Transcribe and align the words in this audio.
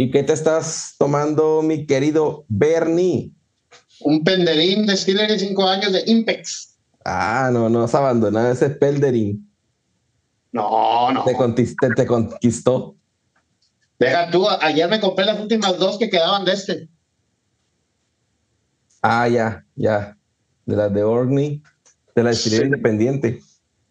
¿Y 0.00 0.12
qué 0.12 0.22
te 0.22 0.32
estás 0.32 0.94
tomando, 0.96 1.60
mi 1.60 1.84
querido 1.84 2.44
Bernie? 2.46 3.32
Un 3.98 4.22
penderín 4.22 4.86
de 4.86 4.94
de 4.94 5.38
5 5.40 5.68
años 5.68 5.92
de 5.92 6.04
Impex. 6.06 6.78
Ah, 7.04 7.50
no, 7.52 7.68
no 7.68 7.82
has 7.82 7.96
abandonado 7.96 8.52
ese 8.52 8.70
pelderín. 8.70 9.52
No, 10.52 11.10
no. 11.10 11.24
Te, 11.24 11.34
conquistó, 11.34 11.88
te 11.96 12.06
conquistó. 12.06 12.94
Deja 13.98 14.30
tú, 14.30 14.48
ayer 14.48 14.88
me 14.88 15.00
compré 15.00 15.24
las 15.24 15.40
últimas 15.40 15.76
dos 15.78 15.98
que 15.98 16.08
quedaban 16.08 16.44
de 16.44 16.52
este. 16.52 16.88
Ah, 19.02 19.26
ya, 19.26 19.66
ya. 19.74 20.16
De 20.64 20.76
las 20.76 20.94
de 20.94 21.02
Orkney, 21.02 21.60
de 22.14 22.22
la 22.22 22.30
destilería 22.30 22.66
independiente. 22.66 23.40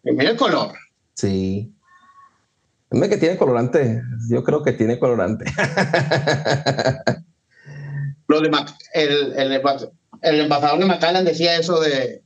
mira 0.04 0.30
el 0.30 0.38
color. 0.38 0.72
Sí. 1.12 1.70
Dime 2.90 3.08
que 3.08 3.18
tiene 3.18 3.36
colorante. 3.36 4.02
Yo 4.30 4.42
creo 4.44 4.62
que 4.62 4.72
tiene 4.72 4.98
colorante. 4.98 5.44
Lo 8.28 8.40
de 8.40 8.50
el, 8.94 9.32
el, 9.38 9.62
el, 10.22 10.40
embajador 10.40 10.78
de 10.78 10.86
Macallan 10.86 11.24
decía 11.24 11.56
eso 11.56 11.80
de 11.80 12.22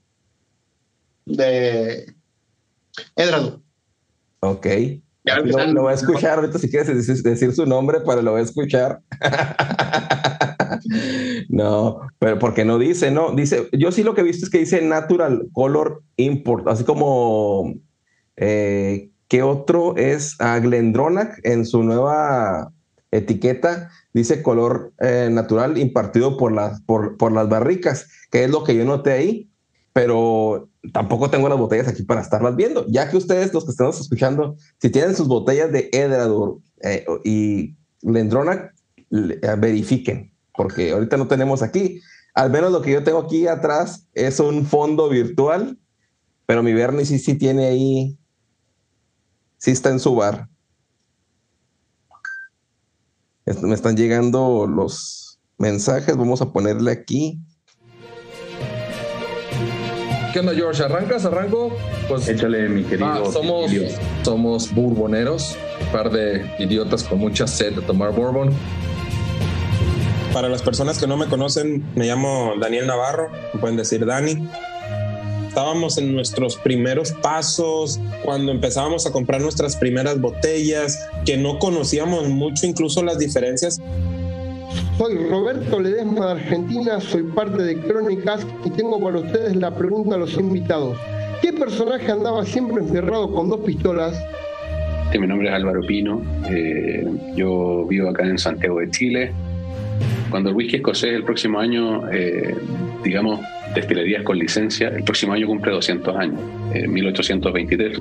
de 1.24 2.14
Edrado. 3.16 3.62
Ok. 4.40 4.66
lo, 5.24 5.82
voy 5.82 5.92
a 5.92 5.94
escuchar 5.94 6.38
ahorita 6.38 6.58
si 6.58 6.68
quieres 6.68 7.22
decir, 7.22 7.54
su 7.54 7.66
nombre, 7.66 8.00
pero 8.00 8.22
lo 8.22 8.32
voy 8.32 8.40
a 8.40 8.44
escuchar. 8.44 9.00
no, 11.48 12.00
pero 12.18 12.38
porque 12.38 12.64
no 12.64 12.78
dice, 12.78 13.10
no, 13.10 13.32
dice, 13.32 13.68
yo 13.72 13.92
sí 13.92 14.02
lo 14.02 14.14
que 14.14 14.22
he 14.22 14.24
visto 14.24 14.44
es 14.44 14.50
que 14.50 14.58
dice 14.58 14.82
Natural 14.82 15.48
Color 15.52 16.02
Import, 16.16 16.66
así 16.66 16.84
como 16.84 17.74
eh, 18.36 19.10
¿Qué 19.32 19.42
otro 19.42 19.96
es 19.96 20.38
a 20.40 20.58
Glendronach 20.58 21.38
en 21.42 21.64
su 21.64 21.82
nueva 21.82 22.70
etiqueta? 23.10 23.88
Dice 24.12 24.42
color 24.42 24.92
eh, 25.00 25.30
natural 25.32 25.78
impartido 25.78 26.36
por 26.36 26.52
las, 26.52 26.82
por, 26.82 27.16
por 27.16 27.32
las 27.32 27.48
barricas, 27.48 28.08
que 28.30 28.44
es 28.44 28.50
lo 28.50 28.62
que 28.62 28.76
yo 28.76 28.84
noté 28.84 29.12
ahí, 29.12 29.50
pero 29.94 30.68
tampoco 30.92 31.30
tengo 31.30 31.48
las 31.48 31.56
botellas 31.56 31.88
aquí 31.88 32.02
para 32.02 32.20
estarlas 32.20 32.56
viendo. 32.56 32.84
Ya 32.88 33.08
que 33.08 33.16
ustedes, 33.16 33.54
los 33.54 33.64
que 33.64 33.70
estamos 33.70 33.98
escuchando, 33.98 34.54
si 34.82 34.90
tienen 34.90 35.16
sus 35.16 35.28
botellas 35.28 35.72
de 35.72 35.88
Edradur 35.92 36.60
eh, 36.82 37.06
y 37.24 37.74
Glendronach, 38.02 38.72
eh, 38.98 39.56
verifiquen, 39.56 40.30
porque 40.54 40.92
ahorita 40.92 41.16
no 41.16 41.26
tenemos 41.26 41.62
aquí. 41.62 42.02
Al 42.34 42.50
menos 42.50 42.70
lo 42.70 42.82
que 42.82 42.92
yo 42.92 43.02
tengo 43.02 43.20
aquí 43.20 43.46
atrás 43.46 44.06
es 44.12 44.40
un 44.40 44.66
fondo 44.66 45.08
virtual, 45.08 45.78
pero 46.44 46.62
mi 46.62 46.74
Bernie 46.74 47.06
sí, 47.06 47.18
sí 47.18 47.38
tiene 47.38 47.64
ahí 47.68 48.18
sí 49.62 49.70
está 49.70 49.90
en 49.90 50.00
su 50.00 50.16
bar. 50.16 50.48
Me 53.62 53.74
están 53.74 53.96
llegando 53.96 54.66
los 54.66 55.38
mensajes, 55.56 56.16
vamos 56.16 56.42
a 56.42 56.52
ponerle 56.52 56.90
aquí. 56.90 57.38
¿Qué 60.32 60.40
onda, 60.40 60.52
George? 60.52 60.82
¿Arrancas? 60.82 61.24
¿Arranco? 61.26 61.76
Pues, 62.08 62.28
Échale, 62.28 62.68
mi 62.68 62.82
querido. 62.82 63.06
Ah, 63.06 63.30
somos, 63.32 63.70
somos 64.24 64.74
bourboneros, 64.74 65.56
un 65.80 65.92
par 65.92 66.10
de 66.10 66.44
idiotas 66.58 67.04
con 67.04 67.20
mucha 67.20 67.46
sed 67.46 67.76
de 67.76 67.82
tomar 67.82 68.12
bourbon. 68.12 68.50
Para 70.32 70.48
las 70.48 70.62
personas 70.62 70.98
que 70.98 71.06
no 71.06 71.16
me 71.16 71.26
conocen, 71.26 71.84
me 71.94 72.06
llamo 72.06 72.54
Daniel 72.60 72.88
Navarro, 72.88 73.30
me 73.54 73.60
pueden 73.60 73.76
decir 73.76 74.04
Dani 74.06 74.48
estábamos 75.52 75.98
en 75.98 76.14
nuestros 76.14 76.56
primeros 76.56 77.12
pasos, 77.12 78.00
cuando 78.24 78.52
empezábamos 78.52 79.06
a 79.06 79.12
comprar 79.12 79.42
nuestras 79.42 79.76
primeras 79.76 80.18
botellas, 80.18 80.98
que 81.26 81.36
no 81.36 81.58
conocíamos 81.58 82.26
mucho 82.30 82.66
incluso 82.66 83.02
las 83.02 83.18
diferencias. 83.18 83.78
Soy 84.96 85.14
Roberto 85.28 85.78
Ledesma 85.78 86.28
de 86.28 86.32
Argentina, 86.40 86.98
soy 87.02 87.24
parte 87.24 87.62
de 87.62 87.78
Crónicas 87.78 88.46
y 88.64 88.70
tengo 88.70 88.98
para 88.98 89.18
ustedes 89.18 89.54
la 89.54 89.74
pregunta 89.74 90.14
a 90.14 90.18
los 90.18 90.32
invitados. 90.38 90.96
¿Qué 91.42 91.52
personaje 91.52 92.10
andaba 92.10 92.46
siempre 92.46 92.82
encerrado 92.82 93.30
con 93.30 93.50
dos 93.50 93.60
pistolas? 93.60 94.16
Mi 95.12 95.26
nombre 95.26 95.48
es 95.48 95.54
Álvaro 95.54 95.82
Pino, 95.82 96.22
eh, 96.48 97.06
yo 97.36 97.84
vivo 97.90 98.08
acá 98.08 98.24
en 98.24 98.38
Santiago 98.38 98.80
de 98.80 98.90
Chile. 98.90 99.32
Cuando 100.30 100.48
el 100.48 100.56
whisky 100.56 100.76
escocés 100.76 101.12
el 101.12 101.24
próximo 101.24 101.58
año, 101.58 102.10
eh, 102.10 102.56
digamos, 103.04 103.40
destilerías 103.74 104.22
con 104.22 104.38
licencia, 104.38 104.88
el 104.88 105.04
próximo 105.04 105.32
año 105.32 105.46
cumple 105.46 105.72
200 105.72 106.16
años, 106.16 106.40
en 106.74 106.92
1823. 106.92 107.98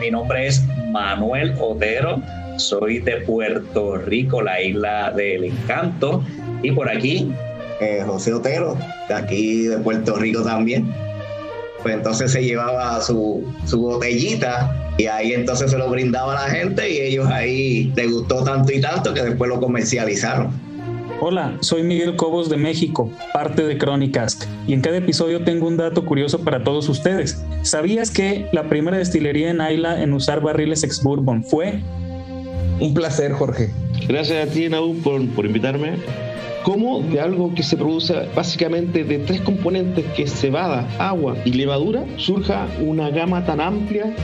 Mi 0.00 0.10
nombre 0.10 0.46
es 0.46 0.64
Manuel 0.90 1.54
Otero, 1.60 2.22
soy 2.56 2.98
de 3.00 3.18
Puerto 3.18 3.96
Rico, 3.96 4.42
la 4.42 4.60
isla 4.62 5.12
del 5.12 5.44
encanto, 5.44 6.24
y 6.62 6.72
por 6.72 6.88
aquí... 6.88 7.32
Eh, 7.80 8.02
José 8.04 8.32
Otero, 8.32 8.76
de 9.08 9.14
aquí 9.14 9.62
de 9.62 9.78
Puerto 9.78 10.16
Rico 10.16 10.42
también. 10.42 10.92
Pues 11.82 11.94
entonces 11.94 12.32
se 12.32 12.42
llevaba 12.42 13.00
su, 13.00 13.46
su 13.66 13.80
botellita 13.80 14.92
y 14.98 15.06
ahí 15.06 15.32
entonces 15.32 15.70
se 15.70 15.78
lo 15.78 15.88
brindaba 15.88 16.32
a 16.32 16.48
la 16.48 16.50
gente 16.52 16.90
y 16.90 16.98
ellos 16.98 17.28
ahí 17.28 17.92
les 17.94 18.10
gustó 18.10 18.42
tanto 18.42 18.72
y 18.72 18.80
tanto 18.80 19.14
que 19.14 19.22
después 19.22 19.48
lo 19.48 19.60
comercializaron. 19.60 20.50
Hola, 21.20 21.56
soy 21.62 21.82
Miguel 21.82 22.14
Cobos 22.14 22.48
de 22.48 22.56
México, 22.56 23.10
parte 23.32 23.64
de 23.66 23.76
Crónicas, 23.76 24.38
y 24.68 24.72
en 24.72 24.80
cada 24.80 24.98
episodio 24.98 25.42
tengo 25.42 25.66
un 25.66 25.76
dato 25.76 26.04
curioso 26.04 26.44
para 26.44 26.62
todos 26.62 26.88
ustedes. 26.88 27.44
¿Sabías 27.62 28.12
que 28.12 28.46
la 28.52 28.68
primera 28.68 28.98
destilería 28.98 29.50
en 29.50 29.60
Ayla 29.60 30.00
en 30.00 30.12
usar 30.12 30.40
barriles 30.40 30.84
ex 30.84 31.02
bourbon 31.02 31.42
fue? 31.42 31.80
Un 32.78 32.94
placer, 32.94 33.32
Jorge. 33.32 33.70
Gracias 34.06 34.48
a 34.48 34.52
ti, 34.52 34.68
Naú, 34.68 34.94
por, 35.02 35.28
por 35.30 35.44
invitarme. 35.44 35.94
¿Cómo 36.62 37.00
de 37.00 37.20
algo 37.20 37.52
que 37.52 37.64
se 37.64 37.76
produce 37.76 38.14
básicamente 38.36 39.02
de 39.02 39.18
tres 39.18 39.40
componentes, 39.40 40.04
que 40.14 40.22
es 40.22 40.32
cebada, 40.32 40.86
agua 41.00 41.36
y 41.44 41.50
levadura, 41.50 42.04
surja 42.16 42.68
una 42.80 43.10
gama 43.10 43.44
tan 43.44 43.60
amplia 43.60 44.14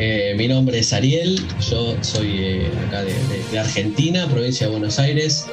eh, 0.00 0.34
mi 0.36 0.46
nombre 0.46 0.78
es 0.78 0.92
Ariel, 0.92 1.44
yo 1.58 1.96
soy 2.04 2.28
eh, 2.38 2.72
acá 2.86 3.02
de, 3.02 3.14
de, 3.50 3.58
Argentina, 3.58 4.28
provincia 4.28 4.68
de 4.68 4.70
Buenos 4.70 4.96
Aires. 5.00 5.46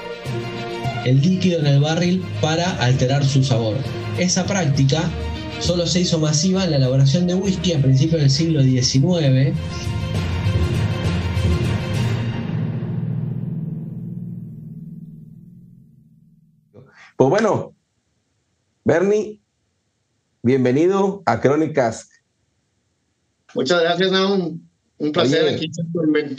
El 1.03 1.19
líquido 1.19 1.59
en 1.61 1.65
el 1.65 1.79
barril 1.79 2.23
para 2.41 2.69
alterar 2.83 3.25
su 3.25 3.43
sabor. 3.43 3.75
Esa 4.19 4.45
práctica 4.45 5.01
solo 5.59 5.87
se 5.87 6.01
hizo 6.01 6.19
masiva 6.19 6.63
en 6.63 6.71
la 6.71 6.77
elaboración 6.77 7.25
de 7.25 7.33
whisky 7.33 7.73
a 7.73 7.81
principios 7.81 8.21
del 8.21 8.29
siglo 8.29 8.61
XIX. 8.61 9.57
Pues 17.17 17.29
bueno, 17.31 17.73
Bernie, 18.83 19.41
bienvenido 20.43 21.23
a 21.25 21.41
Crónicas 21.41 22.09
Muchas 23.55 23.81
gracias, 23.81 24.11
un, 24.11 25.11
placer 25.13 25.47
aquí 25.47 25.71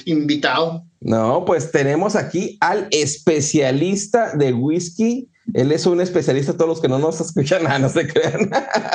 invitado. 0.04 0.84
No, 1.00 1.44
pues 1.44 1.72
tenemos 1.72 2.14
aquí 2.14 2.58
al 2.60 2.88
especialista 2.90 4.36
de 4.36 4.52
whisky. 4.52 5.28
Él 5.54 5.72
es 5.72 5.86
un 5.86 6.00
especialista, 6.00 6.52
todos 6.52 6.68
los 6.68 6.80
que 6.80 6.88
no 6.88 6.98
nos 6.98 7.20
escuchan, 7.20 7.62
nada, 7.64 7.78
no 7.78 7.88
se 7.88 8.06
crean. 8.06 8.50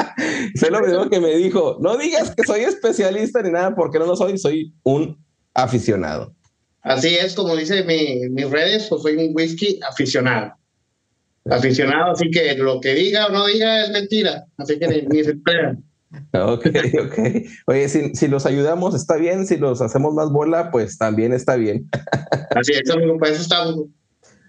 Fue 0.56 0.70
lo 0.70 0.82
primero 0.82 1.10
que 1.10 1.20
me 1.20 1.36
dijo, 1.36 1.78
no 1.82 1.98
digas 1.98 2.36
que 2.36 2.44
soy 2.44 2.62
especialista 2.62 3.42
ni 3.42 3.52
nada, 3.52 3.76
porque 3.76 3.98
no 3.98 4.06
lo 4.06 4.16
soy, 4.16 4.38
soy 4.38 4.74
un 4.84 5.18
aficionado. 5.54 6.36
Así 6.84 7.16
es, 7.16 7.34
como 7.34 7.56
dice 7.56 7.84
mi, 7.84 8.30
mis 8.30 8.50
redes, 8.50 8.88
pues 8.90 9.02
soy 9.02 9.16
un 9.16 9.36
whisky 9.36 9.80
aficionado. 9.90 10.54
Aficionado, 11.50 12.12
así 12.12 12.30
que 12.30 12.56
lo 12.56 12.80
que 12.80 12.94
diga 12.94 13.28
o 13.28 13.32
no 13.32 13.48
diga 13.48 13.84
es 13.84 13.90
mentira, 13.90 14.46
así 14.58 14.78
que 14.78 14.88
ni, 14.88 15.02
ni 15.04 15.24
se 15.24 15.32
esperan. 15.32 15.84
Ok, 16.34 16.66
ok. 17.06 17.20
Oye, 17.68 17.90
si, 17.90 18.14
si, 18.16 18.28
los 18.28 18.46
ayudamos 18.46 18.96
está 18.96 19.16
bien, 19.16 19.48
si 19.48 19.58
los 19.58 19.82
hacemos 19.82 20.14
más 20.14 20.30
bola, 20.30 20.72
pues 20.72 20.98
también 20.98 21.34
está 21.34 21.56
bien. 21.56 21.90
Así 22.56 22.74
es, 22.74 22.90
amigo, 22.90 23.18
para 23.18 23.32
eso 23.32 23.42
estamos. 23.42 23.86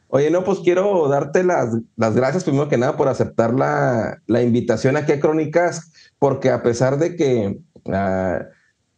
Oye, 0.09 0.31
no, 0.31 0.45
pues 0.45 0.59
quiero 0.59 1.09
darte 1.09 1.43
las, 1.43 1.75
las 1.97 2.15
gracias 2.15 2.45
primero 2.45 2.69
que 2.69 2.77
nada 2.77 2.99
por 2.99 3.09
aceptar 3.09 3.55
la, 3.55 4.21
la 4.27 4.43
invitación 4.43 4.97
aquí 4.97 5.13
a 5.13 5.21
Crónicas, 5.21 5.91
porque 6.19 6.51
a 6.51 6.63
pesar 6.63 6.99
de 6.99 7.17
que 7.17 7.59
uh, 7.85 8.45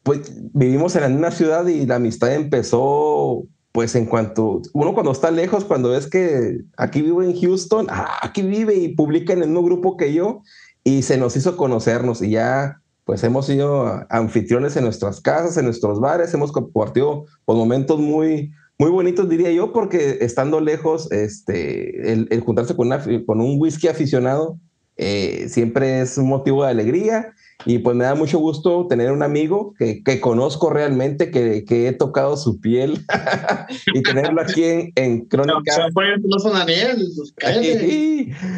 pues, 0.02 0.32
vivimos 0.52 0.96
en 0.96 1.02
la 1.02 1.08
misma 1.08 1.30
ciudad 1.30 1.66
y 1.68 1.86
la 1.86 1.96
amistad 1.96 2.34
empezó, 2.34 3.46
pues 3.70 3.94
en 3.94 4.06
cuanto, 4.06 4.60
uno 4.72 4.92
cuando 4.92 5.12
está 5.12 5.30
lejos, 5.30 5.64
cuando 5.64 5.90
ves 5.90 6.08
que 6.08 6.62
aquí 6.76 7.00
vivo 7.00 7.22
en 7.22 7.40
Houston, 7.40 7.86
ah, 7.90 8.18
aquí 8.20 8.42
vive 8.42 8.74
y 8.74 8.94
publica 8.96 9.34
en 9.34 9.42
el 9.42 9.50
mismo 9.50 9.62
grupo 9.62 9.96
que 9.96 10.12
yo, 10.12 10.42
y 10.84 11.02
se 11.02 11.16
nos 11.16 11.36
hizo 11.36 11.56
conocernos 11.56 12.22
y 12.22 12.30
ya 12.30 12.80
pues 13.04 13.22
hemos 13.24 13.46
sido 13.46 14.06
anfitriones 14.08 14.76
en 14.76 14.84
nuestras 14.84 15.20
casas, 15.20 15.56
en 15.56 15.66
nuestros 15.66 16.00
bares, 16.00 16.32
hemos 16.32 16.52
compartido 16.52 17.26
pues, 17.44 17.58
momentos 17.58 17.98
muy, 17.98 18.52
muy 18.78 18.90
bonitos, 18.90 19.28
diría 19.28 19.50
yo, 19.50 19.72
porque 19.72 20.18
estando 20.20 20.60
lejos, 20.60 21.12
este, 21.12 22.12
el, 22.12 22.40
juntarse 22.40 22.74
con, 22.74 22.90
con, 23.26 23.40
un 23.40 23.60
whisky 23.60 23.88
aficionado 23.88 24.58
eh, 24.96 25.46
siempre 25.48 26.00
es 26.00 26.16
un 26.16 26.28
motivo 26.28 26.64
de 26.64 26.70
alegría 26.70 27.34
y 27.66 27.78
pues 27.78 27.96
me 27.96 28.04
da 28.04 28.14
mucho 28.14 28.38
gusto 28.38 28.86
tener 28.88 29.10
un 29.10 29.22
amigo 29.22 29.74
que, 29.78 30.02
que 30.02 30.20
conozco 30.20 30.70
realmente, 30.70 31.30
que, 31.30 31.64
que, 31.64 31.88
he 31.88 31.92
tocado 31.92 32.36
su 32.36 32.60
piel 32.60 33.04
y 33.94 34.02
tenerlo 34.02 34.40
aquí 34.40 34.64
en, 34.64 34.92
en 34.96 35.20
Crónica. 35.26 35.54
No, 35.56 35.62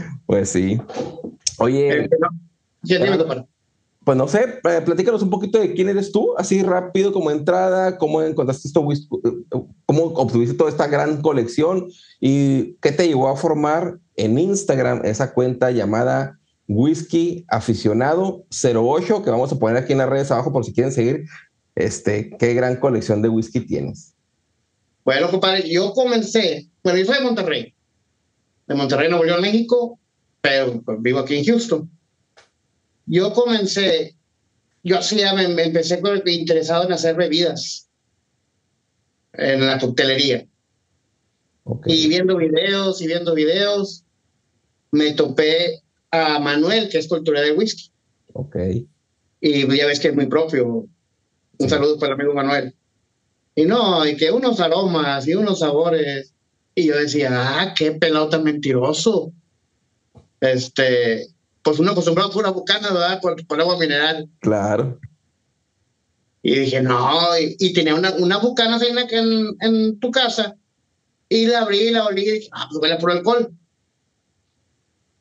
pues 0.26 0.50
sí. 0.50 0.78
Oye. 1.58 2.04
Eh, 2.04 2.08
pues 4.06 4.16
no 4.16 4.28
sé, 4.28 4.60
eh, 4.62 4.82
platícanos 4.84 5.20
un 5.22 5.30
poquito 5.30 5.58
de 5.58 5.74
quién 5.74 5.88
eres 5.88 6.12
tú, 6.12 6.34
así 6.38 6.62
rápido 6.62 7.12
como 7.12 7.32
entrada, 7.32 7.98
cómo 7.98 8.22
encontraste 8.22 8.68
esto, 8.68 8.86
eh, 8.92 9.60
cómo 9.84 10.04
obtuviste 10.04 10.54
toda 10.54 10.70
esta 10.70 10.86
gran 10.86 11.20
colección 11.20 11.88
y 12.20 12.74
qué 12.74 12.92
te 12.92 13.08
llevó 13.08 13.28
a 13.28 13.36
formar 13.36 13.98
en 14.14 14.38
Instagram 14.38 15.04
esa 15.04 15.34
cuenta 15.34 15.72
llamada 15.72 16.38
Whisky 16.68 17.44
Aficionado 17.48 18.44
08, 18.50 19.24
que 19.24 19.30
vamos 19.30 19.52
a 19.52 19.58
poner 19.58 19.76
aquí 19.76 19.90
en 19.90 19.98
las 19.98 20.08
redes 20.08 20.30
abajo 20.30 20.52
por 20.52 20.64
si 20.64 20.72
quieren 20.72 20.92
seguir. 20.92 21.24
Este, 21.74 22.30
qué 22.38 22.54
gran 22.54 22.76
colección 22.76 23.22
de 23.22 23.28
whisky 23.28 23.58
tienes. 23.58 24.14
Bueno, 25.04 25.28
compadre, 25.30 25.68
yo 25.68 25.92
comencé, 25.92 26.68
bueno, 26.84 26.98
yo 26.98 27.06
soy 27.06 27.18
de 27.18 27.24
Monterrey, 27.24 27.74
de 28.68 28.74
Monterrey, 28.76 29.08
Nuevo 29.08 29.24
León, 29.24 29.40
México, 29.40 29.98
pero 30.46 30.80
pues, 30.82 31.02
vivo 31.02 31.18
aquí 31.18 31.36
en 31.36 31.44
Houston. 31.44 31.90
Yo 33.06 33.32
comencé, 33.32 34.16
yo 34.84 34.98
hacía, 34.98 35.34
me, 35.34 35.48
me 35.48 35.64
empecé 35.64 36.00
interesado 36.26 36.84
en 36.84 36.92
hacer 36.92 37.16
bebidas 37.16 37.88
en 39.32 39.66
la 39.66 39.78
coctelería. 39.78 40.46
Y 41.86 42.08
viendo 42.08 42.36
videos 42.36 43.02
y 43.02 43.08
viendo 43.08 43.34
videos, 43.34 44.04
me 44.92 45.12
topé 45.14 45.82
a 46.12 46.38
Manuel, 46.38 46.88
que 46.88 46.98
es 46.98 47.08
cultura 47.08 47.40
de 47.40 47.50
whisky. 47.50 47.90
Ok. 48.32 48.56
Y 49.40 49.76
ya 49.76 49.86
ves 49.86 49.98
que 49.98 50.08
es 50.08 50.14
muy 50.14 50.26
propio. 50.26 50.86
Un 51.58 51.68
saludo 51.68 51.98
para 51.98 52.14
el 52.14 52.20
amigo 52.20 52.34
Manuel. 52.34 52.72
Y 53.56 53.64
no, 53.64 54.06
y 54.06 54.16
que 54.16 54.30
unos 54.30 54.60
aromas 54.60 55.26
y 55.26 55.34
unos 55.34 55.58
sabores. 55.58 56.32
Y 56.76 56.86
yo 56.86 56.96
decía, 56.96 57.30
ah, 57.32 57.74
qué 57.76 57.92
pelota 57.92 58.38
mentiroso 58.38 59.32
este, 60.52 61.28
pues 61.62 61.78
uno 61.78 61.92
acostumbrado 61.92 62.30
a 62.30 62.32
pura 62.32 62.50
bucana, 62.50 62.92
¿verdad? 62.92 63.20
Por, 63.20 63.60
agua 63.60 63.78
mineral. 63.78 64.28
Claro. 64.40 64.98
Y 66.42 66.60
dije, 66.60 66.80
no, 66.80 67.10
y, 67.38 67.72
tenía 67.72 67.94
una, 67.94 68.12
una 68.12 68.38
bucana 68.38 68.78
en, 69.10 69.56
en, 69.60 69.98
tu 69.98 70.10
casa, 70.10 70.56
y 71.28 71.46
la 71.46 71.62
abrí, 71.62 71.90
la 71.90 72.04
olí, 72.04 72.22
y 72.22 72.30
dije, 72.30 72.48
ah, 72.52 72.66
pues 72.70 72.80
huele 72.80 72.96
por 72.96 73.10
alcohol. 73.10 73.50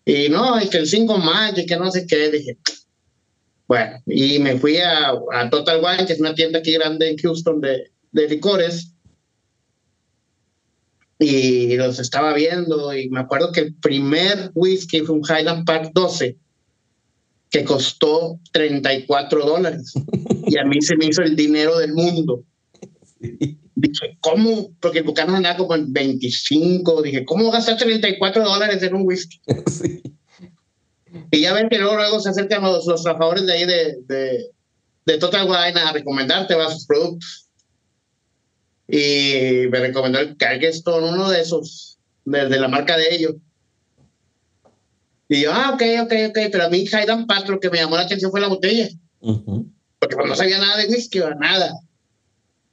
Y 0.06 0.30
no, 0.30 0.62
y 0.62 0.70
que 0.70 0.78
el 0.78 0.88
5 0.88 1.18
más, 1.18 1.58
y 1.58 1.66
que 1.66 1.78
no 1.78 1.90
sé 1.90 2.06
qué, 2.06 2.30
dije, 2.30 2.60
bueno, 3.68 4.00
y 4.06 4.38
me 4.38 4.60
fui 4.60 4.78
a, 4.78 5.14
a 5.34 5.50
Total 5.50 5.84
Wine, 5.84 6.06
que 6.06 6.14
es 6.14 6.20
una 6.20 6.36
tienda 6.36 6.60
aquí 6.60 6.74
grande 6.74 7.10
en 7.10 7.18
Houston 7.18 7.60
de, 7.60 7.92
de 8.12 8.28
licores, 8.28 8.95
y 11.20 11.76
los 11.78 12.00
estaba 12.00 12.34
viendo 12.34 12.94
y 12.94 13.10
me 13.10 13.22
acuerdo 13.22 13.52
que 13.52 13.62
el 13.62 13.76
primer 13.76 14.52
whisky 14.54 15.02
fue 15.02 15.16
un 15.16 15.24
Highland 15.24 15.66
Park 15.66 15.92
12 15.94 16.38
que 17.50 17.64
costó 17.64 18.40
34 18.52 19.46
dólares 19.46 19.94
y 20.48 20.58
a 20.58 20.66
mí 20.66 20.82
se 20.82 20.98
me 20.98 21.06
hizo 21.06 21.22
el 21.22 21.36
dinero 21.36 21.78
del 21.78 21.94
mundo. 21.94 22.44
Dije, 23.20 24.18
¿cómo? 24.20 24.72
Porque 24.80 25.00
el 25.00 25.06
Bucano 25.06 25.36
andaba 25.36 25.58
como 25.58 25.76
en 25.76 25.92
25. 25.92 27.02
Dije, 27.02 27.26
¿cómo 27.26 27.52
gastar 27.52 27.78
34 27.78 28.44
dólares 28.44 28.84
en 28.84 28.96
un 28.96 29.06
whisky? 29.06 29.40
Y 31.32 31.42
ya 31.42 31.54
ven 31.54 31.70
que 31.70 31.78
luego, 31.78 31.96
luego 31.96 32.20
se 32.20 32.30
acercan 32.30 32.62
los, 32.62 32.86
los 32.86 33.04
trabajadores 33.04 33.46
de 33.46 33.54
ahí 33.54 33.66
de, 33.66 33.98
de, 34.06 34.52
de 35.06 35.18
Total 35.18 35.46
Wine 35.46 35.80
a 35.80 35.94
recomendarte 35.94 36.56
¿va? 36.56 36.70
sus 36.70 36.86
productos 36.86 37.45
y 38.88 39.68
me 39.70 39.80
recomendó 39.80 40.20
el 40.20 40.38
Cargestone, 40.38 41.10
uno 41.10 41.30
de 41.30 41.42
esos, 41.42 41.98
de, 42.26 42.60
la 42.60 42.68
marca 42.68 42.98
de 42.98 43.14
ellos. 43.14 43.36
Y 45.28 45.42
yo, 45.42 45.52
ah, 45.54 45.72
ok, 45.74 45.82
ok, 46.04 46.14
ok, 46.30 46.40
pero 46.52 46.66
a 46.66 46.70
mí 46.70 46.86
Hayden 46.92 47.26
Park 47.26 47.50
lo 47.50 47.60
que 47.60 47.70
me 47.72 47.78
llamó 47.78 47.96
la 47.96 48.04
atención 48.04 48.30
fue 48.30 48.42
la 48.42 48.48
botella. 48.48 48.88
Porque 49.20 50.16
pues, 50.16 50.28
no 50.28 50.36
sabía 50.36 50.60
nada 50.60 50.78
de 50.78 50.88
whisky, 50.88 51.20
nada. 51.40 51.74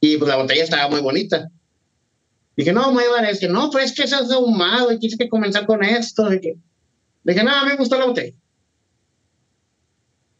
Y 0.00 0.18
pues 0.18 0.28
la 0.28 0.36
botella 0.36 0.64
estaba 0.64 0.88
muy 0.88 1.00
bonita. 1.00 1.48
Dije, 2.56 2.72
no, 2.72 2.92
muy 2.92 3.04
es 3.30 3.40
que 3.40 3.48
no, 3.48 3.70
pues 3.70 3.86
es 3.86 3.92
que 3.96 4.02
eso 4.02 4.22
es 4.22 4.30
ahumado 4.30 4.92
y 4.92 4.98
tienes 4.98 5.16
que 5.16 5.28
comenzar 5.28 5.64
con 5.64 5.82
esto. 5.82 6.28
Dije, 6.28 6.58
dije 7.24 7.42
no, 7.42 7.64
me 7.64 7.76
gustó 7.76 7.98
la 7.98 8.06
botella. 8.06 8.34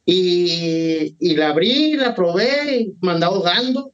Y, 0.04 1.16
y 1.18 1.36
la 1.36 1.50
abrí, 1.50 1.94
la 1.94 2.14
probé 2.14 2.76
y 2.76 2.94
me 3.00 3.12
andaba 3.12 3.36
ahogando. 3.36 3.91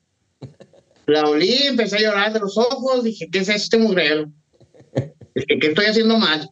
La 1.09 1.27
olí, 1.27 1.63
empecé 1.63 1.97
a 1.97 2.01
llorar 2.01 2.35
de 2.35 2.41
los 2.41 2.59
ojos, 2.59 3.03
dije, 3.03 3.31
¿qué 3.33 3.39
es 3.39 3.49
este 3.49 3.79
mugrero? 3.79 4.31
Dije, 5.35 5.59
¿qué 5.59 5.69
estoy 5.69 5.87
haciendo 5.87 6.19
mal? 6.19 6.51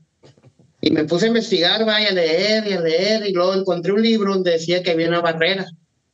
Y 0.80 0.90
me 0.92 1.04
puse 1.04 1.26
a 1.26 1.28
investigar, 1.28 1.84
vaya, 1.84 2.08
a 2.08 2.12
leer 2.12 2.66
y 2.66 2.72
a 2.72 2.80
leer, 2.80 3.26
y 3.26 3.34
luego 3.34 3.52
encontré 3.52 3.92
un 3.92 4.00
libro 4.00 4.32
donde 4.32 4.52
decía 4.52 4.82
que 4.82 4.92
había 4.92 5.08
una 5.08 5.20
barrera, 5.20 5.66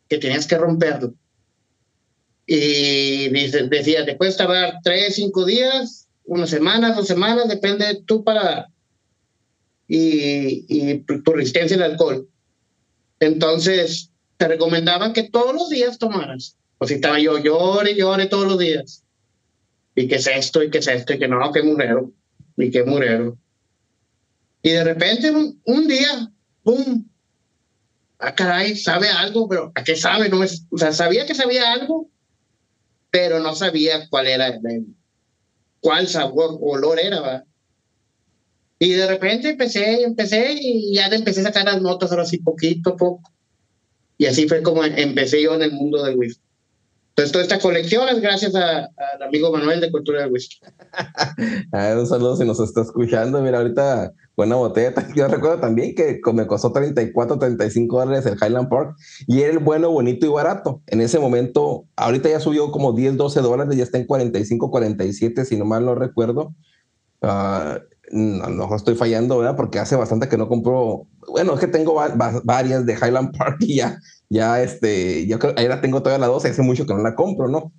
que 0.09 0.19
tenías 0.19 0.49
que 0.49 0.59
romperlo. 0.59 1.15
Y 2.45 3.29
dice, 3.29 3.69
decía, 3.69 4.05
te 4.05 4.17
puedes 4.17 4.37
tardar 4.37 4.75
tres, 4.83 5.15
cinco 5.15 5.45
días, 5.45 6.09
una 6.25 6.49
semana, 6.49 6.95
dos 6.95 7.07
semanas, 7.07 7.49
depende 7.49 7.87
de 7.87 8.03
tu 8.03 8.25
para 8.25 8.67
y, 9.87 10.67
y 10.69 10.99
tu 11.05 11.33
resistencia 11.33 11.77
al 11.77 11.93
alcohol. 11.93 12.29
Entonces, 13.21 14.11
te 14.37 14.49
recomendaban 14.49 15.13
que 15.13 15.31
todos 15.31 15.55
los 15.55 15.69
días 15.71 15.97
tomaras 15.97 16.57
pues 16.83 16.89
si 16.89 16.95
estaba 16.97 17.21
yo, 17.21 17.39
llore 17.39 17.93
y 17.93 17.95
llore 17.95 18.27
todos 18.27 18.45
los 18.45 18.59
días. 18.59 19.05
Y 19.95 20.09
que 20.09 20.17
es 20.17 20.27
esto, 20.27 20.65
y 20.65 20.69
que 20.69 20.79
es 20.79 20.89
esto, 20.89 21.13
y 21.13 21.19
que 21.21 21.29
no, 21.29 21.53
que 21.53 21.63
murero, 21.63 22.11
y 22.57 22.73
que 22.73 22.83
murero. 22.83 23.39
Y 24.63 24.71
de 24.71 24.83
repente, 24.83 25.31
un, 25.31 25.87
día, 25.87 26.33
¡pum! 26.65 27.09
Ah, 28.19 28.35
caray, 28.35 28.75
sabe 28.75 29.09
algo, 29.11 29.49
pero 29.49 29.71
¿a 29.77 29.85
qué 29.85 29.95
sabe? 29.95 30.29
No 30.29 30.43
es, 30.43 30.67
o 30.73 30.77
sea, 30.77 30.93
sabía 30.93 31.25
que 31.25 31.37
sabía 31.37 31.73
algo, 31.73 32.11
pero 33.13 33.39
no 33.39 33.55
sabía 33.55 34.09
cuál 34.09 34.27
era, 34.27 34.59
cuál 35.79 36.09
sabor, 36.09 36.59
olor 36.61 36.99
era, 36.99 37.21
¿verdad? 37.21 37.45
Y 38.81 38.95
de 38.95 39.07
repente 39.07 39.51
empecé, 39.51 40.03
empecé 40.03 40.57
y 40.61 40.97
ya 40.97 41.07
empecé 41.07 41.43
a 41.43 41.45
sacar 41.45 41.65
las 41.65 41.81
notas 41.81 42.11
ahora 42.11 42.27
sí 42.27 42.39
poquito 42.39 42.91
a 42.91 42.97
poco. 42.97 43.31
Y 44.19 44.27
así 44.27 44.49
fue 44.49 44.65
como 44.65 44.83
empecé 44.83 45.41
yo 45.41 45.55
en 45.55 45.63
el 45.63 45.71
mundo 45.71 46.03
del 46.03 46.17
whisky. 46.17 46.43
Entonces, 47.13 47.33
toda 47.33 47.45
esta 47.45 47.59
colección 47.59 48.09
es 48.09 48.23
gracias 48.23 48.55
al 48.55 48.89
amigo 49.23 49.53
Manuel 49.53 49.83
de 49.83 49.93
Cultura 49.93 50.23
del 50.23 50.33
Whisky. 50.33 50.57
un 51.99 52.07
saludo 52.07 52.37
si 52.37 52.47
nos 52.47 52.59
está 52.59 52.81
escuchando. 52.81 53.43
Mira, 53.43 53.59
ahorita 53.59 54.15
buena 54.35 54.57
botella. 54.57 54.95
Yo 55.15 55.29
recuerdo 55.29 55.61
también 55.61 55.95
que 55.95 56.21
me 56.33 56.47
costó 56.47 56.73
34, 56.73 57.39
35 57.39 57.99
dólares 57.99 58.25
el 58.25 58.39
Highland 58.41 58.71
Park 58.71 58.97
y 59.27 59.43
era 59.43 59.53
el 59.53 59.59
bueno, 59.59 59.91
bonito 59.91 60.25
y 60.25 60.31
barato. 60.31 60.81
En 60.87 61.03
ese 61.03 61.19
momento, 61.19 61.85
ahorita 61.97 62.31
ya 62.31 62.41
subió 62.41 62.71
como 62.71 62.95
10, 62.95 63.19
12 63.19 63.41
dólares, 63.43 63.77
ya 63.77 63.83
está 63.83 63.99
en 63.99 64.07
45, 64.07 64.71
47, 64.71 65.45
si 65.45 65.57
no 65.59 65.67
mal 65.67 65.85
no 65.85 65.95
recuerdo. 65.95 66.55
Uh, 67.21 67.79
no, 68.13 68.75
estoy 68.75 68.95
fallando, 68.95 69.39
¿verdad? 69.39 69.57
Porque 69.57 69.79
hace 69.79 69.97
bastante 69.97 70.29
que 70.29 70.37
no 70.37 70.49
compro. 70.49 71.07
Bueno, 71.29 71.55
es 71.55 71.61
que 71.61 71.67
tengo 71.67 71.95
varias 72.45 72.85
de 72.85 72.95
Highland 72.95 73.37
Park 73.37 73.57
y 73.61 73.77
ya, 73.77 73.99
ya, 74.33 74.63
este, 74.63 75.27
yo 75.27 75.39
creo, 75.39 75.53
ahí 75.59 75.69
la 75.69 75.83
tengo 75.83 76.03
todavía 76.03 76.27
la 76.27 76.33
12, 76.33 76.49
hace 76.49 76.63
mucho 76.63 76.87
que 76.87 76.95
no 76.95 77.03
la 77.03 77.15
compro, 77.15 77.49
¿no? 77.49 77.71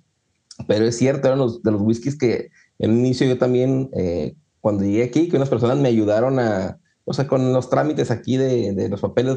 Pero 0.68 0.86
es 0.86 0.96
cierto, 0.96 1.26
eran 1.26 1.40
los, 1.40 1.64
de 1.64 1.72
los 1.72 1.80
whiskies 1.80 2.16
que 2.16 2.50
en 2.78 2.92
un 2.92 2.98
inicio 3.00 3.26
yo 3.26 3.38
también, 3.38 3.90
eh, 3.92 4.36
cuando 4.60 4.84
llegué 4.84 5.02
aquí, 5.02 5.28
que 5.28 5.36
unas 5.36 5.48
personas 5.48 5.78
me 5.78 5.88
ayudaron 5.88 6.38
a, 6.38 6.78
o 7.04 7.12
sea, 7.12 7.26
con 7.26 7.52
los 7.52 7.70
trámites 7.70 8.12
aquí 8.12 8.36
de, 8.36 8.72
de 8.72 8.88
los 8.88 9.00
papeles 9.00 9.36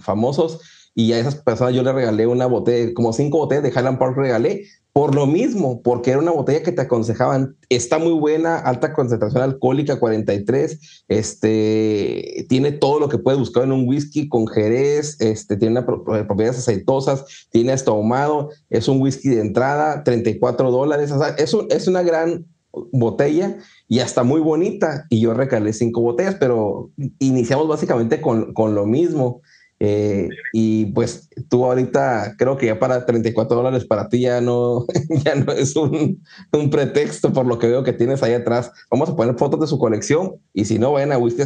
famosos, 0.00 0.60
y 0.92 1.12
a 1.12 1.20
esas 1.20 1.36
personas 1.36 1.72
yo 1.74 1.84
le 1.84 1.92
regalé 1.92 2.26
una 2.26 2.46
botella, 2.46 2.92
como 2.94 3.12
cinco 3.12 3.38
botellas 3.38 3.62
de 3.62 3.70
Highland 3.70 4.00
Park 4.00 4.16
regalé, 4.16 4.64
por 4.98 5.14
lo 5.14 5.28
mismo, 5.28 5.80
porque 5.80 6.10
era 6.10 6.18
una 6.18 6.32
botella 6.32 6.64
que 6.64 6.72
te 6.72 6.82
aconsejaban, 6.82 7.56
está 7.68 8.00
muy 8.00 8.14
buena, 8.14 8.58
alta 8.58 8.92
concentración 8.92 9.44
alcohólica, 9.44 10.00
43, 10.00 11.04
este, 11.06 12.44
tiene 12.48 12.72
todo 12.72 12.98
lo 12.98 13.08
que 13.08 13.18
puedes 13.18 13.38
buscar 13.38 13.62
en 13.62 13.70
un 13.70 13.86
whisky 13.86 14.28
con 14.28 14.48
jerez, 14.48 15.16
este, 15.20 15.56
tiene 15.56 15.82
propiedades 15.82 16.58
aceitosas, 16.58 17.46
tiene 17.52 17.70
hasta 17.70 17.92
ahumado, 17.92 18.50
es 18.70 18.88
un 18.88 19.00
whisky 19.00 19.28
de 19.28 19.40
entrada, 19.40 20.02
34 20.02 20.72
dólares, 20.72 21.12
o 21.12 21.18
sea, 21.20 21.28
es, 21.38 21.86
una 21.86 22.02
gran 22.02 22.46
botella 22.90 23.56
y 23.86 24.00
hasta 24.00 24.24
muy 24.24 24.40
bonita, 24.40 25.06
y 25.10 25.20
yo 25.20 25.32
recalé 25.32 25.74
cinco 25.74 26.00
botellas, 26.00 26.34
pero 26.40 26.90
iniciamos 27.20 27.68
básicamente 27.68 28.20
con, 28.20 28.52
con 28.52 28.74
lo 28.74 28.84
mismo. 28.84 29.42
Eh, 29.80 30.28
y 30.52 30.86
pues 30.86 31.30
tú 31.48 31.64
ahorita 31.64 32.34
creo 32.36 32.56
que 32.56 32.66
ya 32.66 32.80
para 32.80 33.06
34 33.06 33.56
dólares 33.56 33.84
para 33.84 34.08
ti 34.08 34.22
ya 34.22 34.40
no, 34.40 34.86
ya 35.24 35.36
no 35.36 35.52
es 35.52 35.76
un, 35.76 36.20
un, 36.52 36.70
pretexto 36.70 37.32
por 37.32 37.46
lo 37.46 37.60
que 37.60 37.68
veo 37.68 37.84
que 37.84 37.92
tienes 37.92 38.22
ahí 38.22 38.32
atrás. 38.32 38.72
Vamos 38.90 39.08
a 39.08 39.16
poner 39.16 39.36
fotos 39.36 39.60
de 39.60 39.66
su 39.68 39.78
colección 39.78 40.34
y 40.52 40.64
si 40.64 40.78
no, 40.78 40.92
vayan 40.92 41.12
a 41.12 41.18
Whisky 41.18 41.42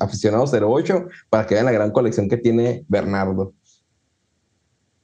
Aficionados 0.00 0.52
08 0.52 1.06
para 1.30 1.46
que 1.46 1.54
vean 1.54 1.66
la 1.66 1.72
gran 1.72 1.92
colección 1.92 2.28
que 2.28 2.36
tiene 2.36 2.84
Bernardo. 2.88 3.52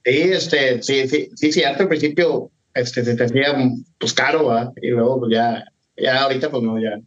Sí, 0.03 0.11
este, 0.11 0.83
sí, 0.83 1.07
sí, 1.07 1.29
sí, 1.35 1.51
sí, 1.53 1.63
al 1.63 1.87
principio 1.87 2.51
este, 2.73 3.05
se 3.05 3.15
te 3.15 3.23
hacía 3.23 3.55
pues 3.97 4.13
caro, 4.13 4.73
y 4.81 4.89
luego 4.89 5.21
pues, 5.21 5.31
ya, 5.33 5.63
ya 5.95 6.23
ahorita 6.23 6.51
pues 6.51 6.63
no, 6.63 6.77
ya, 6.79 6.99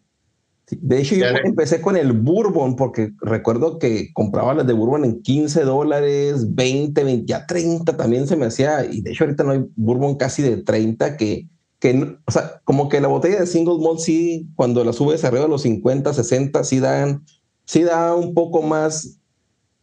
de 0.68 1.00
hecho, 1.00 1.14
yo 1.14 1.26
empecé 1.44 1.80
con 1.80 1.96
el 1.96 2.12
Bourbon 2.12 2.74
porque 2.74 3.12
recuerdo 3.20 3.78
que 3.78 4.12
compraba 4.12 4.52
las 4.52 4.66
de 4.66 4.72
Bourbon 4.72 5.04
en 5.04 5.22
15 5.22 5.62
dólares, 5.62 6.54
20, 6.56 7.04
20, 7.04 7.24
ya 7.24 7.46
30 7.46 7.96
también 7.96 8.26
se 8.26 8.36
me 8.36 8.46
hacía. 8.46 8.84
Y 8.84 9.00
de 9.00 9.12
hecho, 9.12 9.24
ahorita 9.24 9.44
no 9.44 9.52
hay 9.52 9.64
Bourbon 9.76 10.16
casi 10.16 10.42
de 10.42 10.56
30 10.56 11.16
que, 11.16 11.46
que 11.78 12.16
o 12.26 12.30
sea, 12.32 12.60
como 12.64 12.88
que 12.88 13.00
la 13.00 13.06
botella 13.06 13.38
de 13.38 13.46
single 13.46 13.78
malt 13.78 14.00
sí, 14.00 14.48
cuando 14.56 14.82
la 14.82 14.92
subes 14.92 15.24
arriba 15.24 15.44
de 15.44 15.50
los 15.50 15.62
50, 15.62 16.12
60, 16.12 16.64
sí 16.64 16.80
dan, 16.80 17.24
sí 17.64 17.82
da 17.82 18.16
un 18.16 18.34
poco 18.34 18.60
más 18.62 19.20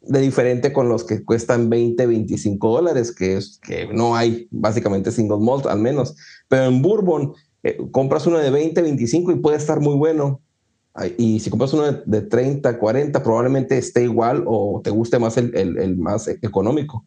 de 0.02 0.20
diferente 0.20 0.74
con 0.74 0.90
los 0.90 1.06
que 1.06 1.24
cuestan 1.24 1.70
20, 1.70 2.06
25 2.06 2.74
dólares, 2.74 3.16
que 3.16 3.38
es 3.38 3.58
que 3.66 3.88
no 3.94 4.18
hay 4.18 4.50
básicamente 4.52 5.14
single 5.14 5.40
malt 5.40 5.66
al 5.66 5.80
menos. 5.80 6.14
Pero 6.50 6.66
en 6.66 6.82
Bourbon 6.82 7.32
eh, 7.64 7.78
compras 7.92 8.28
uno 8.28 8.38
de 8.40 8.52
20, 8.52 8.82
25 8.82 9.32
y 9.32 9.36
puede 9.36 9.56
estar 9.56 9.80
muy 9.80 9.96
bueno 9.96 10.42
y 11.18 11.40
si 11.40 11.50
compras 11.50 11.74
uno 11.74 11.92
de, 12.06 12.22
30, 12.22 12.78
40, 12.78 13.24
probablemente 13.24 13.78
esté 13.78 14.04
igual 14.04 14.44
o 14.46 14.80
te 14.84 14.92
guste 14.92 15.18
más 15.18 15.38
el, 15.38 15.56
el, 15.56 15.98
más 15.98 16.28
económico. 16.28 17.06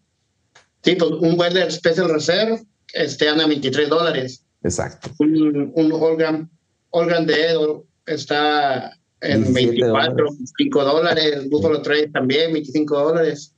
Sí, 0.83 0.97
pues 0.97 1.11
un 1.11 1.39
Weather 1.39 1.71
Special 1.71 2.09
Reserve 2.09 2.65
este 2.93 3.29
anda 3.29 3.45
a 3.45 3.49
23 3.49 3.89
dólares. 3.89 4.45
Exacto. 4.63 5.11
Un, 5.19 5.73
un 5.75 5.93
Organ, 5.93 6.51
Organ 6.91 7.27
de 7.27 7.51
Edo 7.51 7.85
está 8.07 8.97
en 9.21 9.53
24, 9.53 10.29
5 10.59 10.85
dólares. 10.85 11.49
Buffalo 11.51 11.83
Trace 11.83 12.09
también, 12.09 12.53
25 12.53 12.99
dólares. 12.99 13.53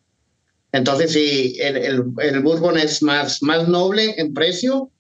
Entonces, 0.73 1.13
sí, 1.13 1.57
el, 1.61 1.77
el, 1.77 2.05
el 2.21 2.41
Bourbon 2.41 2.77
es 2.77 3.03
más, 3.03 3.43
más 3.43 3.69
noble 3.69 4.15
en 4.19 4.35
precio 4.35 4.91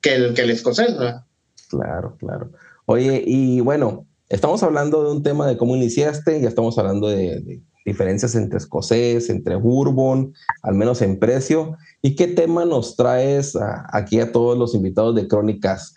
que 0.00 0.14
el, 0.14 0.34
que 0.34 0.42
el 0.42 0.50
escocés, 0.50 0.96
¿verdad? 0.96 1.24
Claro, 1.68 2.16
claro. 2.18 2.52
Oye, 2.86 3.22
y 3.26 3.60
bueno, 3.60 4.06
Estamos 4.28 4.62
hablando 4.62 5.04
de 5.04 5.12
un 5.12 5.22
tema 5.22 5.46
de 5.46 5.56
cómo 5.56 5.74
iniciaste, 5.74 6.40
ya 6.40 6.48
estamos 6.48 6.76
hablando 6.78 7.08
de, 7.08 7.62
diferencias 7.88 8.34
entre 8.34 8.58
escocés, 8.58 9.30
entre 9.30 9.56
bourbon, 9.56 10.34
al 10.62 10.74
menos 10.74 11.00
en 11.00 11.18
precio. 11.18 11.76
¿Y 12.02 12.14
qué 12.14 12.28
tema 12.28 12.66
nos 12.66 12.96
traes 12.96 13.56
aquí 13.90 14.20
a 14.20 14.30
todos 14.30 14.58
los 14.58 14.74
invitados 14.74 15.14
de 15.14 15.26
Crónicas? 15.26 15.94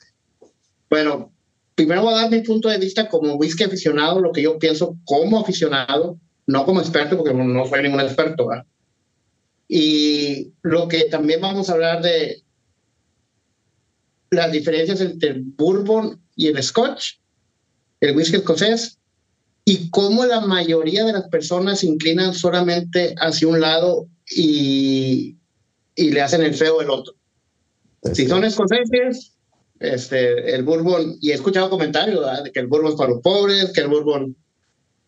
Bueno, 0.89 1.31
primero 1.75 2.03
voy 2.03 2.13
a 2.13 2.21
dar 2.21 2.31
mi 2.31 2.41
punto 2.41 2.69
de 2.69 2.77
vista 2.77 3.09
como 3.09 3.35
whisky 3.35 3.65
aficionado, 3.65 4.21
lo 4.21 4.31
que 4.31 4.41
yo 4.41 4.57
pienso 4.57 4.95
como 5.03 5.39
aficionado, 5.39 6.17
no 6.47 6.65
como 6.65 6.79
experto, 6.79 7.17
porque 7.17 7.33
no 7.33 7.65
soy 7.65 7.83
ningún 7.83 8.00
experto. 8.00 8.47
Y 9.67 10.53
lo 10.61 10.88
que 10.88 11.05
también 11.05 11.41
vamos 11.41 11.69
a 11.69 11.73
hablar 11.73 12.01
de 12.01 12.41
las 14.29 14.51
diferencias 14.51 15.01
entre 15.01 15.31
el 15.31 15.41
bourbon 15.41 16.21
y 16.38 16.47
el 16.47 16.63
scotch 16.63 17.20
el 18.01 18.15
whisky 18.15 18.38
escocés, 18.38 18.98
y 19.63 19.89
cómo 19.91 20.25
la 20.25 20.41
mayoría 20.41 21.05
de 21.05 21.13
las 21.13 21.29
personas 21.29 21.79
se 21.79 21.88
inclinan 21.88 22.34
solamente 22.34 23.13
hacia 23.20 23.48
un 23.48 23.62
lado 23.62 24.08
y, 24.29 25.38
y 25.96 26.12
le 26.12 26.22
hacen 26.22 26.41
el 26.41 26.55
feo 26.55 26.79
al 26.79 26.89
otro. 26.89 27.13
Si 28.13 28.27
son 28.27 28.43
escoceses, 28.43 29.34
este, 29.79 30.55
el 30.55 30.63
bourbon, 30.63 31.17
y 31.22 31.29
he 31.29 31.36
escuchado 31.36 31.70
comentarios 31.70 32.25
de 32.43 32.51
que 32.51 32.60
el 32.60 32.67
bourbon 32.67 32.91
es 32.91 32.98
para 32.98 33.12
los 33.12 33.22
pobres, 33.22 33.72
que 33.72 33.81
el 33.81 33.88
bourbon, 33.88 34.36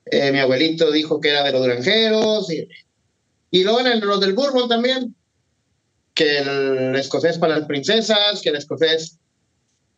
eh, 0.06 0.32
mi 0.32 0.40
abuelito 0.40 0.92
dijo 0.92 1.20
que 1.20 1.30
era 1.30 1.44
de 1.44 1.52
los 1.52 1.66
granjeros, 1.66 2.52
y, 2.52 2.68
y 3.50 3.64
luego 3.64 3.80
en 3.80 3.88
el, 3.88 4.00
los 4.02 4.20
del 4.20 4.34
bourbon 4.34 4.70
también, 4.70 5.16
que 6.14 6.38
el 6.38 6.96
escocés 6.96 7.40
para 7.40 7.58
las 7.58 7.68
princesas, 7.68 8.42
que 8.44 8.50
el 8.50 8.58
escocés 8.58 9.18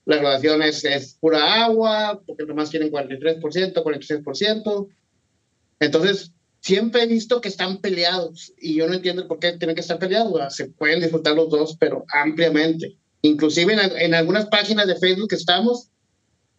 la 0.05 0.17
graduación 0.17 0.61
es, 0.61 1.17
pura 1.19 1.65
agua, 1.65 2.21
porque 2.25 2.45
nomás 2.45 2.69
tienen 2.69 2.91
43%, 2.91 3.73
46%. 3.73 4.87
Entonces, 5.79 6.31
siempre 6.61 7.03
he 7.03 7.07
visto 7.07 7.41
que 7.41 7.49
están 7.49 7.81
peleados 7.81 8.53
y 8.59 8.75
yo 8.75 8.87
no 8.87 8.93
entiendo 8.93 9.27
por 9.27 9.39
qué 9.39 9.53
tienen 9.53 9.75
que 9.75 9.81
estar 9.81 9.97
peleados. 9.97 10.55
Se 10.55 10.65
pueden 10.65 11.01
disfrutar 11.01 11.35
los 11.35 11.49
dos, 11.49 11.75
pero 11.79 12.05
ampliamente. 12.13 12.97
Inclusive 13.21 13.73
en, 13.73 14.13
algunas 14.13 14.45
páginas 14.45 14.85
de 14.85 14.95
Facebook 14.95 15.29
que 15.29 15.35
estamos, 15.35 15.89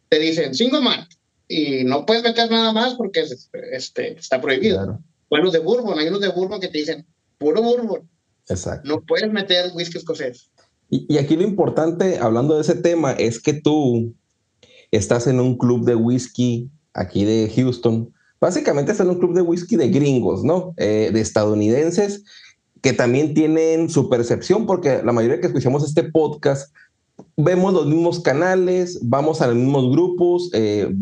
te 0.09 0.19
dicen 0.19 0.55
single 0.55 0.81
malt 0.81 1.13
y 1.49 1.85
no 1.85 2.05
puedes 2.05 2.25
meter 2.25 2.51
nada 2.51 2.73
más 2.73 2.95
porque 2.95 3.25
este, 3.71 4.19
está 4.19 4.41
prohibido. 4.41 4.79
Claro. 4.79 5.01
Bueno, 5.31 5.51
de 5.53 5.61
bourbon, 5.61 5.99
hay 5.99 6.09
unos 6.09 6.21
de 6.21 6.29
bourbon 6.29 6.61
que 6.61 6.69
te 6.69 6.79
dicen 6.79 7.07
puro 7.39 7.63
bourbon. 7.63 8.09
Exacto. 8.49 8.89
No 8.89 9.01
puedes 9.03 9.31
meter 9.31 9.71
whisky 9.75 9.99
escocés. 9.99 10.51
Y, 10.89 11.19
aquí 11.19 11.37
lo 11.37 11.43
importante, 11.43 12.19
hablando 12.19 12.55
de 12.55 12.61
ese 12.61 12.77
tema, 12.77 13.13
es 13.13 13.41
que 13.41 13.55
tú 13.55 14.15
estás 14.91 15.27
en 15.27 15.41
un 15.41 15.59
club 15.59 15.85
de 15.85 15.97
whisky 15.97 16.71
aquí 16.95 17.25
de 17.25 17.53
Houston. 17.55 18.13
Básicamente 18.41 18.93
estás 18.93 19.07
en 19.07 19.13
un 19.13 19.19
club 19.19 19.35
de 19.35 19.43
whisky 19.43 19.77
de 19.77 19.89
gringos, 19.89 20.45
¿no? 20.45 20.75
Eh, 20.77 21.11
de 21.13 21.21
estadounidenses 21.21 22.25
que 22.83 22.93
también 22.93 23.35
tienen 23.35 23.91
su 23.91 24.09
percepción, 24.09 24.67
porque 24.67 25.03
la 25.05 25.13
mayoría 25.13 25.41
que 25.41 25.49
escuchamos 25.49 25.85
este 25.85 26.05
podcast 26.05 26.73
vemos 27.37 27.73
los 27.73 27.87
mismos 27.87 28.21
canales, 28.21 29.01
vamos 29.03 29.41
a 29.41 29.49
los 29.49 29.57
mismos 29.57 29.91
grupos, 29.91 30.51
eh, 30.53 30.95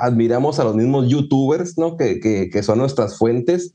admiramos 0.00 0.60
a 0.60 0.64
los 0.64 0.76
mismos 0.76 1.08
youtubers, 1.08 1.76
¿no? 1.76 1.96
Que, 1.96 2.20
que, 2.20 2.50
que 2.50 2.62
son 2.62 2.78
nuestras 2.78 3.18
fuentes 3.18 3.74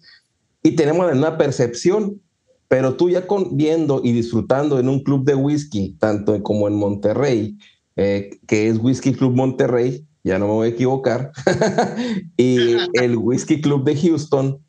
y 0.64 0.76
tenemos 0.76 1.12
una 1.12 1.38
percepción 1.38 2.22
pero 2.70 2.96
tú 2.96 3.10
ya 3.10 3.28
con, 3.28 3.58
viendo 3.58 4.00
y 4.04 4.14
disfrutando 4.14 4.80
en 4.80 4.88
un 4.88 5.04
club 5.04 5.26
de 5.26 5.36
whisky, 5.36 5.98
tanto 6.00 6.42
como 6.44 6.68
en 6.68 6.76
Monterrey, 6.76 7.58
eh, 7.96 8.40
que 8.48 8.70
es 8.70 8.78
Whisky 8.78 9.14
Club 9.14 9.36
Monterrey, 9.36 10.06
ya 10.24 10.38
no 10.38 10.46
me 10.48 10.54
voy 10.54 10.68
a 10.68 10.72
equivocar, 10.72 11.32
y 12.38 12.76
el 12.94 13.18
Whisky 13.18 13.60
Club 13.60 13.84
de 13.86 13.98
Houston, 13.98 14.60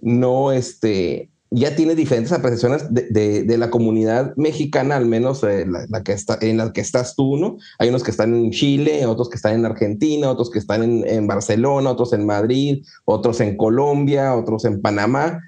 no, 0.00 0.50
este, 0.50 1.30
ya 1.50 1.76
tiene 1.76 1.94
diferentes 1.94 2.32
apreciaciones 2.32 2.86
de, 2.88 3.44
la 3.58 3.68
comunidad 3.68 4.34
mexicana, 4.36 4.96
al 4.96 5.04
menos 5.04 5.44
eh, 5.44 5.66
la, 5.66 6.02
que 6.02 6.12
está, 6.12 6.38
en 6.40 6.56
la 6.56 6.72
que 6.72 6.80
estás 6.80 7.14
tú, 7.14 7.36
¿no? 7.36 7.58
Hay 7.78 7.90
unos 7.90 8.02
que 8.02 8.12
están 8.12 8.34
en 8.34 8.50
Chile, 8.50 9.04
otros 9.04 9.28
que 9.28 9.36
están 9.36 9.56
en 9.56 9.66
Argentina, 9.66 10.30
otros 10.30 10.50
que 10.50 10.58
están 10.58 10.82
en 10.82 11.26
Barcelona, 11.26 11.90
otros 11.90 12.14
en 12.14 12.24
Madrid, 12.24 12.82
otros 13.04 13.42
en 13.42 13.58
Colombia, 13.58 14.34
otros 14.34 14.64
en 14.64 14.80
Panamá 14.80 15.38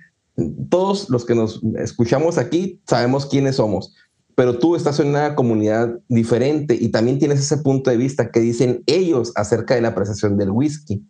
todos 0.68 1.10
los 1.10 1.24
que 1.24 1.34
nos 1.34 1.60
escuchamos 1.78 2.38
aquí 2.38 2.80
sabemos 2.86 3.26
quiénes 3.26 3.56
somos, 3.56 3.94
pero 4.34 4.58
tú 4.58 4.74
estás 4.74 4.98
en 5.00 5.08
una 5.08 5.34
comunidad 5.34 5.98
diferente 6.08 6.76
y 6.78 6.88
también 6.88 7.18
tienes 7.18 7.38
ese 7.38 7.58
punto 7.58 7.90
de 7.90 7.96
vista 7.96 8.30
que 8.30 8.40
dicen 8.40 8.82
ellos 8.86 9.32
acerca 9.36 9.74
de 9.74 9.80
la 9.80 9.88
apreciación 9.88 10.36
del 10.36 10.50
whisky. 10.50 11.06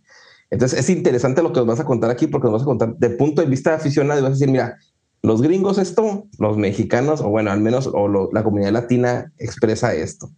Entonces 0.50 0.78
es 0.78 0.90
interesante 0.90 1.42
lo 1.42 1.52
que 1.52 1.60
nos 1.60 1.66
vas 1.66 1.80
a 1.80 1.84
contar 1.84 2.10
aquí 2.10 2.26
porque 2.26 2.46
nos 2.46 2.54
vas 2.54 2.62
a 2.62 2.66
contar 2.66 2.96
de 2.96 3.10
punto 3.10 3.40
de 3.40 3.48
vista 3.48 3.74
aficionado 3.74 4.20
y 4.20 4.22
vas 4.22 4.30
a 4.30 4.34
decir, 4.34 4.50
mira, 4.50 4.76
los 5.22 5.40
gringos 5.40 5.78
esto, 5.78 6.28
los 6.38 6.58
mexicanos, 6.58 7.22
o 7.22 7.30
bueno, 7.30 7.50
al 7.50 7.60
menos 7.60 7.88
o 7.90 8.30
la 8.30 8.44
comunidad 8.44 8.72
latina 8.72 9.32
expresa 9.38 9.94
esto. 9.94 10.30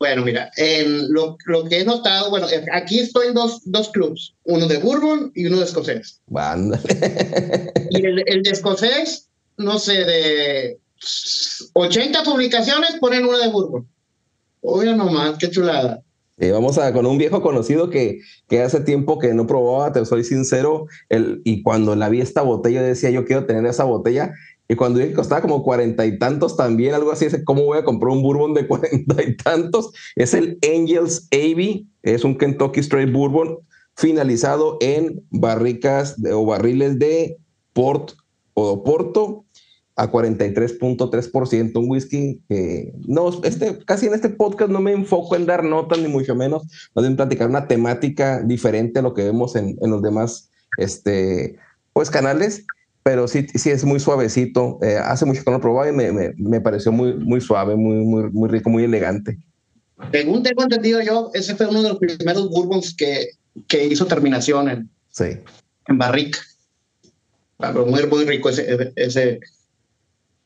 Bueno, 0.00 0.24
mira, 0.24 0.50
en 0.56 1.12
lo, 1.12 1.36
lo, 1.44 1.64
que 1.64 1.80
he 1.80 1.84
notado, 1.84 2.30
bueno, 2.30 2.46
aquí 2.72 3.00
estoy 3.00 3.28
en 3.28 3.34
dos, 3.34 3.60
dos 3.66 3.90
clubs, 3.90 4.34
uno 4.44 4.66
de 4.66 4.78
Bourbon 4.78 5.30
y 5.34 5.44
uno 5.44 5.58
de 5.58 5.64
escocés. 5.64 6.22
y 7.90 8.06
el, 8.06 8.24
el, 8.26 8.42
de 8.42 8.50
escocés, 8.50 9.28
no 9.58 9.78
sé, 9.78 10.06
de 10.06 10.78
80 11.74 12.22
publicaciones 12.22 12.96
ponen 12.98 13.26
uno 13.26 13.38
de 13.38 13.48
Bourbon. 13.48 13.86
Oiga 14.62 14.96
nomás, 14.96 15.36
qué 15.38 15.50
chulada. 15.50 16.02
Eh, 16.38 16.52
vamos 16.52 16.78
a 16.78 16.90
con 16.94 17.04
un 17.04 17.18
viejo 17.18 17.42
conocido 17.42 17.90
que, 17.90 18.20
que 18.48 18.62
hace 18.62 18.80
tiempo 18.80 19.18
que 19.18 19.34
no 19.34 19.46
probaba, 19.46 19.92
te 19.92 20.02
soy 20.06 20.24
sincero, 20.24 20.86
el, 21.10 21.42
y 21.44 21.62
cuando 21.62 21.94
la 21.94 22.08
vi 22.08 22.22
esta 22.22 22.40
botella 22.40 22.82
decía 22.82 23.10
yo 23.10 23.26
quiero 23.26 23.44
tener 23.44 23.66
esa 23.66 23.84
botella 23.84 24.32
y 24.70 24.76
cuando 24.76 25.00
dije 25.00 25.10
que 25.10 25.16
costaba 25.16 25.42
como 25.42 25.64
cuarenta 25.64 26.06
y 26.06 26.16
tantos 26.16 26.56
también, 26.56 26.94
algo 26.94 27.10
así, 27.10 27.26
¿cómo 27.44 27.64
voy 27.64 27.78
a 27.78 27.84
comprar 27.84 28.12
un 28.12 28.22
bourbon 28.22 28.54
de 28.54 28.66
cuarenta 28.68 29.20
y 29.20 29.36
tantos? 29.36 29.90
Es 30.14 30.32
el 30.32 30.60
Angels 30.62 31.26
AB, 31.32 31.86
es 32.04 32.22
un 32.22 32.38
Kentucky 32.38 32.78
Straight 32.78 33.12
Bourbon 33.12 33.58
finalizado 33.96 34.78
en 34.80 35.24
barricas 35.30 36.14
o 36.32 36.46
barriles 36.46 37.00
de 37.00 37.36
Port 37.72 38.12
o 38.54 38.84
Porto 38.84 39.44
a 39.96 40.08
43.3%, 40.08 41.76
un 41.76 41.90
whisky 41.90 42.40
que 42.48 42.94
no, 43.08 43.42
este, 43.42 43.76
casi 43.84 44.06
en 44.06 44.14
este 44.14 44.28
podcast 44.28 44.70
no 44.70 44.80
me 44.80 44.92
enfoco 44.92 45.34
en 45.34 45.46
dar 45.46 45.64
notas 45.64 45.98
ni 45.98 46.06
mucho 46.06 46.36
menos, 46.36 46.62
más 46.94 47.04
bien 47.04 47.16
platicar 47.16 47.50
una 47.50 47.66
temática 47.66 48.40
diferente 48.40 49.00
a 49.00 49.02
lo 49.02 49.14
que 49.14 49.24
vemos 49.24 49.56
en, 49.56 49.76
en 49.82 49.90
los 49.90 50.00
demás 50.00 50.48
este, 50.76 51.56
pues, 51.92 52.08
canales, 52.08 52.64
pero 53.02 53.26
sí, 53.28 53.46
sí 53.54 53.70
es 53.70 53.84
muy 53.84 53.98
suavecito. 53.98 54.78
Eh, 54.82 54.96
hace 54.96 55.24
mucho 55.24 55.42
que 55.42 55.50
no 55.50 55.56
lo 55.56 55.62
probaba 55.62 55.88
y 55.88 55.92
me, 55.92 56.12
me, 56.12 56.32
me, 56.36 56.60
pareció 56.60 56.92
muy, 56.92 57.14
muy 57.14 57.40
suave, 57.40 57.76
muy, 57.76 57.96
muy, 57.96 58.30
muy 58.30 58.48
rico, 58.48 58.68
muy 58.70 58.84
elegante. 58.84 59.38
Según 60.12 60.42
tengo 60.42 60.62
entendido 60.62 61.00
yo, 61.00 61.30
ese 61.34 61.54
fue 61.56 61.66
uno 61.66 61.82
de 61.82 61.90
los 61.90 61.98
primeros 61.98 62.50
bourbons 62.50 62.94
que, 62.94 63.30
que 63.68 63.86
hizo 63.86 64.06
terminación 64.06 64.68
en, 64.68 64.90
sí. 65.10 65.38
en 65.88 65.98
barrica. 65.98 66.40
Muy, 67.86 68.06
muy 68.06 68.24
rico 68.24 68.48
ese, 68.48 68.92
ese, 68.96 69.40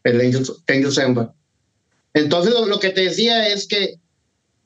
el 0.03 0.21
Angel, 0.21 0.93
Samba. 0.93 1.35
Entonces, 2.13 2.55
lo, 2.55 2.81
que 2.81 2.91
te 2.91 3.03
decía 3.03 3.49
es 3.49 3.67
que 3.67 3.99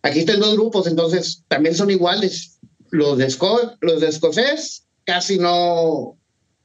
aquí 0.02 0.20
están 0.20 0.40
dos 0.40 0.54
grupos, 0.54 0.86
entonces 0.86 1.44
también 1.48 1.74
son 1.74 1.90
iguales. 1.90 2.58
Los 2.90 3.18
de, 3.18 3.34
los 3.80 4.00
de 4.00 4.08
escocés 4.08 4.84
casi 5.04 5.38
no, 5.38 6.17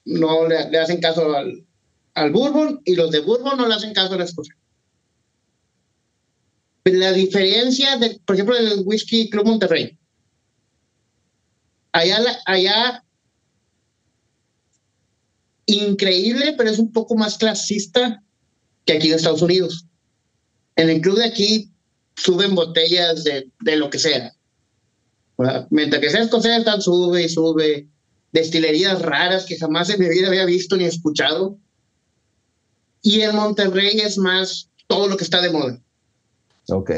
no 0.06 0.48
le, 0.48 0.78
hacen 0.78 1.00
caso 1.00 1.36
al, 1.36 1.66
al, 2.14 2.32
Bourbon 2.32 2.82
y 2.86 2.96
los 2.96 3.12
de 3.12 3.20
Bourbon 3.20 3.58
no 3.58 3.68
le 3.68 3.76
hacen 3.76 3.94
caso 3.94 4.14
al 4.14 4.22
escocés. 4.22 4.56
La 6.86 7.14
diferencia, 7.14 7.98
de, 7.98 8.20
por 8.26 8.36
ejemplo, 8.36 8.56
del 8.56 8.84
Whisky 8.86 9.30
Club 9.30 9.46
Monterrey. 9.46 9.98
Allá, 11.94 12.20
allá, 12.46 13.04
increíble, 15.66 16.56
pero 16.58 16.70
es 16.70 16.80
un 16.80 16.92
poco 16.92 17.16
más 17.16 17.38
clasista 17.38 18.22
que 18.86 18.94
aquí 18.94 19.08
en 19.08 19.16
Estados 19.16 19.42
Unidos. 19.42 19.86
En 20.76 20.90
el 20.90 21.02
club 21.02 21.18
de 21.18 21.26
aquí 21.26 21.72
suben 22.16 22.56
botellas 22.56 23.24
de, 23.24 23.50
de 23.62 23.76
lo 23.78 23.90
que 23.90 24.00
sea. 24.00 24.34
Mientras 25.70 26.02
que 26.02 26.10
sea 26.10 26.24
escocés, 26.24 26.64
sube 26.80 27.24
y 27.24 27.30
sube. 27.30 27.88
Destilerías 28.34 29.02
raras 29.02 29.46
que 29.46 29.58
jamás 29.58 29.90
en 29.90 30.02
mi 30.02 30.10
vida 30.10 30.28
había 30.28 30.46
visto 30.46 30.76
ni 30.76 30.84
escuchado. 30.84 31.58
Y 33.02 33.22
en 33.22 33.36
Monterrey 33.36 34.00
es 34.02 34.18
más 34.18 34.70
todo 34.88 35.08
lo 35.08 35.16
que 35.16 35.24
está 35.24 35.42
de 35.42 35.52
moda. 35.52 35.80
Ok. 36.70 36.92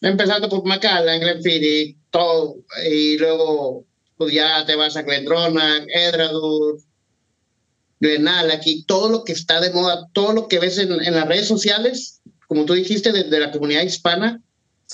Empezando 0.00 0.48
por 0.48 0.64
Macallan, 0.64 1.20
Glenfiddich, 1.20 1.96
todo. 2.10 2.56
Y 2.88 3.18
luego 3.18 3.84
pues 4.16 4.32
ya 4.32 4.64
te 4.64 4.76
vas 4.76 4.96
a 4.96 5.02
Glendronach, 5.02 5.84
Edradur, 5.88 6.80
aquí, 8.52 8.84
todo 8.84 9.08
lo 9.08 9.24
que 9.24 9.32
está 9.32 9.60
de 9.60 9.70
moda, 9.70 10.08
todo 10.12 10.32
lo 10.32 10.48
que 10.48 10.58
ves 10.58 10.78
en, 10.78 10.92
en 10.92 11.14
las 11.14 11.26
redes 11.26 11.48
sociales, 11.48 12.20
como 12.46 12.64
tú 12.64 12.74
dijiste, 12.74 13.12
desde 13.12 13.40
la 13.40 13.50
comunidad 13.50 13.82
hispana, 13.82 14.42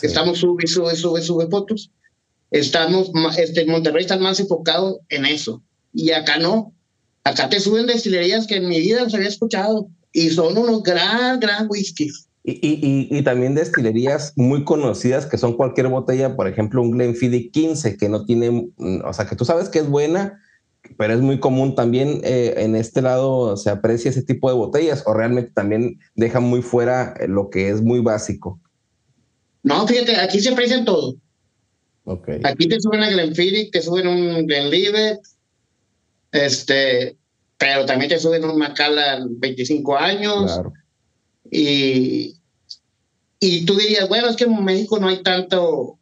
estamos 0.01 0.39
sube, 0.39 0.67
sube, 0.67 0.95
sube, 0.97 1.21
sube 1.21 1.47
fotos. 1.49 1.91
Estamos, 2.51 3.11
este, 3.39 3.65
Monterrey 3.67 4.03
están 4.03 4.23
más 4.23 4.41
enfocados 4.41 4.99
en 5.09 5.27
eso. 5.27 5.63
Y 5.93 6.11
acá 6.13 6.39
no. 6.39 6.75
Acá 7.25 7.49
te 7.49 7.61
suben 7.61 7.87
destilerías 7.87 8.47
que 8.47 8.57
en 8.57 8.69
mi 8.69 8.81
vida 8.81 9.05
los 9.05 9.15
había 9.15 9.29
escuchado. 9.29 9.89
Y 10.13 10.31
son 10.31 10.57
unos 10.57 10.83
gran, 10.83 11.39
gran 11.39 11.67
whiskies. 11.69 12.27
Y, 12.43 12.53
y, 12.53 13.09
y, 13.11 13.23
también 13.23 13.55
destilerías 13.55 14.33
muy 14.35 14.65
conocidas 14.65 15.27
que 15.27 15.37
son 15.37 15.57
cualquier 15.57 15.89
botella, 15.89 16.37
por 16.37 16.49
ejemplo, 16.49 16.81
un 16.81 16.93
Glenfiddich 16.93 17.53
15, 17.53 17.99
que 17.99 18.09
no 18.09 18.25
tiene, 18.25 18.71
o 19.05 19.13
sea, 19.13 19.27
que 19.27 19.37
tú 19.37 19.45
sabes 19.45 19.69
que 19.69 19.79
es 19.79 19.87
buena, 19.87 20.41
pero 20.97 21.13
es 21.13 21.21
muy 21.21 21.39
común 21.39 21.75
también 21.75 22.23
eh, 22.25 22.55
en 22.57 22.75
este 22.77 23.03
lado 23.03 23.57
se 23.59 23.71
aprecia 23.71 24.11
ese 24.11 24.23
tipo 24.23 24.49
de 24.49 24.57
botellas 24.57 25.03
o 25.07 25.13
realmente 25.13 25.51
también 25.55 25.99
dejan 26.15 26.45
muy 26.45 26.63
fuera 26.63 27.15
lo 27.29 27.51
que 27.51 27.69
es 27.69 27.83
muy 27.83 28.01
básico. 28.01 28.59
No, 29.63 29.87
fíjate, 29.87 30.17
aquí 30.17 30.41
se 30.41 30.49
aprecian 30.49 30.85
todo. 30.85 31.17
Okay. 32.11 32.41
Aquí 32.43 32.67
te 32.67 32.81
suben 32.81 33.03
a 33.03 33.11
Glenfiddich, 33.11 33.71
te 33.71 33.83
suben 33.83 34.09
un 34.09 34.47
Glenlivet, 34.47 35.21
este, 36.33 37.17
pero 37.57 37.87
también 37.87 38.09
te 38.09 38.19
suben 38.19 38.45
un 38.45 38.59
Macallan 38.59 39.39
25 39.39 39.97
años. 39.97 40.53
Claro. 40.53 40.73
Y, 41.51 42.35
y 43.39 43.65
tú 43.65 43.77
dirías, 43.77 44.09
bueno, 44.09 44.29
es 44.29 44.37
que 44.37 44.45
en 44.45 44.65
México 44.65 44.99
no 44.99 45.07
hay 45.09 45.23
tanto, 45.23 45.99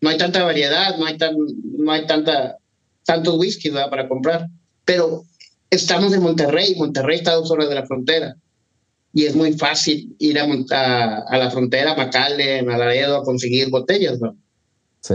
no 0.00 0.08
hay 0.08 0.18
tanta 0.18 0.42
variedad, 0.42 0.96
no 0.98 1.06
hay 1.06 1.16
tan, 1.16 1.36
no 1.36 1.92
hay 1.92 2.04
tanta 2.06 2.58
tanto 3.08 3.36
whisky 3.36 3.70
para 3.70 4.06
comprar. 4.06 4.48
Pero 4.84 5.24
estamos 5.70 6.12
en 6.12 6.22
Monterrey, 6.22 6.74
Monterrey 6.76 7.18
está 7.18 7.30
a 7.30 7.36
dos 7.36 7.50
horas 7.50 7.68
de 7.68 7.74
la 7.76 7.86
frontera. 7.86 8.36
Y 9.14 9.24
es 9.24 9.34
muy 9.34 9.54
fácil 9.54 10.14
ir 10.18 10.38
a, 10.38 10.44
a, 11.20 11.38
la 11.38 11.50
frontera, 11.50 11.92
a 11.92 11.96
McAllen, 11.96 12.70
a 12.70 12.76
Laredo, 12.76 13.16
a 13.16 13.24
conseguir 13.24 13.70
botellas, 13.70 14.20
¿no? 14.20 14.36
Sí. 15.00 15.14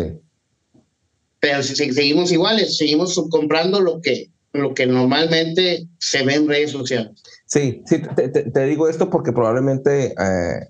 Pero 1.39 1.62
si 1.62 1.76
seguimos 1.76 2.32
iguales, 2.32 2.78
seguimos 2.78 3.22
comprando 3.30 3.82
lo 3.82 4.00
que, 4.02 4.30
lo 4.54 4.74
que 4.74 4.86
normalmente 4.86 5.88
se 6.00 6.24
ve 6.24 6.36
en 6.36 6.48
redes 6.48 6.72
sociales. 6.72 7.22
Sí, 7.46 7.84
sí, 7.86 8.02
te, 8.15 8.65
digo 8.65 8.88
esto 8.88 9.10
porque 9.10 9.32
probablemente 9.32 10.08
eh, 10.08 10.67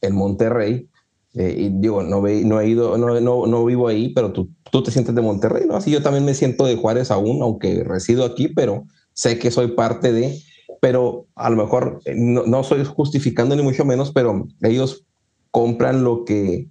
en 0.00 0.14
Monterrey 0.14 0.88
eh, 1.34 1.54
y 1.58 1.68
digo, 1.70 2.02
no, 2.02 2.20
ve, 2.20 2.42
no 2.44 2.60
he 2.60 2.68
ido, 2.68 2.96
no, 2.98 3.18
no, 3.20 3.46
no, 3.46 3.64
vivo 3.64 3.88
ahí, 3.88 4.12
pero 4.14 4.32
tú, 4.32 4.50
tú 4.70 4.82
te 4.82 4.90
sientes 4.90 5.14
de 5.14 5.22
Monterrey, 5.22 5.64
¿no? 5.66 5.76
Así 5.76 5.90
yo 5.90 6.02
también 6.02 6.24
me 6.24 6.34
siento 6.34 6.66
de 6.66 6.76
Juárez 6.76 7.10
aún, 7.10 7.40
aunque 7.42 7.82
resido 7.84 8.24
aquí, 8.24 8.48
pero 8.48 8.86
sé 9.14 9.38
que 9.38 9.50
soy 9.50 9.68
parte 9.68 10.12
de, 10.12 10.38
pero 10.80 11.26
a 11.34 11.48
lo 11.48 11.56
mejor 11.56 12.00
eh, 12.04 12.14
no, 12.14 12.44
no 12.44 12.62
soy 12.64 12.84
justificando 12.84 13.56
ni 13.56 13.62
mucho 13.62 13.84
menos, 13.84 14.12
pero 14.12 14.46
ellos 14.60 15.06
compran 15.50 16.04
lo 16.04 16.24
que, 16.24 16.68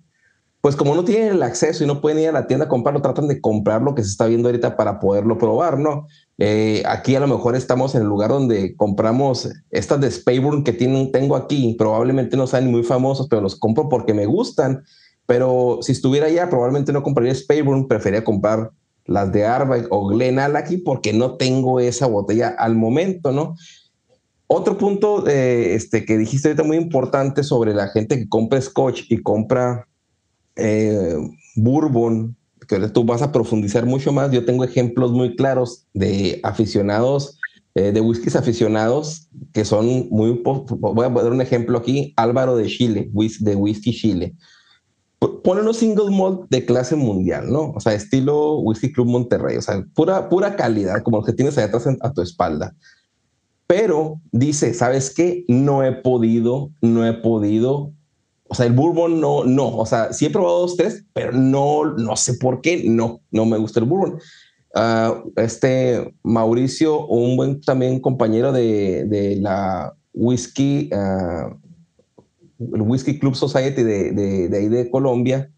pues 0.62 0.76
como 0.76 0.94
no 0.94 1.04
tienen 1.04 1.30
el 1.30 1.44
acceso 1.44 1.84
y 1.84 1.88
no 1.88 2.02
pueden 2.02 2.20
ir 2.20 2.30
a 2.30 2.34
la 2.34 2.46
tienda 2.46 2.66
a 2.66 2.70
comprarlo, 2.70 3.02
tratan 3.02 3.28
de 3.28 3.42
comprar 3.42 3.82
lo 3.82 3.96
que 3.96 4.04
se 4.04 4.10
está 4.10 4.28
viendo 4.28 4.48
ahorita 4.48 4.78
para 4.78 5.00
poderlo 5.00 5.40
probar, 5.40 5.80
¿no? 5.80 6.08
Eh, 6.38 6.84
aquí 6.86 7.16
a 7.16 7.20
lo 7.20 7.28
mejor 7.28 7.56
estamos 7.56 7.96
en 7.96 8.04
el 8.04 8.08
lugar 8.08 8.30
donde 8.30 8.76
compramos 8.76 9.50
estas 9.72 10.00
de 10.02 10.12
Spayburn 10.12 10.64
que 10.64 10.74
tienen, 10.74 11.12
tengo 11.12 11.36
aquí, 11.36 11.76
probablemente 11.78 12.38
no 12.38 12.46
sean 12.46 12.70
muy 12.70 12.84
famosos, 12.84 13.28
pero 13.28 13.42
los 13.42 13.56
compro 13.56 13.90
porque 13.90 14.14
me 14.14 14.28
gustan. 14.28 14.84
Pero 15.26 15.80
si 15.82 15.94
estuviera 15.94 16.28
allá, 16.28 16.50
probablemente 16.50 16.94
no 16.94 17.04
compraría 17.04 17.34
Spayburn, 17.34 17.88
preferiría 17.88 18.24
comprar 18.24 18.72
las 19.06 19.32
de 19.32 19.46
Arba 19.46 19.78
o 19.90 20.08
Glen 20.08 20.40
aquí 20.40 20.78
porque 20.78 21.12
no 21.12 21.38
tengo 21.38 21.80
esa 21.80 22.06
botella 22.06 22.50
al 22.50 22.76
momento, 22.76 23.32
¿no? 23.32 23.56
Otro 24.46 24.78
punto 24.78 25.28
eh, 25.28 25.76
este, 25.76 26.06
que 26.06 26.18
dijiste 26.18 26.50
ahorita 26.50 26.64
muy 26.64 26.78
importante 26.78 27.44
sobre 27.44 27.74
la 27.74 27.88
gente 27.88 28.20
que 28.20 28.28
compra 28.28 28.62
Scotch 28.62 29.04
y 29.10 29.22
compra 29.22 29.88
eh, 30.62 31.18
Bourbon 31.56 32.36
que 32.80 32.88
tú 32.90 33.04
vas 33.04 33.22
a 33.22 33.32
profundizar 33.32 33.86
mucho 33.86 34.12
más. 34.12 34.32
Yo 34.32 34.46
tengo 34.46 34.64
ejemplos 34.64 35.12
muy 35.12 35.36
claros 35.36 35.88
de 35.94 36.40
aficionados, 36.44 37.38
eh, 37.76 37.92
de 37.92 38.02
whiskies 38.02 38.36
aficionados 38.36 39.28
que 39.54 39.66
son 39.66 40.08
muy... 40.10 40.42
Voy 40.44 41.06
a 41.06 41.10
dar 41.10 41.32
un 41.32 41.42
ejemplo 41.42 41.78
aquí, 41.78 42.14
Álvaro 42.16 42.56
de 42.56 42.68
Chile, 42.68 43.10
de 43.40 43.56
Whisky 43.56 43.92
Chile. 43.92 44.36
Pone 45.44 45.62
unos 45.62 45.78
single 45.78 46.10
malt 46.10 46.50
de 46.50 46.66
clase 46.66 46.96
mundial, 46.96 47.52
¿no? 47.52 47.72
O 47.72 47.80
sea, 47.80 47.94
estilo 47.94 48.60
Whisky 48.60 48.92
Club 48.92 49.08
Monterrey, 49.08 49.58
o 49.58 49.62
sea, 49.62 49.86
pura, 49.94 50.30
pura 50.30 50.56
calidad, 50.56 51.04
como 51.04 51.18
los 51.18 51.26
que 51.26 51.34
tienes 51.34 51.58
allá 51.58 51.68
atrás 51.68 51.88
a 52.02 52.12
tu 52.12 52.22
espalda. 52.22 52.74
Pero 53.68 54.20
dice, 54.32 54.74
¿sabes 54.74 55.14
qué? 55.14 55.46
No 55.48 55.84
he 55.84 55.92
podido, 55.92 56.72
no 56.82 57.06
he 57.06 57.14
podido 57.14 57.94
o 58.52 58.54
sea, 58.54 58.66
el 58.66 58.74
bourbon 58.74 59.22
no, 59.22 59.46
no, 59.46 59.78
o 59.78 59.86
sea, 59.86 60.12
sí 60.12 60.26
he 60.26 60.30
probado 60.30 60.60
dos, 60.60 60.76
tres, 60.76 61.06
pero 61.14 61.32
no, 61.32 61.86
no 61.86 62.18
sé 62.18 62.34
por 62.34 62.60
qué, 62.60 62.84
no, 62.86 63.22
no 63.32 63.46
me 63.46 63.58
gusta 63.58 63.80
el 63.80 63.86
bourbon. 63.86 64.20
Ah, 64.76 65.24
este 65.38 66.14
Mauricio, 66.22 67.08
un 67.08 67.38
buen 67.38 67.62
también 67.62 68.02
compañero 68.02 68.52
de, 68.52 69.06
de 69.06 69.38
la 69.38 69.94
whisky, 70.14 70.90
uh, 70.92 71.56
el 72.76 72.82
Whisky 72.82 73.20
Club 73.20 73.36
Society 73.36 73.84
de, 73.84 74.12
de, 74.12 74.50
de, 74.50 74.58
ahí 74.58 74.68
de 74.68 74.90
Colombia, 74.90 75.50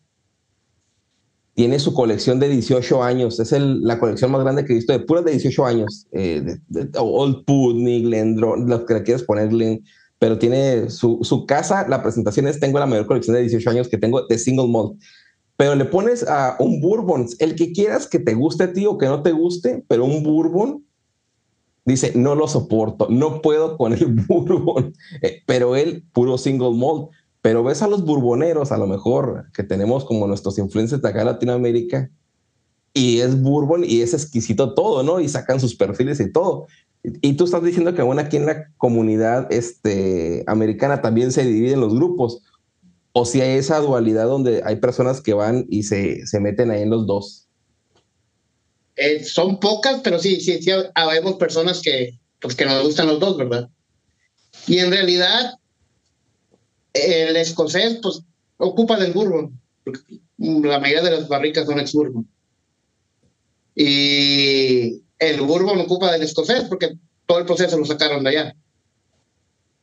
tiene 1.56 1.80
su 1.80 1.96
colección 1.96 2.40
de 2.40 2.48
18 2.48 3.02
años. 3.02 3.40
Es 3.40 3.54
el, 3.54 3.82
la 3.82 3.98
colección 3.98 4.30
más 4.30 4.44
grande 4.44 4.66
que 4.66 4.74
he 4.74 4.76
visto 4.76 4.94
de 4.94 5.00
puras 5.00 5.26
de 5.26 5.32
18 5.32 5.66
años. 5.66 6.06
Eh, 6.12 6.60
de, 6.68 6.90
Old 7.00 7.44
Putney, 7.44 8.04
Glendron, 8.04 8.70
lo 8.70 8.86
que 8.86 8.94
le 8.94 9.02
quieras 9.02 9.24
ponerle 9.24 9.82
pero 10.24 10.40
tiene 10.40 10.90
su, 10.90 11.20
su, 11.22 11.46
casa, 11.46 11.86
la 11.90 12.02
presentación 12.02 12.48
es, 12.48 12.58
tengo 12.58 12.80
la 12.80 12.86
mayor 12.86 13.08
colección 13.08 13.36
de 13.36 13.42
18 13.42 13.70
años 13.72 13.90
que 13.90 13.98
tengo 13.98 14.26
de 14.26 14.38
single 14.38 14.70
malt, 14.70 14.98
pero 15.58 15.76
le 15.76 15.84
pones 15.84 16.26
a 16.26 16.56
un 16.60 16.80
bourbon, 16.80 17.28
el 17.40 17.56
que 17.56 17.74
quieras 17.74 18.08
que 18.08 18.20
te 18.20 18.34
guste 18.34 18.64
a 18.64 18.72
ti 18.72 18.86
o 18.86 18.98
que 18.98 19.08
no 19.08 19.22
te 19.22 19.34
guste, 19.34 19.84
pero 19.90 20.06
un 20.06 20.24
bourbon, 20.24 20.86
dice, 21.84 22.14
no 22.16 22.36
lo 22.36 22.48
soporto, 22.48 23.08
no 23.10 23.42
puedo 23.42 23.76
con 23.76 23.92
el 23.92 24.06
bourbon, 24.30 24.94
eh, 25.22 25.42
pero 25.46 25.76
él, 25.76 26.06
puro 26.14 26.38
single 26.38 26.72
malt. 26.72 27.10
Pero 27.42 27.62
ves 27.62 27.82
a 27.82 27.90
los 27.90 28.06
bourboneros, 28.06 28.72
a 28.72 28.78
lo 28.78 28.88
mejor, 28.88 29.48
que 29.54 29.64
tenemos 29.64 30.06
como 30.06 30.26
nuestros 30.26 30.58
influencers 30.58 31.02
de 31.02 31.10
acá 31.10 31.20
en 31.20 31.26
Latinoamérica, 31.26 32.10
y 32.94 33.20
es 33.20 33.42
bourbon 33.42 33.84
y 33.84 34.00
es 34.00 34.14
exquisito 34.14 34.74
todo, 34.74 35.04
¿no? 35.04 35.20
Y 35.20 35.28
sacan 35.28 35.60
sus 35.60 35.76
perfiles 35.76 36.22
y 36.22 36.32
todo. 36.32 36.68
Y 37.04 37.34
tú 37.34 37.44
estás 37.44 37.64
diciendo 37.64 37.94
que 37.94 38.02
aún 38.02 38.18
aquí 38.18 38.38
en 38.38 38.46
la 38.46 38.72
comunidad 38.78 39.52
este, 39.52 40.44
americana 40.48 41.02
también 41.02 41.34
se 41.34 41.44
dividen 41.44 41.82
los 41.82 41.94
grupos. 41.94 42.42
O 43.12 43.26
si 43.26 43.42
hay 43.42 43.58
esa 43.58 43.80
dualidad 43.80 44.26
donde 44.26 44.62
hay 44.66 44.78
personas 44.78 45.22
que 45.22 45.34
van 45.34 45.66
y 45.70 45.84
se, 45.84 46.26
se 46.26 46.40
meten 46.40 46.72
ahí 46.72 46.82
en 46.82 46.90
los 46.90 47.06
dos. 47.06 47.48
Eh, 48.96 49.24
son 49.24 49.60
pocas, 49.60 50.00
pero 50.02 50.18
sí, 50.18 50.40
sí, 50.40 50.62
sí, 50.62 50.72
habemos 50.96 51.36
personas 51.36 51.82
que, 51.82 52.18
pues, 52.40 52.56
que 52.56 52.66
nos 52.66 52.84
gustan 52.84 53.08
los 53.08 53.20
dos, 53.20 53.38
¿verdad? 53.38 53.70
Y 54.66 54.80
en 54.80 54.92
realidad, 54.92 55.56
el 56.94 57.36
escocés, 57.36 58.00
pues, 58.02 58.22
ocupa 58.58 58.98
del 58.98 59.12
bourbon. 59.12 59.60
La 60.38 60.80
mayoría 60.80 61.04
de 61.04 61.12
las 61.12 61.28
barricas 61.28 61.66
son 61.66 61.80
ex 61.80 61.92
bourbon. 61.94 62.28
Y 63.76 65.03
el 65.30 65.42
Bourbon 65.42 65.80
ocupa 65.80 66.12
del 66.12 66.24
escocés 66.24 66.64
porque 66.66 66.94
todo 67.26 67.40
el 67.40 67.46
proceso 67.46 67.78
lo 67.78 67.86
sacaron 67.86 68.24
de 68.24 68.30
allá. 68.30 68.56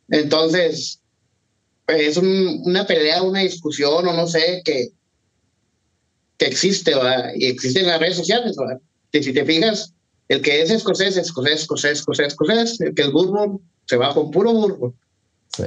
Entonces, 0.09 1.01
es 1.87 2.17
una 2.17 2.87
pelea, 2.87 3.23
una 3.23 3.41
discusión 3.41 4.07
o 4.07 4.13
no 4.13 4.27
sé 4.27 4.63
que, 4.65 4.91
que 6.39 6.47
existe, 6.47 6.95
¿verdad? 6.95 7.33
y 7.37 7.47
existe 7.47 7.81
en 7.81 7.87
las 7.87 8.01
redes 8.01 8.17
sociales. 8.17 8.57
¿verdad? 8.57 8.81
Que 9.13 9.23
si 9.23 9.33
te 9.33 9.45
fijas, 9.45 9.93
el 10.29 10.43
que 10.43 10.63
es 10.63 10.71
escocés, 10.71 11.17
escocés, 11.17 11.63
escocés, 11.63 11.99
escocés, 11.99 12.27
escocés, 12.29 12.81
el 12.81 12.95
que 12.95 13.03
es 13.03 13.13
Bourbon, 13.13 13.61
se 13.87 13.97
va 13.97 14.15
con 14.15 14.31
puro 14.31 14.53
Bourbon. 14.53 14.95
Sí. 15.57 15.65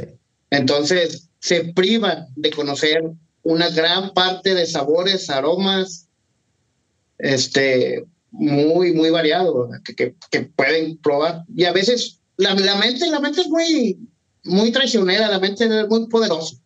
Entonces, 0.49 1.29
se 1.39 1.65
priva 1.73 2.27
de 2.35 2.51
conocer 2.51 3.03
una 3.43 3.69
gran 3.69 4.13
parte 4.13 4.53
de 4.53 4.65
sabores, 4.65 5.29
aromas, 5.29 6.07
este, 7.17 8.05
muy, 8.33 8.93
muy 8.93 9.11
variado, 9.11 9.69
que, 9.85 10.15
que, 10.29 10.41
pueden 10.41 10.97
probar. 10.97 11.45
Y 11.55 11.65
a 11.65 11.71
veces 11.71 12.19
la, 12.37 12.55
la, 12.55 12.75
mente, 12.75 13.09
la 13.09 13.19
mente 13.19 13.41
es 13.41 13.47
muy, 13.47 13.99
muy 14.43 14.71
traicionera, 14.71 15.29
la 15.29 15.39
mente 15.39 15.65
es 15.65 15.87
muy 15.87 16.07
poderosa. 16.07 16.57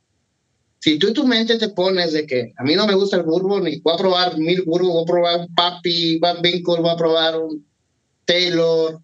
Si 0.80 0.98
tú 0.98 1.08
en 1.08 1.14
tu 1.14 1.28
mente 1.28 1.58
te 1.58 1.70
pones 1.70 2.14
de 2.14 2.26
que 2.26 2.54
a 2.56 2.64
mí 2.64 2.76
no 2.76 2.88
me 2.88 2.96
gusta 2.96 3.18
el 3.18 3.24
bourbon 3.24 3.68
y 3.68 3.82
voy 3.82 3.94
a 3.94 3.98
probar 3.98 4.38
mil 4.38 4.64
bourbon, 4.64 4.94
voy 4.94 5.04
a 5.04 5.06
probar 5.06 5.40
un 5.42 5.54
Papi, 5.54 6.20
Van 6.20 6.38
Winkle, 6.42 6.82
voy 6.82 6.90
a 6.90 6.96
probar 6.96 7.38
un 7.42 7.66
Taylor, 8.26 9.02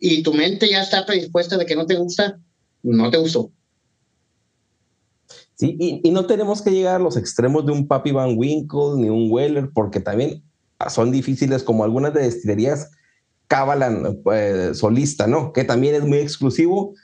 y 0.00 0.22
tu 0.22 0.32
mente 0.32 0.68
ya 0.68 0.82
está 0.82 1.06
predispuesta 1.06 1.56
de 1.56 1.66
que 1.66 1.76
no 1.76 1.86
te 1.86 1.96
gusta, 1.96 2.40
no 2.82 3.10
te 3.10 3.18
gustó. 3.18 3.52
Sí, 5.54 5.76
y, 5.78 6.00
y, 6.04 6.10
no 6.12 6.26
tenemos 6.26 6.62
que 6.62 6.70
llegar 6.70 6.96
a 6.96 7.02
los 7.02 7.16
extremos 7.16 7.66
de 7.66 7.72
un 7.72 7.88
Papi 7.88 8.12
Van 8.12 8.38
Winkle 8.38 8.96
ni 8.96 9.08
un 9.08 9.28
Weller, 9.28 9.70
porque 9.74 9.98
también 9.98 10.44
son 10.88 11.10
difíciles 11.10 11.62
como 11.62 11.84
algunas 11.84 12.14
de 12.14 12.22
destilerías 12.22 12.90
Cabalan 13.48 14.20
eh, 14.32 14.70
solista, 14.74 15.26
¿no? 15.26 15.52
Que 15.52 15.64
también 15.64 15.94
es 15.94 16.04
muy 16.04 16.18
exclusivo, 16.18 16.94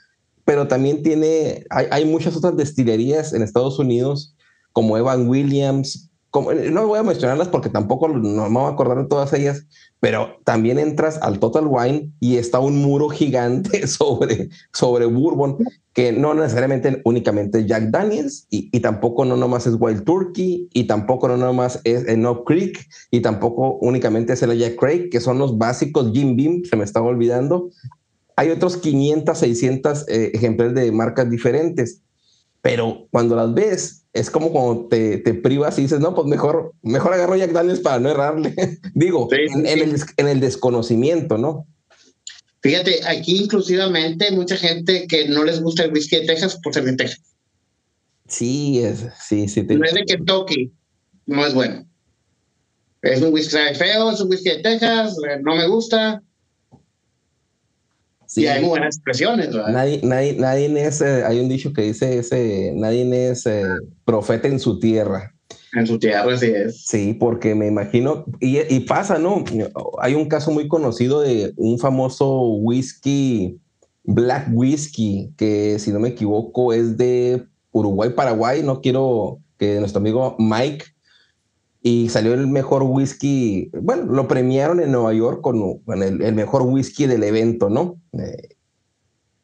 pero 0.45 0.67
también 0.67 1.01
tiene, 1.01 1.65
hay, 1.71 2.05
muchas 2.05 2.35
otras 2.35 2.55
destilerías 2.55 3.33
en 3.33 3.41
Estados 3.41 3.79
Unidos 3.79 4.35
como 4.71 4.95
Evan 4.95 5.27
Williams, 5.27 6.11
no 6.41 6.87
voy 6.87 6.99
a 6.99 7.03
mencionarlas 7.03 7.47
porque 7.47 7.69
tampoco 7.69 8.07
no 8.07 8.49
me 8.49 8.59
voy 8.59 8.69
a 8.69 8.73
acordar 8.73 8.97
de 8.97 9.07
todas 9.07 9.33
ellas, 9.33 9.65
pero 9.99 10.37
también 10.43 10.79
entras 10.79 11.17
al 11.21 11.39
Total 11.39 11.65
Wine 11.67 12.11
y 12.19 12.37
está 12.37 12.59
un 12.59 12.77
muro 12.81 13.09
gigante 13.09 13.87
sobre, 13.87 14.49
sobre 14.73 15.05
Bourbon, 15.05 15.57
que 15.93 16.11
no 16.11 16.33
necesariamente 16.33 17.01
únicamente 17.05 17.65
Jack 17.65 17.89
Daniels, 17.89 18.47
y, 18.49 18.69
y 18.71 18.81
tampoco 18.81 19.25
no 19.25 19.37
nomás 19.37 19.65
es 19.67 19.75
Wild 19.79 20.03
Turkey, 20.03 20.69
y 20.73 20.83
tampoco 20.85 21.27
no 21.27 21.37
nomás 21.37 21.79
es 21.83 22.07
Enough 22.07 22.43
Creek, 22.45 22.87
y 23.11 23.21
tampoco 23.21 23.77
únicamente 23.81 24.33
es 24.33 24.43
el 24.43 24.57
Jack 24.57 24.75
Craig, 24.75 25.09
que 25.09 25.21
son 25.21 25.39
los 25.39 25.57
básicos 25.57 26.11
Jim 26.13 26.35
Beam, 26.35 26.63
se 26.63 26.75
me 26.75 26.83
estaba 26.83 27.07
olvidando. 27.07 27.69
Hay 28.35 28.49
otros 28.49 28.77
500, 28.77 29.37
600 29.37 30.09
eh, 30.09 30.31
ejemplares 30.33 30.75
de 30.75 30.91
marcas 30.91 31.29
diferentes, 31.29 32.01
pero 32.61 33.07
cuando 33.11 33.35
las 33.35 33.53
ves, 33.53 34.04
es 34.15 34.31
como 34.31 34.51
cuando 34.51 34.87
te, 34.87 35.17
te, 35.17 35.33
privas 35.33 35.77
y 35.77 35.83
dices, 35.83 35.99
no, 35.99 36.15
pues 36.15 36.25
mejor, 36.25 36.73
mejor 36.81 37.13
agarro 37.13 37.35
Jack 37.35 37.51
Daniels 37.51 37.81
para 37.81 37.99
no 37.99 38.09
errarle. 38.09 38.55
Digo, 38.95 39.27
sí, 39.29 39.35
en, 39.41 39.49
sí. 39.49 39.71
en, 39.71 39.89
el, 39.89 40.01
en, 40.15 40.27
el, 40.29 40.39
desconocimiento, 40.39 41.37
¿no? 41.37 41.67
Fíjate, 42.61 43.01
aquí 43.05 43.43
inclusivamente 43.43 44.31
mucha 44.31 44.55
gente 44.55 45.05
que 45.07 45.27
no 45.27 45.43
les 45.43 45.61
gusta 45.61 45.83
el 45.83 45.91
whisky 45.91 46.15
de 46.15 46.27
Texas 46.27 46.57
por 46.63 46.73
ser 46.73 46.85
de 46.85 46.93
Texas. 46.93 47.21
Sí, 48.27 48.79
es, 48.79 49.05
sí, 49.21 49.49
sí. 49.49 49.63
Te... 49.63 49.75
No 49.75 49.83
es 49.85 49.93
de 49.93 50.05
Kentucky, 50.05 50.71
no 51.25 51.45
es 51.45 51.53
bueno. 51.53 51.85
Es 53.01 53.21
un 53.21 53.33
whisky 53.33 53.57
feo, 53.75 54.11
es 54.11 54.21
un 54.21 54.29
whisky 54.29 54.49
de 54.49 54.59
Texas, 54.59 55.17
no 55.43 55.55
me 55.55 55.67
gusta. 55.67 56.23
Sí. 58.35 58.41
Y 58.41 58.47
hay 58.47 58.59
muy 58.59 58.71
buenas 58.71 58.97
expresiones, 58.97 59.53
¿verdad? 59.53 59.71
Nadie, 59.71 60.01
nadie, 60.03 60.33
nadie 60.37 60.85
es, 60.85 60.99
eh, 60.99 61.23
hay 61.23 61.39
un 61.39 61.47
dicho 61.47 61.71
que 61.71 61.83
dice 61.83 62.17
ese, 62.17 62.73
nadie 62.75 63.29
es 63.29 63.45
eh, 63.45 63.63
profeta 64.03 64.49
en 64.49 64.59
su 64.59 64.77
tierra. 64.77 65.33
En 65.71 65.87
su 65.87 65.97
tierra, 65.97 66.37
sí 66.37 66.47
es. 66.47 66.85
Sí, 66.85 67.13
porque 67.17 67.55
me 67.55 67.67
imagino, 67.67 68.25
y, 68.41 68.59
y, 68.73 68.81
pasa, 68.81 69.19
¿no? 69.19 69.45
Hay 70.01 70.15
un 70.15 70.27
caso 70.27 70.51
muy 70.51 70.67
conocido 70.67 71.21
de 71.21 71.53
un 71.55 71.79
famoso 71.79 72.41
whisky, 72.55 73.57
black 74.03 74.49
whisky, 74.51 75.31
que 75.37 75.79
si 75.79 75.93
no 75.93 76.01
me 76.01 76.09
equivoco 76.09 76.73
es 76.73 76.97
de 76.97 77.45
Uruguay, 77.71 78.09
Paraguay, 78.09 78.63
no 78.63 78.81
quiero 78.81 79.39
que 79.57 79.79
nuestro 79.79 80.01
amigo 80.01 80.35
Mike 80.39 80.83
y 81.87 82.09
salió 82.09 82.33
el 82.33 82.47
mejor 82.47 82.81
whisky, 82.81 83.69
bueno, 83.79 84.11
lo 84.11 84.27
premiaron 84.27 84.79
en 84.79 84.91
Nueva 84.91 85.13
York 85.13 85.41
con, 85.41 85.83
el, 86.01 86.33
mejor 86.33 86.63
whisky 86.63 87.05
del 87.05 87.21
evento, 87.21 87.69
¿no? 87.69 88.01
Eh, 88.13 88.55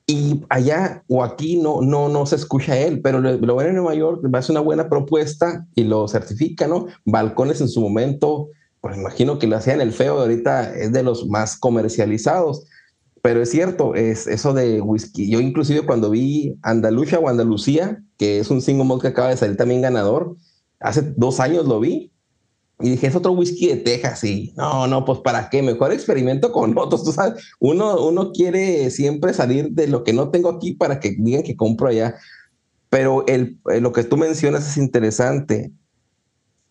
y 0.08 0.42
allá 0.50 1.04
o 1.08 1.24
aquí 1.24 1.58
no, 1.62 1.84
no, 1.84 2.10
no 2.10 2.26
se 2.26 2.38
escucha 2.38 2.76
él, 2.80 3.00
pero 3.02 3.20
lo, 3.20 3.34
lo 3.34 3.56
ven 3.58 3.68
en 3.68 3.76
Nueva 3.76 3.94
York, 3.94 4.26
va 4.34 4.40
a 4.40 4.42
ser 4.42 4.56
una 4.56 4.62
buena 4.62 4.90
propuesta 4.90 5.68
y 5.76 5.84
lo 5.84 6.08
certifica, 6.08 6.68
¿no? 6.68 6.88
Balcones 7.06 7.62
en 7.62 7.70
su 7.70 7.80
momento, 7.80 8.48
pues 8.82 8.98
imagino 8.98 9.38
que 9.38 9.46
lo 9.46 9.58
hacían 9.58 9.80
el 9.80 9.94
feo, 9.94 10.20
ahorita 10.20 10.74
es 10.74 10.92
de 10.92 11.04
los 11.04 11.28
más 11.28 11.60
comercializados. 11.60 12.66
Pero 13.22 13.44
es 13.44 13.52
cierto, 13.52 13.94
es 13.94 14.26
eso 14.26 14.56
de 14.56 14.82
whisky. 14.82 15.30
Yo 15.30 15.42
inclusive 15.42 15.86
cuando 15.86 16.10
vi 16.10 16.58
Andalucía 16.64 17.20
o 17.20 17.30
Andalucía, 17.30 18.04
que 18.18 18.40
es 18.40 18.50
un 18.50 18.64
single 18.64 18.86
malt 18.86 19.04
que 19.04 19.10
acaba 19.10 19.30
de 19.30 19.38
salir 19.38 19.58
también 19.58 19.82
ganador, 19.82 20.36
hace 20.80 21.14
dos 21.16 21.40
años 21.40 21.68
lo 21.68 21.80
vi 21.80 22.11
y 22.82 22.90
dije, 22.92 23.08
es 23.08 23.16
otro 23.16 23.32
whisky 23.32 23.68
de 23.68 23.78
Texas. 23.78 24.24
Y 24.24 24.54
no, 24.56 24.88
no, 24.88 25.06
pues 25.06 25.20
para 25.20 25.50
qué, 25.50 25.62
mejor 25.62 25.92
experimento 25.92 26.52
con 26.52 26.78
otros. 26.78 27.04
Tú 27.04 27.12
sabes, 27.12 27.44
uno, 27.60 28.06
uno 28.06 28.32
quiere 28.32 28.90
siempre 28.92 29.34
salir 29.34 29.72
de 29.72 29.88
lo 29.88 30.04
que 30.04 30.14
no 30.14 30.30
tengo 30.30 30.50
aquí 30.50 30.74
para 30.74 31.00
que 31.00 31.16
digan 31.18 31.44
que 31.44 31.56
compro 31.56 31.88
allá. 31.88 32.16
Pero 32.90 33.26
el, 33.28 33.60
lo 33.80 33.94
que 33.94 34.04
tú 34.04 34.18
mencionas 34.18 34.68
es 34.68 34.78
interesante. 34.78 35.72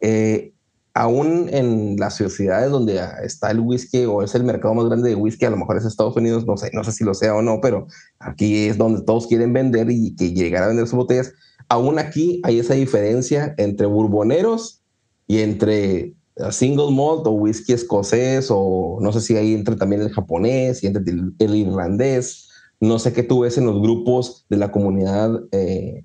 Eh, 0.01 0.53
aún 0.95 1.49
en 1.53 1.97
las 1.99 2.17
sociedades 2.17 2.71
donde 2.71 3.01
está 3.23 3.51
el 3.51 3.61
whisky 3.61 4.05
o 4.05 4.23
es 4.23 4.35
el 4.35 4.45
mercado 4.45 4.75
más 4.75 4.87
grande 4.87 5.11
de 5.11 5.15
whisky, 5.15 5.45
a 5.45 5.51
lo 5.51 5.57
mejor 5.57 5.77
es 5.77 5.85
Estados 5.85 6.17
Unidos, 6.17 6.47
no 6.47 6.57
sé, 6.57 6.71
no 6.73 6.85
sé 6.85 6.93
si 6.93 7.05
lo 7.05 7.15
sea 7.15 7.35
o 7.35 7.43
no, 7.43 7.61
pero 7.61 7.87
aquí 8.19 8.67
es 8.67 8.77
donde 8.77 9.03
todos 9.03 9.27
quieren 9.27 9.53
vender 9.53 9.91
y 9.91 10.15
que 10.17 10.33
llegar 10.33 10.65
a 10.65 10.69
vender 10.69 10.87
sus 10.87 10.97
botellas. 10.97 11.33
Aún 11.69 11.99
aquí 11.99 12.41
hay 12.45 12.59
esa 12.59 12.75
diferencia 12.75 13.55
entre 13.57 13.87
burboneros 13.87 14.80
y 15.31 15.43
entre 15.43 16.13
single 16.51 16.91
malt 16.91 17.25
o 17.25 17.31
whisky 17.31 17.73
escocés 17.73 18.49
o 18.51 18.99
no 19.01 19.13
sé 19.13 19.21
si 19.21 19.37
ahí 19.37 19.55
entre 19.55 19.77
también 19.77 20.03
el 20.03 20.11
japonés 20.11 20.83
y 20.83 20.89
entre 20.89 21.05
el, 21.07 21.33
el 21.39 21.55
irlandés. 21.55 22.49
No 22.81 22.99
sé 22.99 23.13
qué 23.13 23.23
tú 23.23 23.43
ves 23.43 23.57
en 23.57 23.67
los 23.67 23.81
grupos 23.81 24.45
de 24.49 24.57
la 24.57 24.73
comunidad 24.73 25.31
eh, 25.53 26.03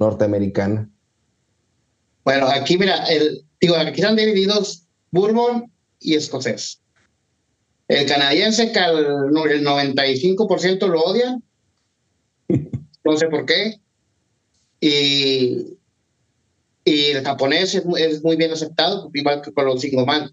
norteamericana. 0.00 0.90
Bueno, 2.24 2.48
aquí 2.48 2.76
mira, 2.76 3.04
el, 3.04 3.44
digo, 3.60 3.76
aquí 3.76 4.00
están 4.00 4.16
divididos 4.16 4.88
bourbon 5.12 5.70
y 6.00 6.16
escocés. 6.16 6.80
El 7.86 8.06
canadiense 8.06 8.72
que 8.72 8.80
el, 8.80 8.96
el 9.52 9.64
95% 9.64 10.88
lo 10.88 11.00
odian, 11.00 11.44
no 13.04 13.16
sé 13.16 13.28
por 13.28 13.46
qué. 13.46 13.78
Y, 14.80 15.73
y 16.84 17.06
el 17.06 17.24
japonés 17.24 17.74
es, 17.74 17.84
es 17.98 18.22
muy 18.22 18.36
bien 18.36 18.52
aceptado, 18.52 19.10
igual 19.14 19.40
que 19.42 19.52
con 19.52 19.64
los 19.66 19.80
singoman. 19.80 20.32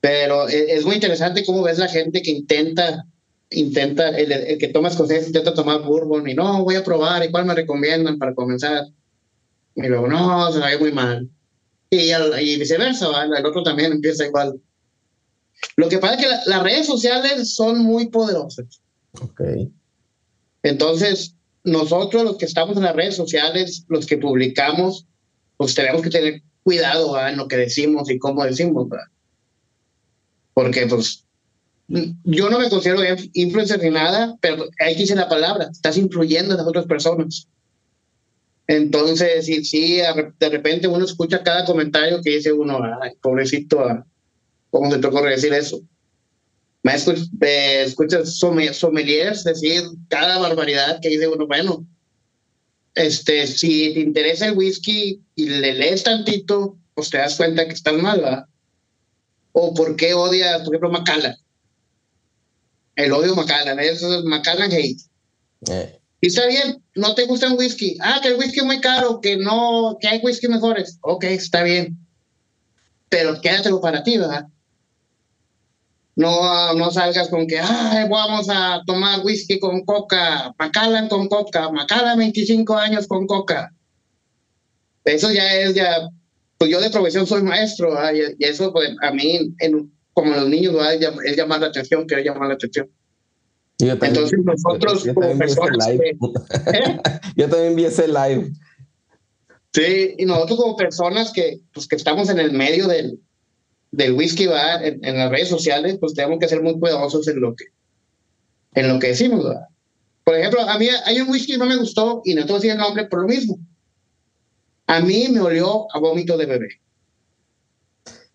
Pero 0.00 0.48
e- 0.48 0.72
es, 0.74 0.84
muy 0.84 0.94
interesante 0.94 1.44
cómo 1.44 1.62
ves 1.62 1.78
la 1.78 1.88
gente 1.88 2.22
que 2.22 2.30
intenta, 2.30 3.04
intenta, 3.50 4.08
el, 4.10 4.32
el 4.32 4.58
que 4.58 4.68
toma 4.68 4.88
escocés 4.88 5.26
intenta 5.26 5.52
tomar 5.52 5.82
bourbon 5.82 6.28
y 6.28 6.34
no, 6.34 6.64
voy 6.64 6.76
a 6.76 6.84
probar, 6.84 7.24
¿y 7.24 7.30
cuál 7.30 7.44
me 7.44 7.54
recomiendan 7.54 8.18
para 8.18 8.34
comenzar? 8.34 8.86
Y 9.74 9.82
luego, 9.86 10.06
no, 10.08 10.52
se 10.52 10.60
ve 10.60 10.78
muy 10.78 10.92
mal. 10.92 11.28
Y, 11.90 12.12
y 12.12 12.58
viceversa, 12.58 13.08
¿va? 13.08 13.24
el 13.24 13.46
otro 13.46 13.62
también 13.62 13.92
empieza 13.92 14.24
igual. 14.24 14.60
Lo 15.76 15.88
que 15.88 15.98
pasa 15.98 16.14
es 16.14 16.20
que 16.20 16.28
la- 16.28 16.42
las 16.46 16.62
redes 16.62 16.86
sociales 16.86 17.54
son 17.54 17.78
muy 17.78 18.08
poderosas. 18.08 18.80
Ok. 19.20 19.40
Entonces, 20.62 21.34
nosotros 21.64 22.24
los 22.24 22.38
que 22.38 22.46
estamos 22.46 22.76
en 22.76 22.84
las 22.84 22.96
redes 22.96 23.16
sociales, 23.16 23.84
los 23.88 24.06
que 24.06 24.18
publicamos, 24.18 25.06
pues 25.56 25.74
tenemos 25.74 26.02
que 26.02 26.10
tener 26.10 26.42
cuidado 26.62 27.12
¿va? 27.12 27.30
en 27.30 27.36
lo 27.36 27.48
que 27.48 27.56
decimos 27.56 28.10
y 28.10 28.18
cómo 28.18 28.44
decimos. 28.44 28.88
¿va? 28.88 29.10
Porque, 30.54 30.86
pues, 30.86 31.24
yo 31.88 32.48
no 32.50 32.58
me 32.58 32.70
considero 32.70 33.02
inf- 33.02 33.30
influencer 33.34 33.82
ni 33.82 33.90
nada, 33.90 34.36
pero 34.40 34.66
ahí 34.78 34.94
dice 34.94 35.14
la 35.14 35.28
palabra, 35.28 35.68
estás 35.70 35.96
influyendo 35.96 36.52
en 36.52 36.58
las 36.58 36.66
otras 36.66 36.86
personas. 36.86 37.46
Entonces, 38.66 39.48
a 40.06 40.12
re- 40.12 40.32
de 40.38 40.48
repente 40.48 40.86
uno 40.86 41.04
escucha 41.04 41.42
cada 41.42 41.64
comentario 41.64 42.20
que 42.22 42.36
dice 42.36 42.52
uno, 42.52 42.78
pobrecito. 43.20 44.04
¿cómo 44.70 44.90
se 44.90 44.98
te 44.98 45.06
ocurre 45.08 45.30
decir 45.30 45.52
eso? 45.52 45.80
Me 46.82 46.94
escuch- 46.94 47.28
escuchas 47.40 48.38
somme- 48.38 48.72
sommeliers 48.72 49.44
decir 49.44 49.82
cada 50.08 50.38
barbaridad 50.38 50.98
que 51.00 51.10
dice 51.10 51.28
uno, 51.28 51.46
bueno, 51.46 51.84
este, 52.94 53.46
si 53.46 53.92
te 53.94 54.00
interesa 54.00 54.46
el 54.46 54.56
whisky 54.56 55.20
y 55.34 55.46
le 55.48 55.74
lees 55.74 56.02
tantito, 56.02 56.76
pues 56.94 57.10
te 57.10 57.18
das 57.18 57.36
cuenta 57.36 57.66
que 57.66 57.74
estás 57.74 57.94
mal, 57.94 58.24
¿va? 58.24 58.48
O 59.52 59.74
por 59.74 59.96
qué 59.96 60.14
odias, 60.14 60.58
por 60.62 60.74
ejemplo, 60.74 60.90
Macallan. 60.90 61.36
El 62.96 63.12
odio 63.12 63.34
Macallan, 63.34 63.78
es 63.78 64.02
Macallan 64.24 64.72
hate. 64.72 65.00
Eh, 65.70 65.96
Y 66.22 66.26
está 66.26 66.46
bien, 66.46 66.82
no 66.94 67.14
te 67.14 67.24
gusta 67.24 67.48
un 67.50 67.58
whisky. 67.58 67.96
Ah, 68.00 68.20
que 68.22 68.28
el 68.28 68.36
whisky 68.36 68.58
es 68.60 68.64
muy 68.66 68.80
caro, 68.80 69.20
que 69.20 69.36
no, 69.38 69.96
que 70.00 70.08
hay 70.08 70.18
whisky 70.22 70.48
mejores. 70.48 70.98
Ok, 71.00 71.24
está 71.24 71.62
bien. 71.62 71.96
Pero 73.08 73.40
quédatelo 73.40 73.80
para 73.80 74.02
ti, 74.02 74.18
¿verdad? 74.18 74.46
No, 76.20 76.74
no 76.74 76.90
salgas 76.90 77.28
con 77.30 77.46
que, 77.46 77.58
ay, 77.58 78.06
vamos 78.10 78.46
a 78.50 78.82
tomar 78.86 79.20
whisky 79.24 79.58
con 79.58 79.86
coca, 79.86 80.54
Macallan 80.58 81.08
con 81.08 81.28
coca, 81.28 81.70
Macallan 81.70 82.18
25 82.18 82.76
años 82.76 83.06
con 83.06 83.26
coca. 83.26 83.72
Eso 85.04 85.32
ya 85.32 85.54
es, 85.54 85.74
ya, 85.74 86.10
pues 86.58 86.70
yo 86.70 86.78
de 86.78 86.90
profesión 86.90 87.26
soy 87.26 87.42
maestro, 87.42 87.94
¿verdad? 87.94 88.12
y, 88.38 88.44
eso 88.44 88.70
pues, 88.70 88.90
a 89.00 89.12
mí, 89.12 89.54
en, 89.60 89.90
como 90.12 90.34
los 90.34 90.46
niños, 90.46 90.74
¿verdad? 90.74 90.92
es, 90.94 91.00
llam- 91.00 91.24
es 91.24 91.36
llamar 91.38 91.60
la 91.62 91.68
atención, 91.68 92.04
quiero 92.04 92.22
llamar 92.22 92.48
la 92.48 92.54
atención. 92.54 92.90
yo 93.78 93.96
también- 93.98 94.14
Entonces 94.14 94.38
nosotros 94.44 95.04
yo 95.04 95.14
como 95.14 95.26
también 95.28 95.38
vi 95.48 95.52
ese 95.52 95.60
personas 95.62 95.88
live. 95.88 96.18
¿Eh? 96.74 97.00
Yo 97.36 97.48
también 97.48 97.76
vi 97.76 97.84
ese 97.86 98.06
live. 98.08 98.52
Sí, 99.72 100.14
y 100.18 100.26
nosotros 100.26 100.58
como 100.58 100.76
personas 100.76 101.32
que, 101.32 101.60
pues, 101.72 101.88
que 101.88 101.96
estamos 101.96 102.28
en 102.28 102.40
el 102.40 102.52
medio 102.52 102.86
del, 102.88 103.20
del 103.92 104.12
whisky, 104.12 104.46
¿va? 104.46 104.82
En, 104.84 105.04
en 105.04 105.18
las 105.18 105.30
redes 105.30 105.48
sociales, 105.48 105.98
pues 106.00 106.14
tenemos 106.14 106.38
que 106.38 106.48
ser 106.48 106.62
muy 106.62 106.78
cuidadosos 106.78 107.26
en 107.28 107.40
lo 107.40 107.54
que, 107.54 107.64
en 108.74 108.88
lo 108.88 108.98
que 108.98 109.08
decimos. 109.08 109.44
¿va? 109.44 109.68
Por 110.24 110.36
ejemplo, 110.36 110.60
a 110.60 110.78
mí 110.78 110.88
hay 111.04 111.20
un 111.20 111.30
whisky 111.30 111.52
que 111.52 111.58
no 111.58 111.66
me 111.66 111.76
gustó 111.76 112.22
y 112.24 112.34
no 112.34 112.42
te 112.42 112.48
voy 112.48 112.54
a 112.54 112.58
decir 112.58 112.70
el 112.72 112.78
nombre 112.78 113.06
por 113.06 113.22
lo 113.22 113.28
mismo. 113.28 113.58
A 114.86 115.00
mí 115.00 115.28
me 115.28 115.40
olió 115.40 115.86
a 115.94 115.98
vómito 115.98 116.36
de 116.36 116.46
bebé. 116.46 116.68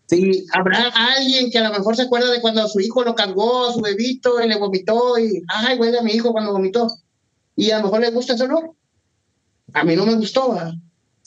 Sí, 0.08 0.46
habrá 0.54 0.90
alguien 0.90 1.50
que 1.50 1.58
a 1.58 1.68
lo 1.70 1.78
mejor 1.78 1.96
se 1.96 2.04
acuerda 2.04 2.32
de 2.32 2.40
cuando 2.40 2.68
su 2.68 2.80
hijo 2.80 3.04
lo 3.04 3.16
cargó, 3.16 3.68
a 3.68 3.74
su 3.74 3.82
bebito, 3.82 4.42
y 4.42 4.48
le 4.48 4.58
vomitó 4.58 5.18
y, 5.18 5.42
ay, 5.48 5.78
huele 5.78 6.00
a 6.00 6.04
mi 6.04 6.12
hijo 6.12 6.32
cuando 6.32 6.52
vomitó. 6.52 6.88
Y 7.56 7.72
a 7.72 7.80
lo 7.80 7.86
mejor 7.86 8.02
le 8.02 8.12
gusta 8.12 8.34
ese 8.34 8.44
olor. 8.44 8.72
A 9.74 9.84
mí 9.84 9.96
no 9.96 10.06
me 10.06 10.14
gustó, 10.16 10.50
¿va? 10.50 10.74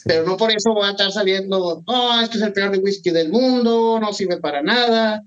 Pero 0.04 0.24
no 0.24 0.36
por 0.36 0.50
eso 0.50 0.72
voy 0.72 0.86
a 0.86 0.90
estar 0.90 1.10
saliendo, 1.12 1.82
oh, 1.86 2.20
este 2.22 2.36
es 2.38 2.42
el 2.42 2.52
peor 2.52 2.70
de 2.72 2.78
whisky 2.78 3.10
del 3.10 3.30
mundo, 3.30 3.98
no 4.00 4.12
sirve 4.12 4.38
para 4.38 4.62
nada. 4.62 5.24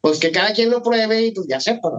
Pues 0.00 0.18
que 0.18 0.32
cada 0.32 0.52
quien 0.52 0.70
lo 0.70 0.82
pruebe 0.82 1.26
y 1.26 1.32
pues 1.32 1.46
ya 1.48 1.60
sepa. 1.60 1.90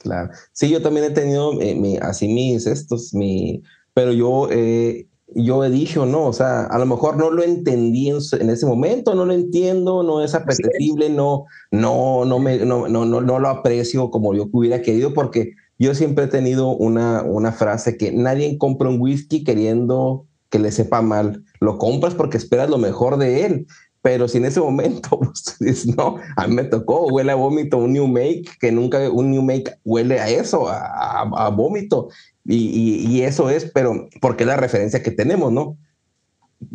Claro. 0.00 0.30
Sí, 0.52 0.68
yo 0.68 0.82
también 0.82 1.06
he 1.06 1.10
tenido 1.10 1.60
eh, 1.60 1.74
mi- 1.74 1.96
así 1.98 2.28
mis 2.28 2.66
estos, 2.66 3.14
mi, 3.14 3.62
pero 3.94 4.12
yo, 4.12 4.48
eh, 4.50 5.06
yo 5.34 5.64
he 5.64 5.70
dicho, 5.70 6.06
no, 6.06 6.26
o 6.26 6.32
sea, 6.32 6.64
a 6.66 6.78
lo 6.78 6.86
mejor 6.86 7.16
no 7.16 7.30
lo 7.30 7.42
entendí 7.42 8.10
en, 8.10 8.18
en 8.40 8.50
ese 8.50 8.66
momento, 8.66 9.14
no 9.14 9.24
lo 9.24 9.32
entiendo, 9.32 10.02
no 10.02 10.22
es 10.22 10.34
apetecible, 10.34 11.08
no, 11.08 11.46
no, 11.70 12.24
no 12.24 12.38
me, 12.38 12.58
no, 12.58 12.88
no, 12.88 13.04
no, 13.04 13.20
no 13.20 13.38
lo 13.38 13.48
aprecio 13.48 14.10
como 14.10 14.34
yo 14.34 14.48
hubiera 14.52 14.82
querido, 14.82 15.14
porque 15.14 15.52
yo 15.78 15.94
siempre 15.94 16.24
he 16.24 16.28
tenido 16.28 16.68
una, 16.68 17.22
una 17.22 17.52
frase 17.52 17.96
que 17.96 18.12
nadie 18.12 18.58
compra 18.58 18.88
un 18.88 19.00
whisky 19.00 19.44
queriendo 19.44 20.25
que 20.50 20.58
le 20.58 20.70
sepa 20.72 21.02
mal, 21.02 21.42
lo 21.60 21.78
compras 21.78 22.14
porque 22.14 22.36
esperas 22.36 22.70
lo 22.70 22.78
mejor 22.78 23.16
de 23.18 23.44
él. 23.46 23.66
Pero 24.02 24.28
si 24.28 24.38
en 24.38 24.44
ese 24.44 24.60
momento 24.60 25.18
pues, 25.58 25.86
no, 25.96 26.16
a 26.36 26.46
mí 26.46 26.54
me 26.54 26.62
tocó, 26.64 27.06
huele 27.08 27.32
a 27.32 27.34
vómito, 27.34 27.78
un 27.78 27.92
new 27.92 28.06
make, 28.06 28.44
que 28.60 28.70
nunca 28.70 29.10
un 29.10 29.30
new 29.32 29.42
make 29.42 29.74
huele 29.84 30.20
a 30.20 30.28
eso, 30.30 30.68
a, 30.68 30.76
a- 30.86 31.46
a 31.46 31.48
vómito. 31.50 32.08
Y, 32.44 32.56
y- 32.56 33.06
y 33.08 33.22
eso 33.22 33.50
es, 33.50 33.70
pero 33.74 34.08
porque 34.20 34.44
es 34.44 34.46
la 34.48 34.56
referencia 34.56 35.02
que 35.02 35.10
tenemos, 35.10 35.50
¿no? 35.52 35.76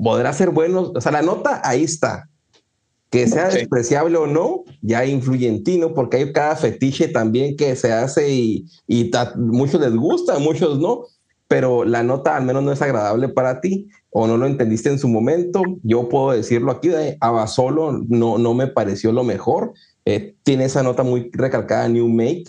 Podrá 0.02 0.34
ser 0.34 0.50
bueno, 0.50 0.92
o 0.94 1.02
sea, 1.02 1.12
la 1.12 1.22
nota 1.22 1.62
ahí 1.64 1.84
está. 1.84 2.28
Que 3.10 3.28
sea 3.28 3.50
despreciable 3.50 4.18
o 4.18 4.26
no, 4.28 4.64
ya 4.82 5.06
influye 5.06 5.48
en 5.48 5.64
ti, 5.64 5.78
¿no? 5.78 5.94
Porque 5.94 6.18
hay 6.18 6.32
cada 6.34 6.56
fetiche 6.56 7.08
también 7.10 7.58
que 7.58 7.76
se 7.76 7.92
hace 7.92 8.30
y, 8.34 8.66
y 8.88 9.10
ta- 9.12 9.34
muchos 9.38 9.82
les 9.82 9.94
gusta, 9.96 10.40
muchos 10.40 10.80
no, 10.80 11.02
pero 11.52 11.84
la 11.84 12.02
nota 12.02 12.38
al 12.38 12.46
menos 12.46 12.64
no 12.64 12.72
es 12.72 12.82
agradable 12.82 13.28
para 13.28 13.60
ti 13.60 13.90
o 14.10 14.26
no 14.26 14.38
lo 14.38 14.46
entendiste 14.46 14.88
en 14.88 14.98
su 14.98 15.10
momento. 15.10 15.62
Yo 15.84 16.08
puedo 16.08 16.32
decirlo 16.32 16.72
aquí, 16.72 16.88
eh, 16.92 17.18
Abasolo 17.20 17.92
no, 18.08 18.38
no 18.38 18.54
me 18.54 18.68
pareció 18.68 19.12
lo 19.12 19.26
mejor. 19.26 19.74
Eh, 20.06 20.36
tiene 20.44 20.64
esa 20.64 20.82
nota 20.82 21.04
muy 21.04 21.30
recalcada, 21.34 21.90
New 21.90 22.08
Make. 22.08 22.46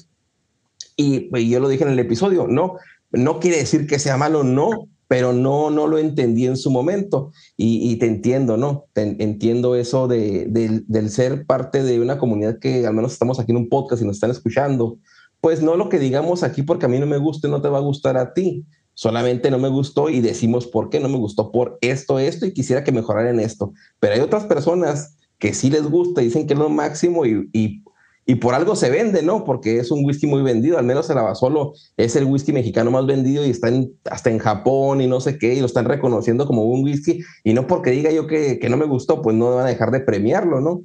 Y, 0.95 1.51
yo 1.51 1.59
lo 1.59 1.69
dije 1.69 1.83
en 1.83 1.91
el 1.91 1.99
episodio, 1.99 2.47
no, 2.47 2.77
no 3.11 3.41
quiere 3.41 3.57
decir 3.57 3.89
que 3.89 3.99
sea 3.99 4.17
malo, 4.17 4.45
no, 4.45 4.87
pero 5.09 5.33
no, 5.33 5.71
no 5.71 5.89
lo 5.89 5.99
entendí 5.99 6.47
en 6.47 6.57
su 6.57 6.71
momento. 6.71 7.33
Y, 7.57 7.97
te 7.97 8.07
entiendo, 8.07 8.57
¿no? 8.57 8.85
Entiendo 8.95 9.75
eso 9.75 10.07
de, 10.07 10.47
del 10.47 11.11
ser 11.11 11.45
parte 11.45 11.83
de 11.83 11.99
una 11.99 12.19
comunidad 12.19 12.61
que 12.61 12.87
al 12.87 12.95
menos 12.95 13.15
estamos 13.15 13.41
aquí 13.41 13.51
en 13.51 13.59
un 13.59 13.69
podcast 13.69 14.01
y 14.01 14.05
nos 14.05 14.19
están 14.19 14.31
escuchando. 14.31 14.99
Pues 15.41 15.61
no 15.61 15.75
lo 15.75 15.89
que 15.89 15.99
digamos 15.99 16.45
aquí 16.45 16.63
porque 16.63 16.87
a 16.87 16.89
mí 16.89 17.01
no 17.01 17.07
me 17.07 17.19
gusta 17.19 17.49
y 17.49 17.51
no 17.51 17.61
te 17.61 17.69
va 17.69 17.79
a 17.79 17.81
gustar 17.81 18.17
a 18.17 18.33
ti. 18.33 18.65
Solamente 18.95 19.51
no 19.51 19.59
me 19.59 19.69
gustó 19.69 20.09
y 20.11 20.21
decimos 20.21 20.67
por 20.67 20.91
qué 20.91 21.01
no 21.01 21.09
me 21.09 21.17
gustó 21.19 21.51
por 21.51 21.79
esto, 21.81 22.19
esto 22.19 22.47
y 22.47 22.53
quisiera 22.53 22.85
que 22.85 22.93
mejorara 22.93 23.31
en 23.31 23.41
esto. 23.41 23.73
Pero 24.01 24.15
hay 24.15 24.21
otras 24.21 24.45
personas 24.45 25.17
que 25.39 25.55
sí 25.55 25.71
les 25.71 25.83
gusta, 25.85 26.21
dicen 26.21 26.47
que 26.47 26.53
es 26.53 26.59
lo 26.59 26.69
máximo 26.69 27.25
y, 27.27 27.49
y, 27.53 27.83
y 28.27 28.35
por 28.37 28.55
algo 28.55 28.77
se 28.77 28.91
vende, 28.91 29.23
¿no? 29.23 29.45
Porque 29.45 29.79
es 29.79 29.91
un 29.91 30.05
whisky 30.05 30.27
muy 30.27 30.43
vendido, 30.43 30.79
al 30.79 30.85
menos 30.85 31.11
el 31.11 31.19
Abasolo 31.19 31.73
es 31.97 32.15
el 32.15 32.27
whisky 32.27 32.53
mexicano 32.53 32.91
más 32.93 33.07
vendido 33.07 33.45
y 33.45 33.51
está 33.51 33.69
en- 33.69 33.93
hasta 34.11 34.31
en 34.31 34.39
Japón 34.39 35.01
y 35.01 35.07
no 35.09 35.21
sé 35.21 35.39
qué, 35.39 35.55
y 35.55 35.61
lo 35.61 35.67
están 35.67 35.87
reconociendo 35.87 36.47
como 36.47 36.65
un 36.65 36.85
whisky, 36.85 37.21
y 37.43 37.55
no 37.55 37.67
porque 37.67 37.91
diga 37.91 38.13
yo 38.13 38.27
que, 38.29 38.59
que 38.61 38.69
no 38.69 38.77
me 38.77 38.87
gustó, 38.87 39.21
pues 39.23 39.35
no 39.35 39.57
van 39.57 39.67
a 39.67 39.69
dejar 39.71 39.91
de 39.91 40.01
premiarlo, 40.01 40.61
¿no? 40.61 40.83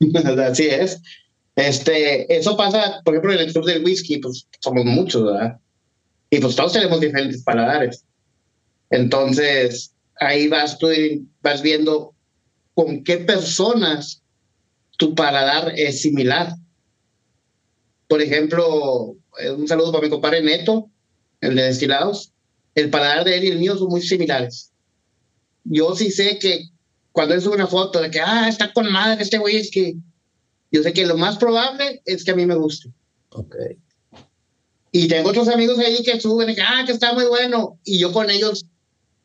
Así 0.42 0.66
es. 0.66 1.00
Este, 1.56 2.36
eso 2.36 2.56
pasa, 2.56 3.00
por 3.04 3.14
ejemplo, 3.14 3.32
en 3.32 3.40
el 3.40 3.52
club 3.52 3.64
del 3.66 3.84
whisky, 3.84 4.18
pues 4.18 4.46
somos 4.60 4.84
muchos, 4.84 5.24
¿verdad? 5.24 5.58
Y 6.30 6.38
pues 6.38 6.54
todos 6.54 6.72
tenemos 6.72 7.00
diferentes 7.00 7.42
paladares. 7.42 8.04
Entonces, 8.90 9.92
ahí 10.16 10.48
vas 10.48 10.78
tú 10.78 10.90
y 10.90 11.26
vas 11.42 11.60
viendo 11.60 12.14
con 12.74 13.02
qué 13.02 13.18
personas 13.18 14.22
tu 14.96 15.14
paladar 15.14 15.72
es 15.76 16.02
similar. 16.02 16.54
Por 18.06 18.22
ejemplo, 18.22 19.16
eh, 19.40 19.50
un 19.50 19.66
saludo 19.66 19.92
para 19.92 20.04
mi 20.04 20.10
compadre 20.10 20.42
Neto, 20.42 20.90
el 21.40 21.56
de 21.56 21.62
destilados. 21.62 22.32
El 22.74 22.90
paladar 22.90 23.24
de 23.24 23.36
él 23.36 23.44
y 23.44 23.48
el 23.48 23.58
mío 23.58 23.76
son 23.76 23.88
muy 23.88 24.02
similares. 24.02 24.72
Yo 25.64 25.94
sí 25.96 26.10
sé 26.10 26.38
que 26.38 26.68
cuando 27.12 27.34
él 27.34 27.42
sube 27.42 27.56
una 27.56 27.66
foto 27.66 28.00
de 28.00 28.10
que, 28.10 28.20
ah, 28.20 28.48
está 28.48 28.72
con 28.72 28.90
madre 28.90 29.22
este 29.22 29.38
whisky, 29.38 29.96
yo 30.70 30.82
sé 30.82 30.92
que 30.92 31.06
lo 31.06 31.16
más 31.16 31.36
probable 31.38 32.00
es 32.04 32.24
que 32.24 32.30
a 32.30 32.36
mí 32.36 32.46
me 32.46 32.54
guste. 32.54 32.90
Ok. 33.30 33.56
Y 34.92 35.08
tengo 35.08 35.30
otros 35.30 35.48
amigos 35.48 35.78
ahí 35.78 36.02
que 36.02 36.20
suben 36.20 36.50
y 36.50 36.54
que, 36.54 36.62
ah, 36.62 36.82
que 36.84 36.92
está 36.92 37.12
muy 37.14 37.26
bueno. 37.26 37.78
Y 37.84 37.98
yo 37.98 38.12
con 38.12 38.28
ellos 38.28 38.66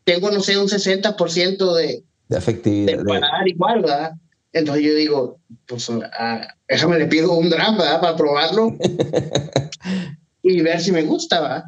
tengo, 0.04 0.30
no 0.32 0.42
sé, 0.42 0.58
un 0.58 0.68
60% 0.68 1.74
de, 1.76 2.04
de 2.30 2.38
afectividad. 2.38 2.98
De 3.00 3.04
parar 3.04 3.48
igual, 3.48 3.82
¿verdad? 3.82 4.12
Entonces 4.54 4.86
yo 4.86 4.96
digo, 4.96 5.40
pues 5.66 5.90
ah, 6.18 6.48
déjame 6.68 6.98
le 6.98 7.08
pido 7.08 7.34
un 7.34 7.50
drama 7.50 7.78
¿verdad? 7.78 8.02
Para 8.02 8.16
probarlo 8.16 8.74
y 10.44 10.62
ver 10.62 10.80
si 10.80 10.92
me 10.92 11.04
gusta, 11.04 11.42
¿verdad? 11.42 11.64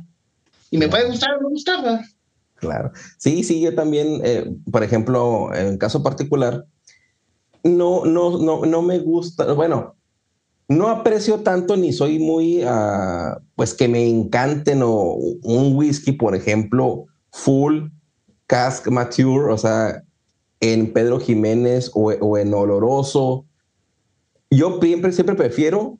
Y 0.71 0.77
me 0.77 0.87
puede 0.87 1.07
gustar 1.07 1.35
o 1.35 1.41
no 1.41 1.49
gustar, 1.49 1.83
¿verdad? 1.83 2.01
Claro. 2.55 2.91
Sí, 3.17 3.43
sí, 3.43 3.61
yo 3.61 3.75
también, 3.75 4.21
eh, 4.23 4.49
por 4.71 4.83
ejemplo, 4.83 5.53
en 5.53 5.77
caso 5.77 6.01
particular, 6.01 6.65
no, 7.63 8.05
no, 8.05 8.37
no, 8.39 8.65
no 8.65 8.81
me 8.81 8.99
gusta, 8.99 9.51
bueno, 9.53 9.96
no 10.67 10.89
aprecio 10.89 11.39
tanto 11.39 11.77
ni 11.77 11.93
soy 11.93 12.19
muy, 12.19 12.63
uh, 12.63 13.39
pues 13.55 13.73
que 13.73 13.87
me 13.87 14.07
encanten 14.07 14.83
un 14.83 15.75
whisky, 15.75 16.11
por 16.11 16.35
ejemplo, 16.35 17.05
full 17.31 17.87
cask 18.47 18.87
mature, 18.87 19.51
o 19.51 19.57
sea, 19.57 20.03
en 20.59 20.91
Pedro 20.91 21.19
Jiménez 21.19 21.91
o, 21.93 22.37
en 22.37 22.53
Oloroso. 22.53 23.45
Yo 24.49 24.79
siempre, 24.81 25.11
siempre 25.11 25.35
prefiero 25.35 25.99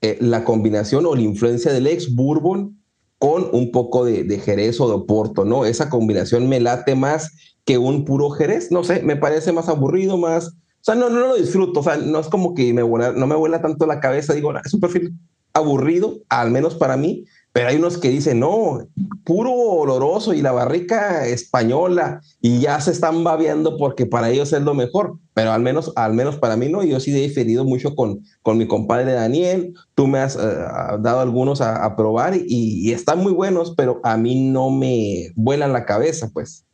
eh, 0.00 0.18
la 0.20 0.44
combinación 0.44 1.06
o 1.06 1.14
la 1.14 1.22
influencia 1.22 1.72
del 1.72 1.86
ex 1.86 2.14
bourbon 2.14 2.80
con 3.18 3.48
un 3.52 3.70
poco 3.70 4.04
de, 4.04 4.24
de, 4.24 4.38
Jerez 4.38 4.78
o 4.80 4.88
de 4.88 4.94
Oporto, 4.94 5.44
¿no? 5.44 5.64
Esa 5.64 5.88
combinación 5.88 6.48
me 6.48 6.60
late 6.60 6.94
más 6.94 7.32
que 7.64 7.78
un 7.78 8.04
puro 8.04 8.30
Jerez, 8.30 8.70
no 8.70 8.84
sé, 8.84 9.02
me 9.02 9.16
parece 9.16 9.52
más 9.52 9.68
aburrido, 9.68 10.18
más, 10.18 10.54
sea, 10.86 10.94
no, 10.94 11.10
no 11.10 11.18
lo 11.18 11.34
disfruto, 11.34 11.80
o 11.80 11.82
sea, 11.82 11.96
no 11.96 12.20
es 12.20 12.28
como 12.28 12.54
que 12.54 12.72
me 12.72 12.82
vuela, 12.82 13.12
no 13.12 13.26
me 13.26 13.34
vuela 13.34 13.60
tanto 13.60 13.86
la 13.86 14.00
cabeza, 14.00 14.34
digo, 14.34 14.52
es 14.64 14.72
un 14.72 14.80
perfil 14.80 15.14
aburrido, 15.52 16.18
al 16.28 16.50
menos 16.50 16.74
para 16.74 16.96
mí, 16.96 17.24
pero 17.52 17.68
hay 17.68 17.76
unos 17.76 17.96
que 17.96 18.10
dicen, 18.10 18.40
no, 18.40 18.86
puro 19.24 19.50
oloroso 19.50 20.34
y 20.34 20.42
la 20.42 20.52
barrica 20.52 21.26
española 21.26 22.20
y 22.42 22.60
ya 22.60 22.78
se 22.82 22.90
están 22.90 23.24
babeando 23.24 23.78
porque 23.78 24.04
para 24.04 24.28
ellos 24.28 24.52
es 24.52 24.60
lo 24.60 24.74
mejor, 24.74 25.18
pero 25.32 25.52
al 25.52 25.62
menos, 25.62 25.90
al 25.96 26.12
menos 26.12 26.36
para 26.36 26.58
mí 26.58 26.68
no, 26.68 26.84
yo 26.84 27.00
sí 27.00 27.16
he 27.16 27.20
diferido 27.22 27.64
mucho 27.64 27.96
con, 27.96 28.20
con 28.42 28.58
mi 28.58 28.68
compadre 28.68 29.14
Daniel, 29.14 29.72
tú 29.94 30.06
me 30.06 30.18
has 30.18 30.36
uh, 30.36 31.00
dado 31.00 31.20
algunos 31.20 31.62
a, 31.62 31.82
a 31.82 31.96
probar 31.96 32.36
y, 32.36 32.44
y, 32.46 32.92
están 32.92 33.20
muy 33.20 33.32
buenos, 33.32 33.72
pero 33.74 34.00
a 34.04 34.18
mí 34.18 34.50
no 34.50 34.68
me 34.68 35.32
vuelan 35.34 35.72
la 35.72 35.86
cabeza, 35.86 36.28
pues. 36.34 36.65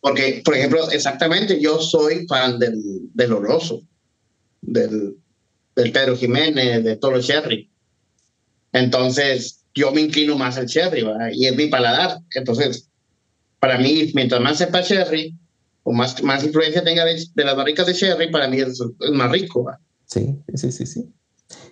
Porque, 0.00 0.42
por 0.44 0.54
ejemplo, 0.54 0.90
exactamente, 0.90 1.60
yo 1.60 1.80
soy 1.80 2.26
fan 2.26 2.58
del, 2.58 2.80
del 3.12 3.32
oloroso, 3.32 3.82
del, 4.62 5.16
del 5.76 5.92
Pedro 5.92 6.16
Jiménez, 6.16 6.82
de 6.84 6.96
Toro 6.96 7.20
Cherry. 7.20 7.70
Entonces, 8.72 9.60
yo 9.74 9.92
me 9.92 10.00
inclino 10.00 10.36
más 10.36 10.56
al 10.56 10.66
cherry, 10.66 11.02
¿verdad? 11.02 11.30
y 11.32 11.46
es 11.46 11.56
mi 11.56 11.66
paladar. 11.66 12.18
Entonces, 12.34 12.88
para 13.58 13.78
mí, 13.78 14.10
mientras 14.14 14.40
más 14.40 14.58
sepa 14.58 14.82
cherry, 14.82 15.36
o 15.82 15.92
más, 15.92 16.22
más 16.22 16.44
influencia 16.44 16.84
tenga 16.84 17.04
de, 17.04 17.24
de 17.34 17.44
las 17.44 17.56
barricas 17.56 17.86
de 17.86 17.94
cherry, 17.94 18.30
para 18.30 18.48
mí 18.48 18.58
es, 18.58 18.80
es 18.80 19.10
más 19.12 19.30
rico. 19.30 19.64
¿verdad? 19.64 19.80
Sí, 20.06 20.36
sí, 20.54 20.72
sí, 20.72 20.86
sí. 20.86 21.12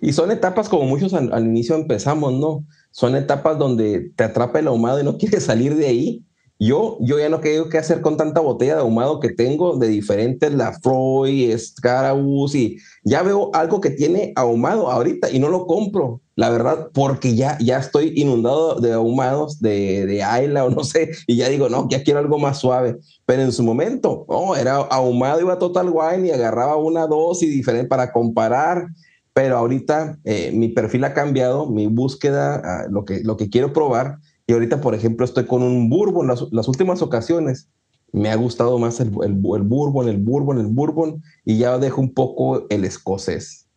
Y 0.01 0.13
son 0.13 0.31
etapas 0.31 0.67
como 0.67 0.85
muchos 0.85 1.13
al, 1.13 1.31
al, 1.33 1.45
inicio 1.45 1.75
empezamos, 1.75 2.33
¿no? 2.33 2.65
Son 2.91 3.15
etapas 3.15 3.57
donde 3.57 4.11
te 4.15 4.23
atrapa 4.23 4.59
el 4.59 4.67
ahumado 4.67 4.99
y 4.99 5.03
no 5.03 5.17
quieres 5.19 5.43
salir 5.43 5.75
de 5.75 5.87
ahí. 5.87 6.25
Yo, 6.59 6.97
yo 6.99 7.17
ya 7.17 7.29
no 7.29 7.41
sé 7.41 7.63
qué 7.71 7.77
hacer 7.77 8.01
con 8.01 8.17
tanta 8.17 8.41
botella 8.41 8.75
de 8.75 8.81
ahumado 8.81 9.19
que 9.19 9.29
tengo 9.29 9.77
de 9.77 9.87
diferentes 9.87 10.53
Lafroy, 10.53 11.57
Scarabus 11.57 12.53
y 12.53 12.77
ya 13.03 13.23
veo 13.23 13.49
algo 13.53 13.79
que 13.79 13.91
tiene 13.91 14.33
ahumado 14.35 14.91
ahorita 14.91 15.31
y 15.31 15.39
no 15.39 15.47
lo 15.47 15.65
compro 15.65 16.21
la 16.39 16.49
verdad, 16.49 16.89
porque 16.93 17.35
ya, 17.35 17.57
ya 17.59 17.79
estoy 17.79 18.13
inundado 18.15 18.79
de 18.79 18.93
ahumados 18.93 19.59
de, 19.59 20.05
de 20.05 20.23
Ayla 20.23 20.63
o 20.63 20.69
no 20.69 20.85
sé, 20.85 21.11
y 21.27 21.35
ya 21.35 21.49
digo, 21.49 21.67
no, 21.67 21.89
ya 21.89 22.01
quiero 22.01 22.21
algo 22.21 22.39
más 22.39 22.59
suave. 22.59 22.97
Pero 23.25 23.41
en 23.41 23.51
su 23.51 23.61
momento, 23.61 24.23
oh, 24.29 24.55
era 24.55 24.75
ahumado, 24.77 25.41
iba 25.41 25.51
a 25.51 25.59
Total 25.59 25.89
Wine 25.89 26.29
y 26.29 26.31
agarraba 26.31 26.77
una 26.77 27.07
dosis 27.07 27.51
diferente 27.51 27.89
para 27.89 28.13
comparar. 28.13 28.87
Pero 29.33 29.57
ahorita 29.57 30.17
eh, 30.23 30.51
mi 30.53 30.69
perfil 30.69 31.03
ha 31.03 31.13
cambiado, 31.13 31.69
mi 31.69 31.87
búsqueda, 31.87 32.85
uh, 32.87 32.89
lo, 32.89 33.03
que, 33.03 33.19
lo 33.21 33.35
que 33.35 33.49
quiero 33.49 33.73
probar. 33.73 34.19
Y 34.49 34.53
ahorita, 34.53 34.81
por 34.81 34.95
ejemplo, 34.95 35.25
estoy 35.25 35.45
con 35.45 35.61
un 35.61 35.91
bourbon. 35.91 36.25
Las, 36.25 36.43
las 36.51 36.67
últimas 36.67 37.03
ocasiones 37.03 37.69
me 38.11 38.31
ha 38.31 38.35
gustado 38.35 38.79
más 38.79 38.99
el, 38.99 39.09
el, 39.23 39.33
el 39.33 39.63
bourbon, 39.63 40.09
el 40.09 40.17
bourbon, 40.17 40.57
el 40.57 40.65
bourbon, 40.65 41.21
y 41.45 41.59
ya 41.59 41.77
dejo 41.77 42.01
un 42.01 42.15
poco 42.15 42.65
el 42.69 42.83
escocés 42.83 43.67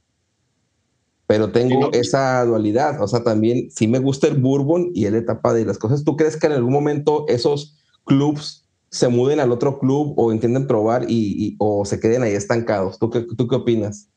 pero 1.32 1.50
tengo 1.50 1.90
esa 1.92 2.44
dualidad, 2.44 3.00
o 3.00 3.08
sea, 3.08 3.24
también 3.24 3.70
sí 3.70 3.88
me 3.88 4.00
gusta 4.00 4.26
el 4.26 4.36
bourbon 4.36 4.90
y 4.92 5.06
es 5.06 5.12
la 5.12 5.18
etapa 5.18 5.54
de 5.54 5.64
las 5.64 5.78
cosas. 5.78 6.04
¿Tú 6.04 6.14
crees 6.14 6.36
que 6.36 6.46
en 6.46 6.52
algún 6.52 6.74
momento 6.74 7.24
esos 7.26 7.78
clubs 8.04 8.66
se 8.90 9.08
muden 9.08 9.40
al 9.40 9.50
otro 9.50 9.78
club 9.78 10.12
o 10.18 10.30
entienden 10.30 10.66
probar 10.66 11.06
y, 11.08 11.34
y 11.38 11.56
o 11.58 11.86
se 11.86 12.00
queden 12.00 12.22
ahí 12.22 12.32
estancados? 12.32 12.98
¿Tú 12.98 13.08
qué, 13.08 13.20
¿Tú 13.20 13.48
qué 13.48 13.54
opinas? 13.56 14.10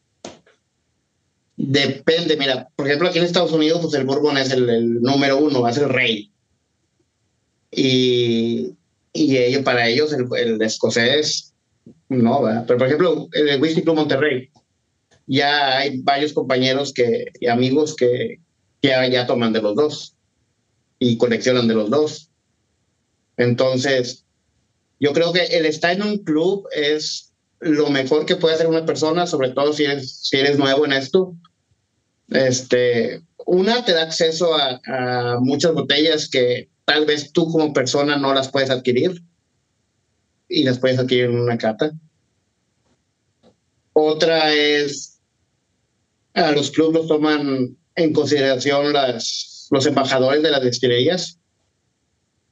Depende, 1.55 2.35
mira, 2.35 2.67
por 2.75 2.85
ejemplo, 2.85 3.07
aquí 3.07 3.19
en 3.19 3.23
Estados 3.23 3.53
Unidos, 3.53 3.79
pues 3.81 3.93
el 3.93 4.05
bourbon 4.05 4.37
es 4.37 4.51
el, 4.51 4.69
el 4.69 5.01
número 5.01 5.37
uno, 5.37 5.65
es 5.69 5.77
el 5.77 5.87
rey. 5.87 6.33
Y, 7.75 8.73
y 9.11 9.37
ellos, 9.37 9.63
para 9.63 9.87
ellos, 9.87 10.13
el, 10.13 10.27
el 10.37 10.61
escocés, 10.61 11.53
no, 12.09 12.41
¿verdad? 12.41 12.63
Pero 12.65 12.79
por 12.79 12.87
ejemplo, 12.87 13.27
el 13.33 13.61
Whisky 13.61 13.83
Club 13.83 13.97
Monterrey, 13.97 14.49
ya 15.27 15.77
hay 15.77 15.99
varios 16.01 16.33
compañeros 16.33 16.93
que, 16.93 17.25
y 17.39 17.47
amigos 17.47 17.95
que, 17.95 18.39
que 18.81 18.87
ya, 18.87 19.07
ya 19.07 19.27
toman 19.27 19.53
de 19.53 19.61
los 19.61 19.75
dos 19.75 20.15
y 20.99 21.17
coleccionan 21.17 21.67
de 21.67 21.73
los 21.73 21.89
dos. 21.89 22.31
Entonces, 23.37 24.25
yo 24.99 25.11
creo 25.13 25.33
que 25.33 25.43
el 25.43 25.65
estar 25.65 25.91
en 25.91 26.03
un 26.03 26.19
club 26.19 26.67
es 26.71 27.33
lo 27.59 27.89
mejor 27.89 28.25
que 28.25 28.35
puede 28.35 28.55
hacer 28.55 28.67
una 28.67 28.85
persona, 28.85 29.27
sobre 29.27 29.49
todo 29.49 29.73
si 29.73 29.83
eres, 29.83 30.19
si 30.21 30.37
eres 30.37 30.57
nuevo 30.57 30.85
en 30.85 30.93
esto. 30.93 31.35
Este, 32.29 33.21
una 33.45 33.83
te 33.83 33.93
da 33.93 34.03
acceso 34.03 34.55
a, 34.55 34.79
a 34.85 35.39
muchas 35.41 35.73
botellas 35.73 36.29
que 36.29 36.69
tal 36.85 37.05
vez 37.05 37.31
tú 37.31 37.51
como 37.51 37.73
persona 37.73 38.17
no 38.17 38.33
las 38.33 38.49
puedes 38.49 38.69
adquirir 38.69 39.21
y 40.47 40.63
las 40.63 40.79
puedes 40.79 40.99
adquirir 40.99 41.25
en 41.25 41.39
una 41.39 41.57
cata. 41.57 41.91
Otra 43.93 44.53
es 44.53 45.19
a 46.33 46.51
los 46.51 46.69
clubes 46.71 46.95
los 46.95 47.07
toman 47.07 47.77
en 47.95 48.13
consideración 48.13 48.93
las, 48.93 49.67
los 49.71 49.85
embajadores 49.85 50.43
de 50.43 50.51
las 50.51 50.61
destilerías 50.61 51.39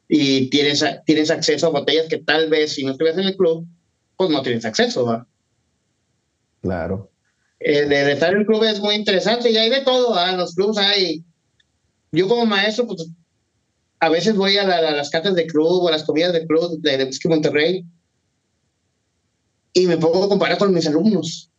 y 0.08 0.50
tienes, 0.50 0.84
tienes 1.06 1.30
acceso 1.30 1.68
a 1.68 1.72
botellas 1.72 2.08
que 2.08 2.20
tal 2.20 2.50
vez 2.50 2.74
si 2.74 2.84
no 2.84 2.92
estuvieras 2.92 3.20
en 3.20 3.28
el 3.28 3.38
club, 3.38 3.68
pues 4.16 4.30
no 4.30 4.42
tienes 4.42 4.66
acceso. 4.66 5.06
¿va? 5.06 5.28
Claro. 6.62 7.12
El 7.60 7.90
de 7.90 8.12
estar 8.12 8.34
en 8.34 8.42
el 8.42 8.46
club 8.46 8.64
es 8.64 8.80
muy 8.80 8.96
interesante 8.96 9.50
y 9.50 9.58
hay 9.58 9.70
de 9.70 9.82
todo. 9.82 10.12
¿va? 10.12 10.32
Los 10.34 10.56
clubes 10.56 10.78
hay. 10.78 11.24
Yo, 12.12 12.28
como 12.28 12.46
maestro, 12.46 12.88
pues 12.88 13.10
a 14.06 14.10
veces 14.10 14.36
voy 14.36 14.58
a, 14.58 14.66
la, 14.66 14.78
a 14.78 14.92
las 14.92 15.10
cartas 15.10 15.36
de 15.36 15.48
club 15.48 15.84
o 15.84 15.88
a 15.88 15.92
las 15.92 16.04
comidas 16.04 16.34
de 16.34 16.46
club 16.46 16.80
de, 16.82 16.98
de 16.98 17.06
Whisky 17.06 17.28
Monterrey 17.28 17.86
y 19.74 19.88
me 19.88 19.98
pongo 19.98 20.26
a 20.26 20.30
comparar 20.30 20.58
con 20.58 20.74
mis 20.74 20.88
alumnos 20.88 21.50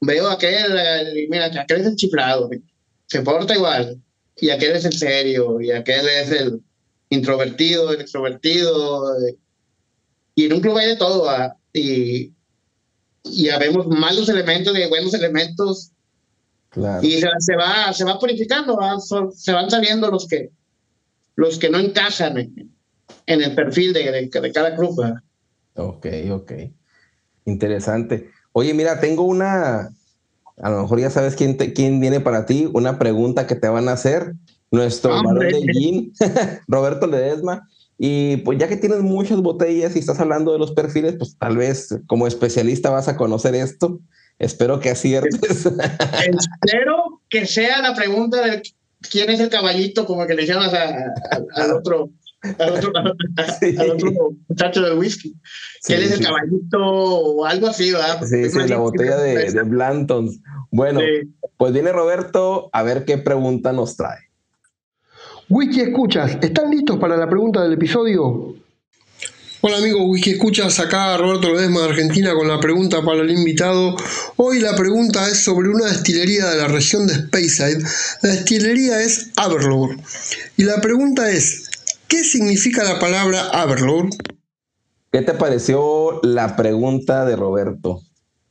veo 0.00 0.28
aquel, 0.28 1.26
mira, 1.28 1.46
aquel 1.46 1.80
es 1.80 1.86
el 1.86 1.96
chiflado, 1.96 2.50
se 3.06 3.22
porta 3.22 3.54
igual, 3.54 4.00
y 4.36 4.50
aquel 4.50 4.76
es 4.76 4.84
el 4.84 4.92
serio, 4.92 5.60
y 5.60 5.70
aquel 5.70 6.06
es 6.08 6.30
el 6.30 6.62
introvertido, 7.10 7.92
el 7.92 8.00
extrovertido, 8.00 9.16
y 10.34 10.46
en 10.46 10.52
un 10.52 10.60
club 10.60 10.76
hay 10.76 10.88
de 10.88 10.96
todo, 10.96 11.28
¿ah? 11.28 11.56
y, 11.72 12.32
y 13.24 13.48
vemos 13.58 13.86
malos 13.88 14.28
elementos 14.28 14.76
y 14.76 14.88
buenos 14.88 15.14
elementos, 15.14 15.90
claro. 16.70 17.06
y 17.06 17.12
se, 17.12 17.28
se, 17.38 17.56
va, 17.56 17.92
se 17.92 18.04
va 18.04 18.18
purificando, 18.18 18.78
¿ah? 18.80 18.98
se 19.00 19.52
van 19.52 19.70
saliendo 19.70 20.10
los 20.10 20.26
que, 20.26 20.50
los 21.36 21.58
que 21.58 21.70
no 21.70 21.78
encajan 21.78 22.38
en, 22.38 22.70
en 23.26 23.42
el 23.42 23.54
perfil 23.54 23.92
de, 23.92 24.10
de, 24.10 24.40
de 24.40 24.52
cada 24.52 24.74
club. 24.74 25.00
Ok, 25.74 26.06
ok. 26.30 26.52
Interesante. 27.44 28.30
Oye, 28.52 28.74
mira, 28.74 29.00
tengo 29.00 29.22
una, 29.22 29.90
a 30.60 30.70
lo 30.70 30.82
mejor 30.82 31.00
ya 31.00 31.10
sabes 31.10 31.36
quién, 31.36 31.56
te, 31.56 31.72
quién 31.72 32.00
viene 32.00 32.20
para 32.20 32.46
ti, 32.46 32.68
una 32.72 32.98
pregunta 32.98 33.46
que 33.46 33.54
te 33.54 33.68
van 33.68 33.88
a 33.88 33.92
hacer. 33.92 34.32
Nuestro 34.70 35.10
varón 35.22 35.38
de 35.38 35.62
gin, 35.72 36.12
Roberto 36.66 37.06
Ledesma. 37.06 37.68
Y 37.98 38.38
pues 38.38 38.58
ya 38.58 38.68
que 38.68 38.76
tienes 38.76 39.00
muchas 39.00 39.40
botellas 39.40 39.94
y 39.94 40.00
estás 40.00 40.18
hablando 40.20 40.52
de 40.52 40.58
los 40.58 40.72
perfiles, 40.72 41.14
pues 41.16 41.36
tal 41.38 41.56
vez 41.56 41.96
como 42.06 42.26
especialista 42.26 42.90
vas 42.90 43.08
a 43.08 43.16
conocer 43.16 43.54
esto. 43.54 44.00
Espero 44.38 44.80
que 44.80 44.90
aciertes. 44.90 45.66
Espero 46.62 47.22
que 47.28 47.46
sea 47.46 47.80
la 47.80 47.94
pregunta 47.94 48.42
de 48.42 48.62
quién 49.10 49.30
es 49.30 49.40
el 49.40 49.48
caballito, 49.48 50.06
como 50.06 50.26
que 50.26 50.34
le 50.34 50.46
llamas 50.46 50.72
a, 50.74 50.84
a, 50.84 51.62
al 51.62 51.72
otro 51.72 52.10
al 52.58 52.74
otro, 52.74 52.92
sí. 53.60 53.76
al 53.78 53.90
otro 53.90 54.12
muchacho 54.48 54.82
del 54.82 54.98
whisky. 54.98 55.34
Sí, 55.80 55.94
él 55.94 56.04
es 56.04 56.12
el 56.12 56.24
caballito 56.24 56.78
o 56.78 57.44
algo 57.44 57.68
así, 57.68 57.90
¿verdad? 57.92 58.22
Sí, 58.24 58.48
sí, 58.48 58.68
la 58.68 58.78
botella 58.78 59.16
de, 59.16 59.50
de 59.50 59.62
Blantons. 59.62 60.40
Bueno, 60.70 61.00
pues 61.56 61.72
viene 61.72 61.92
Roberto 61.92 62.68
a 62.72 62.82
ver 62.82 63.04
qué 63.04 63.18
pregunta 63.18 63.72
nos 63.72 63.96
trae. 63.96 64.18
Whisky 65.48 65.80
Escuchas, 65.80 66.38
¿están 66.40 66.70
listos 66.70 66.98
para 66.98 67.16
la 67.16 67.28
pregunta 67.28 67.62
del 67.62 67.72
episodio? 67.72 68.54
Hola 69.62 69.78
amigos 69.78 70.02
Whisky 70.04 70.32
Escuchas, 70.32 70.78
acá 70.80 71.16
Roberto 71.16 71.50
Ledesma 71.50 71.80
de 71.80 71.88
Argentina 71.88 72.34
con 72.34 72.46
la 72.46 72.60
pregunta 72.60 73.02
para 73.02 73.22
el 73.22 73.30
invitado. 73.30 73.96
Hoy 74.36 74.60
la 74.60 74.76
pregunta 74.76 75.26
es 75.28 75.42
sobre 75.42 75.70
una 75.70 75.86
destilería 75.86 76.44
de 76.50 76.58
la 76.58 76.68
región 76.68 77.06
de 77.06 77.14
Speyside. 77.14 77.82
La 78.20 78.30
destilería 78.32 79.00
es 79.00 79.30
Aberlour. 79.36 79.96
Y 80.58 80.64
la 80.64 80.82
pregunta 80.82 81.30
es, 81.30 81.70
¿qué 82.06 82.22
significa 82.22 82.84
la 82.84 82.98
palabra 82.98 83.48
Aberlour? 83.48 84.10
¿Qué 85.10 85.22
te 85.22 85.32
pareció 85.32 86.20
la 86.22 86.54
pregunta 86.54 87.24
de 87.24 87.36
Roberto? 87.36 88.02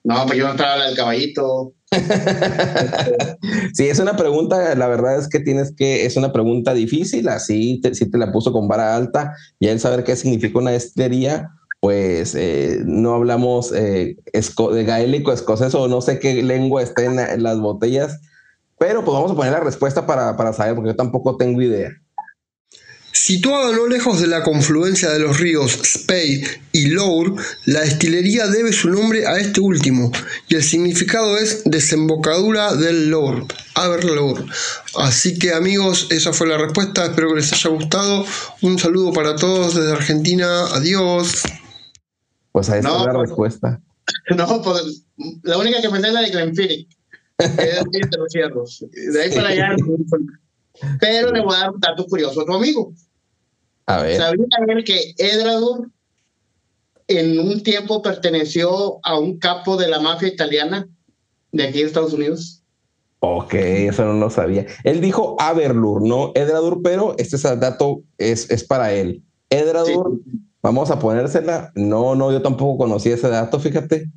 No, 0.03 0.25
pues 0.25 0.39
yo 0.39 0.45
no 0.45 0.51
estaba 0.51 0.73
hablando 0.73 0.89
del 0.89 0.97
caballito. 0.97 1.74
sí, 3.73 3.87
es 3.87 3.99
una 3.99 4.15
pregunta, 4.15 4.75
la 4.75 4.87
verdad 4.87 5.17
es 5.17 5.27
que 5.27 5.39
tienes 5.39 5.73
que, 5.75 6.05
es 6.05 6.17
una 6.17 6.33
pregunta 6.33 6.73
difícil, 6.73 7.27
así 7.29 7.81
si 7.93 8.09
te 8.09 8.17
la 8.17 8.31
puso 8.31 8.51
con 8.51 8.67
vara 8.67 8.95
alta 8.95 9.35
y 9.59 9.67
el 9.67 9.79
saber 9.79 10.03
qué 10.03 10.15
significa 10.15 10.59
una 10.59 10.71
destilería, 10.71 11.49
pues 11.79 12.33
eh, 12.35 12.81
no 12.85 13.13
hablamos 13.13 13.71
eh, 13.71 14.17
de 14.33 14.83
gaélico, 14.83 15.31
escocés 15.31 15.75
o 15.75 15.87
no 15.87 16.01
sé 16.01 16.19
qué 16.19 16.41
lengua 16.41 16.81
está 16.81 17.03
en, 17.03 17.43
las 17.43 17.59
botellas, 17.59 18.19
pero 18.79 19.05
pues 19.05 19.13
vamos 19.13 19.31
a 19.31 19.35
poner 19.35 19.53
la 19.53 19.59
respuesta 19.59 20.05
para, 20.05 20.35
para 20.35 20.53
saber, 20.53 20.75
porque 20.75 20.89
yo 20.89 20.95
tampoco 20.95 21.37
tengo 21.37 21.61
idea. 21.61 21.91
Situada 23.15 23.71
no 23.71 23.87
lejos 23.87 24.19
de 24.19 24.27
la 24.27 24.43
confluencia 24.43 25.09
de 25.09 25.19
los 25.19 25.39
ríos 25.39 25.79
Spey 25.85 26.43
y 26.73 26.87
Lour, 26.87 27.33
la 27.65 27.79
destilería 27.79 28.45
debe 28.47 28.73
su 28.73 28.89
nombre 28.89 29.25
a 29.25 29.37
este 29.37 29.61
último, 29.61 30.11
y 30.49 30.55
el 30.55 30.63
significado 30.63 31.37
es 31.37 31.63
desembocadura 31.63 32.75
del 32.75 33.09
Lour, 33.09 33.47
Lour. 34.03 34.45
Así 34.97 35.39
que 35.39 35.53
amigos, 35.53 36.07
esa 36.11 36.33
fue 36.33 36.47
la 36.47 36.57
respuesta, 36.57 37.05
espero 37.05 37.29
que 37.29 37.35
les 37.35 37.53
haya 37.53 37.69
gustado. 37.69 38.25
Un 38.61 38.77
saludo 38.77 39.13
para 39.13 39.37
todos 39.37 39.75
desde 39.75 39.93
Argentina, 39.93 40.65
adiós. 40.73 41.43
Pues 42.51 42.69
ahí 42.69 42.79
está 42.79 43.05
la 43.05 43.13
respuesta. 43.13 43.81
No, 44.37 44.61
pues 44.61 45.03
la 45.41 45.57
única 45.57 45.81
que 45.81 45.89
pensé 45.89 46.09
es 46.09 46.13
la 46.13 46.21
de 46.21 46.29
Glenfiddich, 46.29 46.89
de 47.39 48.17
los 48.19 48.31
cierros. 48.31 48.85
De 48.91 49.23
ahí 49.23 49.33
para 49.33 49.49
allá. 49.49 49.75
Pero 50.99 51.31
le 51.31 51.41
voy 51.41 51.55
a 51.55 51.59
dar 51.59 51.71
un 51.71 51.79
dato 51.79 52.05
curioso 52.05 52.41
a 52.41 52.45
tu 52.45 52.53
amigo. 52.53 52.93
A 53.85 54.01
ver. 54.01 54.17
¿Sabía 54.17 54.45
él 54.67 54.83
que 54.83 55.13
Edradur 55.17 55.91
en 57.07 57.39
un 57.39 57.61
tiempo 57.61 58.01
perteneció 58.01 58.99
a 59.03 59.19
un 59.19 59.37
capo 59.37 59.77
de 59.77 59.87
la 59.87 59.99
mafia 59.99 60.27
italiana 60.27 60.87
de 61.51 61.63
aquí 61.63 61.79
de 61.79 61.85
Estados 61.85 62.13
Unidos? 62.13 62.63
Ok, 63.19 63.53
eso 63.53 64.05
no 64.05 64.13
lo 64.13 64.29
sabía. 64.29 64.65
Él 64.83 65.01
dijo 65.01 65.35
Aberlur, 65.39 66.01
no 66.01 66.31
Edradur, 66.35 66.81
pero 66.83 67.15
este 67.17 67.37
dato 67.57 68.01
es, 68.17 68.49
es 68.51 68.63
para 68.63 68.93
él. 68.93 69.23
Edradur, 69.49 70.21
vamos 70.61 70.91
a 70.91 70.99
ponérsela. 70.99 71.71
No, 71.75 72.15
no, 72.15 72.31
yo 72.31 72.41
tampoco 72.41 72.77
conocía 72.77 73.15
ese 73.15 73.29
dato, 73.29 73.59
fíjate. 73.59 74.09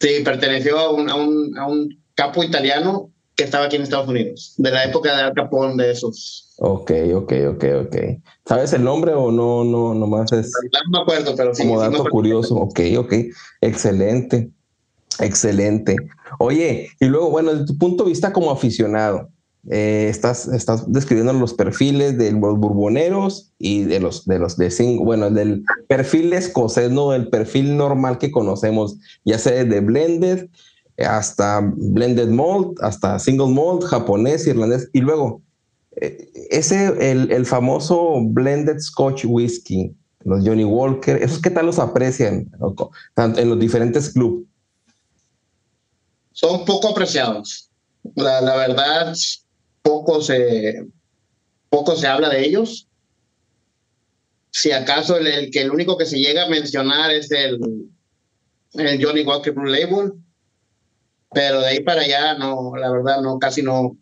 Sí, 0.00 0.20
perteneció 0.24 0.78
a 0.78 0.90
un, 0.90 1.08
a 1.08 1.14
un, 1.14 1.58
a 1.58 1.66
un 1.66 2.02
capo 2.14 2.42
italiano 2.42 3.10
que 3.36 3.44
estaba 3.44 3.66
aquí 3.66 3.76
en 3.76 3.82
Estados 3.82 4.08
Unidos, 4.08 4.54
de 4.56 4.70
la 4.70 4.84
época 4.84 5.14
de 5.14 5.22
Al 5.22 5.34
Capone, 5.34 5.82
de 5.82 5.92
esos. 5.92 6.54
Ok, 6.58 6.90
ok, 7.14 7.32
ok, 7.50 7.64
ok. 7.84 7.96
¿Sabes 8.46 8.72
el 8.72 8.82
nombre 8.82 9.12
o 9.12 9.30
no, 9.30 9.62
no, 9.62 9.94
nomás 9.94 10.32
es? 10.32 10.50
No 10.72 10.98
me 10.98 11.02
acuerdo, 11.02 11.36
pero 11.36 11.54
sí. 11.54 11.64
Como 11.64 11.78
dato 11.78 12.04
curioso. 12.06 12.56
Ok, 12.56 12.80
ok. 12.96 13.12
Excelente. 13.60 14.50
Excelente. 15.20 15.96
Oye, 16.38 16.88
y 16.98 17.04
luego, 17.06 17.30
bueno, 17.30 17.52
desde 17.52 17.66
tu 17.66 17.78
punto 17.78 18.04
de 18.04 18.10
vista 18.10 18.32
como 18.32 18.50
aficionado, 18.50 19.28
eh, 19.70 20.06
estás, 20.08 20.48
estás 20.48 20.90
describiendo 20.90 21.32
los 21.34 21.52
perfiles 21.52 22.16
de 22.16 22.32
los 22.32 22.56
burboneros 22.56 23.52
y 23.58 23.82
de 23.82 24.00
los 24.00 24.24
de 24.24 24.38
los 24.38 24.56
de 24.56 24.70
cinco, 24.70 25.04
bueno, 25.04 25.30
del 25.30 25.64
perfil 25.88 26.32
escocés, 26.32 26.90
no 26.90 27.12
el 27.12 27.28
perfil 27.28 27.76
normal 27.76 28.18
que 28.18 28.30
conocemos, 28.30 28.96
ya 29.24 29.38
sea 29.38 29.64
de 29.64 29.80
blended 29.80 30.48
hasta 31.04 31.60
blended 31.76 32.28
malt, 32.28 32.80
hasta 32.80 33.18
single 33.18 33.48
malt, 33.48 33.84
japonés, 33.84 34.46
irlandés, 34.46 34.88
y 34.92 35.00
luego 35.00 35.42
eh, 36.00 36.30
ese, 36.50 36.86
el, 37.10 37.30
el, 37.30 37.46
famoso 37.46 38.20
blended 38.22 38.78
Scotch 38.80 39.24
whisky, 39.26 39.94
los 40.24 40.46
Johnny 40.46 40.64
Walker, 40.64 41.22
¿esos 41.22 41.40
qué 41.40 41.50
tal 41.50 41.66
los 41.66 41.78
aprecian 41.78 42.50
en 43.18 43.48
los 43.48 43.58
diferentes 43.58 44.12
clubes? 44.12 44.46
Son 46.32 46.64
poco 46.64 46.88
apreciados. 46.88 47.70
La, 48.14 48.40
la, 48.40 48.56
verdad, 48.56 49.14
poco 49.82 50.20
se, 50.20 50.86
poco 51.70 51.96
se 51.96 52.06
habla 52.06 52.28
de 52.28 52.44
ellos. 52.44 52.88
Si 54.50 54.70
acaso 54.70 55.16
el, 55.16 55.26
el, 55.26 55.50
que 55.50 55.62
el 55.62 55.70
único 55.70 55.96
que 55.96 56.06
se 56.06 56.18
llega 56.18 56.44
a 56.44 56.48
mencionar 56.48 57.10
es 57.10 57.30
el, 57.30 57.58
el 58.74 59.04
Johnny 59.04 59.22
Walker 59.22 59.52
Blue 59.52 59.64
Label, 59.64 60.12
pero 61.32 61.60
de 61.60 61.66
ahí 61.66 61.80
para 61.80 62.02
allá 62.02 62.38
no, 62.38 62.74
la 62.76 62.90
verdad 62.90 63.20
no, 63.20 63.38
casi 63.38 63.62
no. 63.62 63.96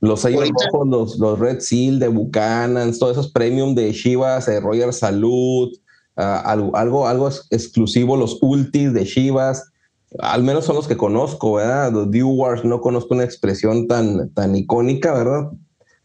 Los 0.00 0.20
sellos 0.20 0.48
rojos, 0.72 1.18
los, 1.18 1.38
Red 1.38 1.60
Seal 1.60 1.98
de 1.98 2.08
Buchanan, 2.08 2.96
todos 2.96 3.12
esos 3.12 3.32
premium 3.32 3.74
de 3.74 3.92
Chivas, 3.92 4.46
de 4.46 4.60
Royal 4.60 4.92
Salud, 4.92 5.70
ah, 6.16 6.40
algo, 6.44 6.76
algo, 6.76 7.08
algo 7.08 7.28
exclusivo, 7.50 8.16
los 8.16 8.38
Ultis 8.40 8.92
de 8.92 9.04
Chivas, 9.04 9.72
al 10.20 10.42
menos 10.42 10.64
son 10.64 10.76
los 10.76 10.88
que 10.88 10.96
conozco, 10.96 11.54
¿verdad? 11.54 11.92
Los 11.92 12.10
Dewars, 12.10 12.64
no 12.64 12.80
conozco 12.80 13.14
una 13.14 13.24
expresión 13.24 13.88
tan, 13.88 14.30
tan 14.30 14.54
icónica, 14.56 15.12
¿verdad? 15.12 15.50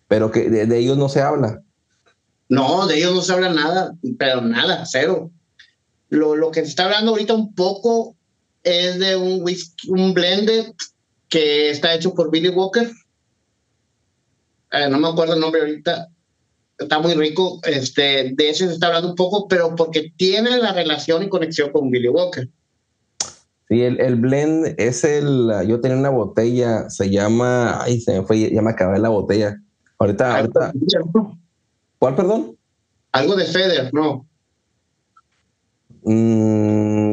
Pero 0.07 0.31
que 0.31 0.49
de, 0.49 0.65
de, 0.65 0.77
ellos 0.77 0.97
no 0.97 1.07
se 1.07 1.21
habla. 1.21 1.61
No, 2.49 2.85
de 2.87 2.97
ellos 2.97 3.13
no 3.13 3.21
se 3.21 3.33
habla 3.33 3.49
nada, 3.49 3.95
pero 4.17 4.41
nada, 4.41 4.85
cero. 4.85 5.31
Lo, 6.09 6.35
lo 6.35 6.51
que 6.51 6.61
se 6.61 6.67
está 6.67 6.85
hablando 6.85 7.11
ahorita 7.11 7.33
un 7.33 7.53
poco 7.55 8.15
es 8.63 8.99
de 8.99 9.15
un 9.15 9.43
whisky, 9.43 9.89
un 9.89 10.13
blended 10.13 10.73
que 11.29 11.69
está 11.69 11.93
hecho 11.93 12.13
por 12.13 12.31
Billy 12.31 12.49
Walker. 12.49 12.89
Eh, 14.71 14.89
no 14.89 14.99
me 14.99 15.09
acuerdo 15.09 15.33
el 15.33 15.39
nombre 15.39 15.61
ahorita. 15.61 16.09
Está 16.77 16.99
muy 16.99 17.13
rico. 17.13 17.59
Este, 17.63 18.33
de 18.33 18.49
ese 18.49 18.67
se 18.67 18.73
está 18.73 18.87
hablando 18.87 19.09
un 19.09 19.15
poco, 19.15 19.47
pero 19.47 19.75
porque 19.75 20.11
tiene 20.17 20.57
la 20.57 20.73
relación 20.73 21.23
y 21.23 21.29
conexión 21.29 21.71
con 21.71 21.91
Billy 21.91 22.09
Walker. 22.09 22.47
Sí, 23.69 23.81
el, 23.81 23.99
el 23.99 24.15
blend 24.15 24.75
es 24.77 25.03
el. 25.03 25.51
Yo 25.67 25.79
tenía 25.79 25.97
una 25.97 26.09
botella, 26.09 26.89
se 26.89 27.09
llama. 27.09 27.81
Ay, 27.81 28.01
se 28.01 28.19
me 28.19 28.25
fue, 28.25 28.51
ya 28.51 28.61
me 28.61 28.71
acabé 28.71 28.99
la 28.99 29.09
botella. 29.09 29.57
Ahorita, 29.99 30.37
ahorita. 30.37 30.73
¿Cuál, 31.99 32.15
perdón? 32.15 32.57
Algo 33.11 33.35
de 33.35 33.45
Feder, 33.45 33.93
no. 33.93 34.27
Mm, 36.03 37.12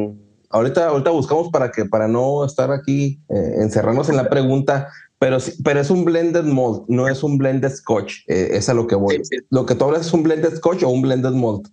ahorita, 0.51 0.87
ahorita 0.87 1.09
buscamos 1.11 1.49
para 1.49 1.71
que 1.71 1.85
para 1.85 2.07
no 2.07 2.45
estar 2.45 2.71
aquí 2.71 3.19
eh, 3.29 3.55
encerrarnos 3.57 4.09
en 4.09 4.17
la 4.17 4.29
pregunta, 4.29 4.89
pero, 5.19 5.37
pero 5.63 5.79
es 5.79 5.89
un 5.89 6.05
blended 6.05 6.43
malt, 6.43 6.83
no 6.87 7.07
es 7.07 7.23
un 7.23 7.37
blended 7.37 7.69
scotch, 7.69 8.23
eh, 8.27 8.49
es 8.51 8.69
a 8.69 8.73
lo 8.73 8.87
que 8.87 8.95
voy. 8.95 9.23
Sí. 9.23 9.37
Lo 9.49 9.65
que 9.65 9.75
tú 9.75 9.85
hablas 9.85 10.07
es 10.07 10.13
un 10.13 10.23
blended 10.23 10.55
scotch 10.55 10.83
o 10.83 10.89
un 10.89 11.01
blended 11.01 11.31
malt. 11.31 11.67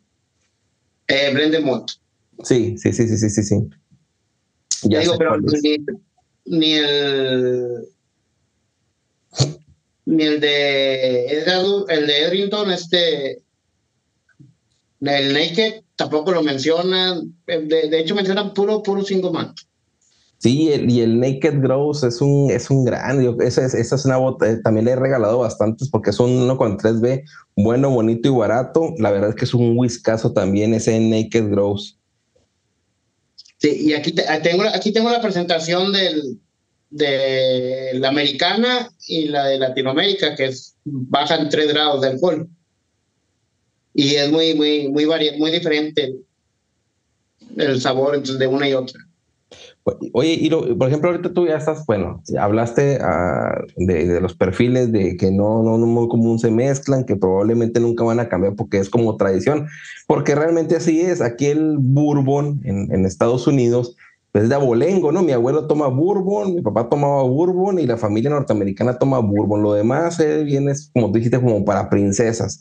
Eh, 1.08 1.30
blended 1.32 1.64
malt. 1.64 1.92
Sí, 2.42 2.76
sí, 2.78 2.92
sí, 2.92 3.08
sí, 3.08 3.16
sí, 3.16 3.30
sí, 3.30 3.42
sí. 3.42 3.56
Ya 4.84 5.00
digo, 5.00 5.14
pero 5.18 5.38
ni, 5.38 5.78
ni, 6.44 6.72
el 6.74 7.88
ni 10.04 10.24
el 10.24 10.40
de 10.40 11.26
el 11.26 12.06
de 12.06 12.22
Edrington, 12.22 12.70
este 12.70 13.42
el 15.00 15.32
Naked 15.32 15.82
tampoco 15.98 16.32
lo 16.32 16.42
mencionan. 16.42 17.34
De, 17.46 17.88
de 17.90 18.00
hecho, 18.00 18.14
mencionan 18.14 18.54
puro, 18.54 18.82
puro 18.82 19.04
single 19.04 19.32
man. 19.32 19.54
Sí, 20.38 20.72
el, 20.72 20.88
y 20.88 21.00
el 21.00 21.18
Naked 21.18 21.60
Gross 21.60 22.04
es 22.04 22.20
un, 22.20 22.48
es 22.52 22.70
un 22.70 22.84
gran, 22.84 23.20
yo, 23.20 23.36
esa, 23.40 23.66
es, 23.66 23.74
esa 23.74 23.96
es 23.96 24.04
una 24.04 24.18
bota, 24.18 24.48
eh, 24.48 24.58
también 24.62 24.84
le 24.86 24.92
he 24.92 24.96
regalado 24.96 25.40
bastantes 25.40 25.88
porque 25.90 26.10
es 26.10 26.20
un 26.20 26.30
uno 26.30 26.56
con 26.56 26.78
3B, 26.78 27.24
bueno, 27.56 27.90
bonito 27.90 28.28
y 28.28 28.32
barato. 28.32 28.94
La 28.98 29.10
verdad 29.10 29.30
es 29.30 29.34
que 29.34 29.44
es 29.44 29.52
un 29.52 29.76
whiskazo 29.76 30.32
también 30.32 30.74
ese 30.74 30.98
Naked 31.00 31.50
Gross. 31.50 31.98
Sí, 33.58 33.88
y 33.88 33.94
aquí 33.94 34.12
te, 34.12 34.22
tengo, 34.40 34.62
aquí 34.72 34.92
tengo 34.92 35.10
la 35.10 35.20
presentación 35.20 35.92
del, 35.92 36.38
de 36.90 37.90
la 37.94 38.10
americana 38.10 38.88
y 39.08 39.26
la 39.26 39.46
de 39.46 39.58
Latinoamérica, 39.58 40.36
que 40.36 40.44
es, 40.44 40.76
bajan 40.84 41.48
3 41.48 41.66
grados 41.66 42.00
de 42.02 42.08
alcohol 42.08 42.48
y 43.98 44.14
es 44.14 44.30
muy, 44.30 44.54
muy, 44.54 44.88
muy, 44.90 45.06
vari 45.06 45.36
muy 45.38 45.50
diferente 45.50 46.14
el 47.56 47.80
sabor 47.80 48.22
de 48.22 48.46
una 48.46 48.68
y 48.68 48.74
otra. 48.74 49.00
Oye, 50.12 50.34
y 50.34 50.48
lo, 50.50 50.78
por 50.78 50.86
ejemplo, 50.86 51.10
ahorita 51.10 51.32
tú 51.34 51.48
ya 51.48 51.56
estás, 51.56 51.84
bueno, 51.84 52.22
hablaste 52.38 53.00
uh, 53.00 53.66
de, 53.76 54.06
de, 54.06 54.20
los 54.20 54.34
perfiles 54.36 54.92
de 54.92 55.16
que 55.16 55.32
no, 55.32 55.64
no, 55.64 55.78
no 55.78 55.86
muy 55.86 56.06
común 56.06 56.38
se 56.38 56.52
mezclan, 56.52 57.06
que 57.06 57.16
probablemente 57.16 57.80
nunca 57.80 58.04
van 58.04 58.20
a 58.20 58.28
cambiar 58.28 58.54
porque 58.54 58.78
es 58.78 58.88
como 58.88 59.16
tradición, 59.16 59.66
porque 60.06 60.36
realmente 60.36 60.76
así 60.76 61.00
es. 61.00 61.20
Aquí 61.20 61.46
el 61.46 61.78
bourbon 61.80 62.60
en, 62.62 62.94
en 62.94 63.04
Estados 63.04 63.48
Unidos 63.48 63.96
pues 64.30 64.44
es 64.44 64.50
de 64.50 64.54
abolengo, 64.54 65.10
¿no? 65.10 65.22
Mi 65.22 65.32
abuelo 65.32 65.66
toma 65.66 65.88
bourbon, 65.88 66.54
mi 66.54 66.60
papá 66.60 66.88
tomaba 66.88 67.22
bourbon 67.24 67.80
y 67.80 67.86
la 67.86 67.96
familia 67.96 68.30
norteamericana 68.30 68.96
toma 68.96 69.18
bourbon. 69.18 69.62
Lo 69.62 69.72
demás 69.72 70.20
eh, 70.20 70.44
viene, 70.44 70.72
como 70.92 71.08
tú 71.08 71.14
dijiste, 71.14 71.40
como 71.40 71.64
para 71.64 71.88
princesas. 71.90 72.60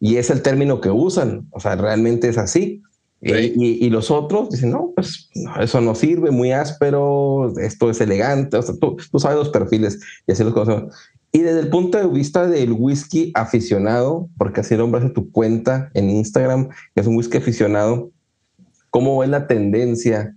Y 0.00 0.16
es 0.16 0.30
el 0.30 0.42
término 0.42 0.80
que 0.80 0.90
usan, 0.90 1.46
o 1.50 1.60
sea, 1.60 1.76
realmente 1.76 2.28
es 2.28 2.38
así. 2.38 2.82
Eh, 3.20 3.52
y, 3.56 3.90
los 3.90 4.12
otros 4.12 4.48
dicen, 4.50 4.70
no, 4.70 4.92
pues 4.94 5.28
eso 5.60 5.80
no 5.80 5.96
sirve, 5.96 6.30
muy 6.30 6.52
áspero, 6.52 7.52
esto 7.58 7.90
es 7.90 8.00
elegante, 8.00 8.56
o 8.56 8.62
sea, 8.62 8.76
tú, 8.80 8.96
tú 9.10 9.18
sabes 9.18 9.38
los 9.38 9.48
perfiles 9.48 9.98
y 10.24 10.32
así 10.32 10.44
los 10.44 10.52
conocemos. 10.52 10.94
Y 11.32 11.40
desde 11.40 11.60
el 11.60 11.68
punto 11.68 11.98
de 11.98 12.06
vista 12.06 12.46
del 12.46 12.72
whisky 12.72 13.32
aficionado, 13.34 14.28
porque 14.38 14.60
así 14.60 14.76
nombras 14.76 15.12
tu 15.12 15.32
cuenta 15.32 15.90
en 15.94 16.10
Instagram, 16.10 16.68
que 16.94 17.00
es 17.00 17.06
un 17.08 17.16
whisky 17.16 17.38
aficionado, 17.38 18.12
¿cómo 18.90 19.22
es 19.24 19.30
la 19.30 19.48
tendencia 19.48 20.36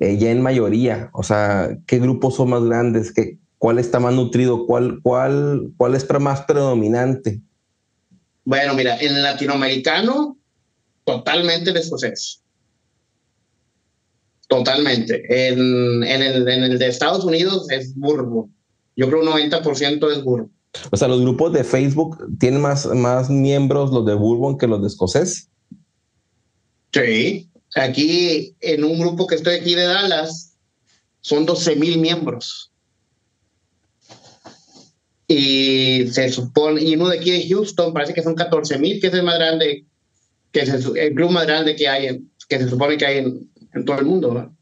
eh, 0.00 0.18
ya 0.18 0.30
en 0.30 0.42
mayoría? 0.42 1.10
O 1.12 1.22
sea, 1.22 1.78
¿qué 1.86 2.00
grupos 2.00 2.34
son 2.34 2.50
más 2.50 2.64
grandes? 2.64 3.12
¿Qué, 3.12 3.38
¿Cuál 3.58 3.78
está 3.78 4.00
más 4.00 4.14
nutrido? 4.14 4.66
¿Cuál, 4.66 5.00
cuál, 5.02 5.72
cuál 5.76 5.94
es 5.94 6.06
más 6.20 6.42
predominante? 6.42 7.40
Bueno, 8.46 8.74
mira, 8.74 8.96
en 9.00 9.22
latinoamericano, 9.22 10.38
totalmente 11.04 11.70
el 11.70 11.76
escocés. 11.78 12.40
Totalmente. 14.46 15.24
En, 15.48 16.04
en, 16.04 16.22
el, 16.22 16.48
en 16.48 16.62
el 16.62 16.78
de 16.78 16.86
Estados 16.86 17.24
Unidos 17.24 17.68
es 17.70 17.92
bourbon. 17.96 18.54
Yo 18.94 19.08
creo 19.08 19.20
un 19.20 19.26
90% 19.26 20.12
es 20.12 20.22
bourbon. 20.22 20.52
O 20.92 20.96
sea, 20.96 21.08
los 21.08 21.20
grupos 21.22 21.52
de 21.54 21.64
Facebook 21.64 22.24
tienen 22.38 22.60
más, 22.60 22.86
más 22.86 23.28
miembros 23.28 23.90
los 23.90 24.06
de 24.06 24.14
bourbon 24.14 24.56
que 24.56 24.68
los 24.68 24.80
de 24.80 24.86
escocés. 24.86 25.48
Sí. 26.92 27.50
Aquí, 27.74 28.54
en 28.60 28.84
un 28.84 29.00
grupo 29.00 29.26
que 29.26 29.34
estoy 29.34 29.56
aquí 29.56 29.74
de 29.74 29.86
Dallas, 29.86 30.54
son 31.20 31.46
12 31.46 31.74
mil 31.74 31.98
miembros 31.98 32.70
y 35.28 36.06
se 36.08 36.28
supone, 36.28 36.82
y 36.82 36.94
uno 36.94 37.08
de 37.08 37.18
aquí 37.18 37.30
de 37.30 37.48
Houston 37.48 37.92
parece 37.92 38.14
que 38.14 38.22
son 38.22 38.34
14 38.34 38.78
mil, 38.78 39.00
que 39.00 39.08
es 39.08 39.14
el 39.14 39.24
más 39.24 39.38
grande, 39.38 39.84
que 40.52 40.60
es 40.60 40.68
el, 40.68 41.14
club 41.14 41.30
más 41.30 41.46
grande 41.46 41.74
que 41.74 41.88
hay, 41.88 42.24
que 42.48 42.58
se 42.58 42.68
supone 42.68 42.96
que 42.96 43.06
hay 43.06 43.18
en, 43.18 43.84
todo 43.84 43.98
el 43.98 44.06
mundo. 44.06 44.32
¿no? 44.32 44.56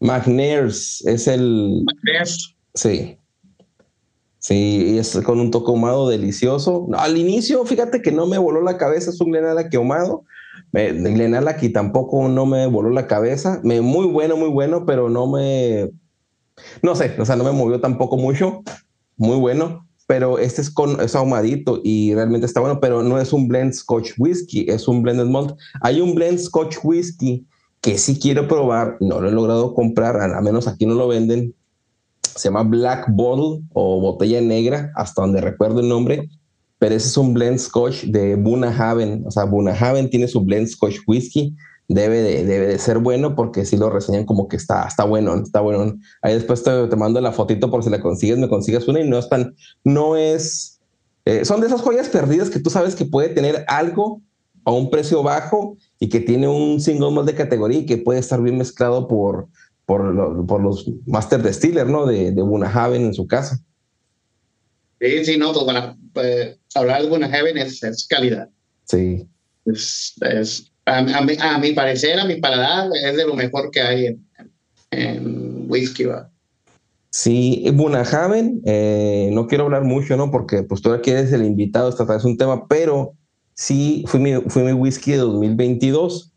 McNairs 0.00 1.04
es 1.06 1.26
el... 1.26 1.84
McNairs. 1.84 2.54
Sí. 2.74 3.18
Sí, 4.38 4.96
es 4.96 5.18
con 5.24 5.40
un 5.40 5.50
toque 5.50 5.72
ahumado 5.72 6.08
delicioso. 6.08 6.86
al 6.96 7.16
inicio, 7.16 7.64
fíjate 7.64 8.00
que 8.00 8.12
no 8.12 8.26
me 8.26 8.38
voló 8.38 8.62
la 8.62 8.78
cabeza, 8.78 9.10
es 9.10 9.20
un 9.20 9.32
Glenala 9.32 9.68
que 9.68 9.76
ahumado. 9.76 10.24
Glenala 10.72 11.50
aquí 11.50 11.70
tampoco 11.70 12.28
no 12.28 12.46
me 12.46 12.66
voló 12.66 12.90
la 12.90 13.08
cabeza. 13.08 13.60
Me, 13.64 13.80
muy 13.80 14.06
bueno, 14.06 14.36
muy 14.36 14.50
bueno, 14.50 14.86
pero 14.86 15.08
no 15.10 15.26
me... 15.26 15.90
No 16.82 16.94
sé, 16.94 17.16
o 17.18 17.24
sea, 17.24 17.34
no 17.34 17.44
me 17.44 17.52
movió 17.52 17.80
tampoco 17.80 18.16
mucho 18.16 18.62
muy 19.18 19.36
bueno, 19.36 19.86
pero 20.06 20.38
este 20.38 20.62
es 20.62 20.70
con 20.70 21.00
es 21.02 21.14
ahumadito 21.14 21.80
y 21.84 22.14
realmente 22.14 22.46
está 22.46 22.60
bueno, 22.60 22.80
pero 22.80 23.02
no 23.02 23.20
es 23.20 23.32
un 23.34 23.46
blend 23.46 23.74
Scotch 23.74 24.12
whisky, 24.16 24.64
es 24.68 24.88
un 24.88 25.02
blended 25.02 25.26
malt. 25.26 25.54
Hay 25.82 26.00
un 26.00 26.14
blend 26.14 26.38
Scotch 26.38 26.78
whisky 26.82 27.46
que 27.82 27.98
sí 27.98 28.18
quiero 28.18 28.48
probar, 28.48 28.96
no 29.00 29.20
lo 29.20 29.28
he 29.28 29.32
logrado 29.32 29.74
comprar, 29.74 30.16
a 30.18 30.40
menos 30.40 30.66
aquí 30.66 30.86
no 30.86 30.94
lo 30.94 31.08
venden. 31.08 31.54
Se 32.22 32.48
llama 32.48 32.62
Black 32.62 33.06
Bottle 33.10 33.64
o 33.74 34.00
botella 34.00 34.40
negra, 34.40 34.92
hasta 34.94 35.22
donde 35.22 35.40
recuerdo 35.40 35.80
el 35.80 35.88
nombre, 35.88 36.30
pero 36.78 36.94
ese 36.94 37.08
es 37.08 37.16
un 37.16 37.34
blend 37.34 37.58
Scotch 37.58 38.04
de 38.04 38.36
Bunahaven, 38.36 39.24
o 39.26 39.30
sea, 39.30 39.44
Bunahaven 39.44 40.08
tiene 40.08 40.28
su 40.28 40.40
blend 40.40 40.68
Scotch 40.68 41.00
whisky 41.06 41.54
debe 41.88 42.20
de, 42.22 42.44
debe 42.44 42.66
de 42.66 42.78
ser 42.78 42.98
bueno 42.98 43.34
porque 43.34 43.64
si 43.64 43.76
lo 43.76 43.90
reseñan 43.90 44.26
como 44.26 44.46
que 44.46 44.56
está, 44.56 44.86
está 44.86 45.04
bueno, 45.04 45.34
está 45.42 45.60
bueno. 45.60 45.98
Ahí 46.22 46.34
después 46.34 46.62
te, 46.62 46.96
mando 46.96 47.20
la 47.20 47.32
fotito 47.32 47.70
por 47.70 47.82
si 47.82 47.90
la 47.90 48.00
consigues, 48.00 48.38
me 48.38 48.48
consigues 48.48 48.86
una 48.86 49.00
y 49.00 49.08
no 49.08 49.18
es 49.18 49.28
tan, 49.28 49.56
no 49.84 50.16
es, 50.16 50.80
eh, 51.24 51.44
son 51.44 51.60
de 51.60 51.66
esas 51.66 51.80
joyas 51.80 52.08
perdidas 52.08 52.50
que 52.50 52.60
tú 52.60 52.70
sabes 52.70 52.94
que 52.94 53.06
puede 53.06 53.30
tener 53.30 53.64
algo 53.68 54.20
a 54.64 54.72
un 54.72 54.90
precio 54.90 55.22
bajo 55.22 55.78
y 55.98 56.10
que 56.10 56.20
tiene 56.20 56.46
un 56.46 56.78
single 56.80 57.10
malt 57.10 57.26
de 57.26 57.34
categoría 57.34 57.78
y 57.78 57.86
que 57.86 57.96
puede 57.96 58.20
estar 58.20 58.42
bien 58.42 58.58
mezclado 58.58 59.08
por, 59.08 59.48
por, 59.86 60.46
por 60.46 60.62
los 60.62 60.90
master 61.06 61.42
distiller, 61.42 61.86
¿no? 61.86 62.04
De, 62.04 62.32
de 62.32 62.42
Bunahaven 62.42 63.06
en 63.06 63.14
su 63.14 63.26
casa. 63.26 63.58
Sí, 65.00 65.24
sí, 65.24 65.38
no, 65.38 65.52
pues, 65.52 65.64
bueno, 65.64 65.96
pues, 66.12 66.58
hablar 66.74 67.02
de 67.02 67.08
Bunahaven 67.08 67.56
es, 67.56 67.82
es 67.82 68.06
calidad. 68.06 68.50
Sí. 68.84 69.26
Es, 69.64 70.14
es 70.20 70.70
a, 70.88 71.02
mi, 71.02 71.36
a, 71.38 71.58
mi, 71.58 71.72
parecer, 71.72 72.18
a 72.18 72.24
mi 72.24 72.36
paladar, 72.36 72.90
es 73.04 73.16
de 73.16 73.26
lo 73.26 73.34
mejor 73.34 73.70
que 73.70 73.80
hay 73.80 74.16
en, 74.90 75.66
whisky. 75.68 76.04
¿va? 76.04 76.30
Sí, 77.10 77.64
Bunahaven, 77.72 78.62
eh, 78.64 79.30
no 79.32 79.46
quiero 79.46 79.64
hablar 79.64 79.84
mucho, 79.84 80.16
¿no? 80.16 80.30
Porque 80.30 80.62
pues 80.62 80.82
tú 80.82 80.92
aquí 80.92 81.10
eres 81.10 81.32
el 81.32 81.44
invitado, 81.44 81.88
esta 81.88 82.16
es 82.16 82.24
un 82.24 82.36
tema, 82.36 82.66
pero 82.66 83.14
sí 83.54 84.04
fue 84.06 84.20
mi, 84.20 84.34
fue 84.48 84.62
mi 84.64 84.72
whisky 84.72 85.12
de 85.12 85.18
2022, 85.18 86.32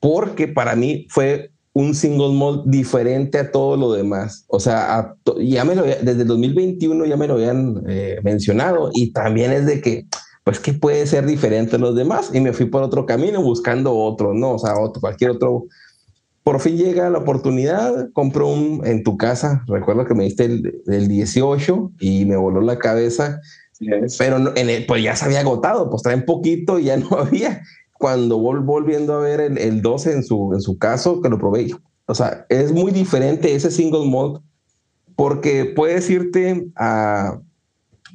porque 0.00 0.48
para 0.48 0.74
mí 0.74 1.06
fue 1.10 1.50
un 1.72 1.94
single 1.94 2.32
malt 2.32 2.64
diferente 2.66 3.38
a 3.38 3.52
todo 3.52 3.76
lo 3.76 3.92
demás. 3.92 4.44
O 4.48 4.58
sea, 4.58 5.14
ya 5.40 5.64
me 5.64 5.76
lo, 5.76 5.84
desde 5.84 6.22
el 6.22 6.26
2021 6.26 7.04
ya 7.04 7.16
me 7.16 7.28
lo 7.28 7.34
habían 7.34 7.84
eh, 7.88 8.18
mencionado 8.24 8.90
y 8.92 9.12
también 9.12 9.52
es 9.52 9.66
de 9.66 9.80
que 9.80 10.06
pues 10.48 10.60
que 10.60 10.72
puede 10.72 11.06
ser 11.06 11.26
diferente 11.26 11.76
a 11.76 11.78
los 11.78 11.94
demás 11.94 12.30
y 12.32 12.40
me 12.40 12.54
fui 12.54 12.64
por 12.64 12.82
otro 12.82 13.04
camino 13.04 13.42
buscando 13.42 13.94
otro, 13.94 14.32
no, 14.32 14.52
o 14.52 14.58
sea, 14.58 14.78
otro, 14.78 14.98
cualquier 14.98 15.32
otro. 15.32 15.66
Por 16.42 16.60
fin 16.60 16.78
llega 16.78 17.10
la 17.10 17.18
oportunidad, 17.18 18.10
compro 18.14 18.48
un 18.48 18.80
en 18.86 19.04
tu 19.04 19.18
casa, 19.18 19.62
recuerdo 19.66 20.06
que 20.06 20.14
me 20.14 20.24
diste 20.24 20.46
el, 20.46 21.08
18 21.08 21.92
y 22.00 22.24
me 22.24 22.36
voló 22.36 22.62
la 22.62 22.78
cabeza, 22.78 23.42
pero 24.16 24.56
en 24.56 24.70
el, 24.70 24.86
pues 24.86 25.02
ya 25.02 25.14
se 25.16 25.26
había 25.26 25.40
agotado, 25.40 25.90
pues 25.90 26.02
traen 26.02 26.24
poquito 26.24 26.78
y 26.78 26.84
ya 26.84 26.96
no 26.96 27.10
había. 27.18 27.60
Cuando 27.92 28.38
vol, 28.38 28.60
volviendo 28.60 29.12
a 29.16 29.20
ver 29.20 29.40
el, 29.42 29.58
el 29.58 29.82
12 29.82 30.12
en 30.14 30.24
su, 30.24 30.54
en 30.54 30.62
su 30.62 30.78
caso, 30.78 31.20
que 31.20 31.28
lo 31.28 31.36
probé, 31.38 31.74
o 32.06 32.14
sea, 32.14 32.46
es 32.48 32.72
muy 32.72 32.90
diferente 32.90 33.54
ese 33.54 33.70
single 33.70 34.10
malt 34.10 34.42
porque 35.14 35.66
puedes 35.76 36.08
irte 36.08 36.70
a 36.74 37.38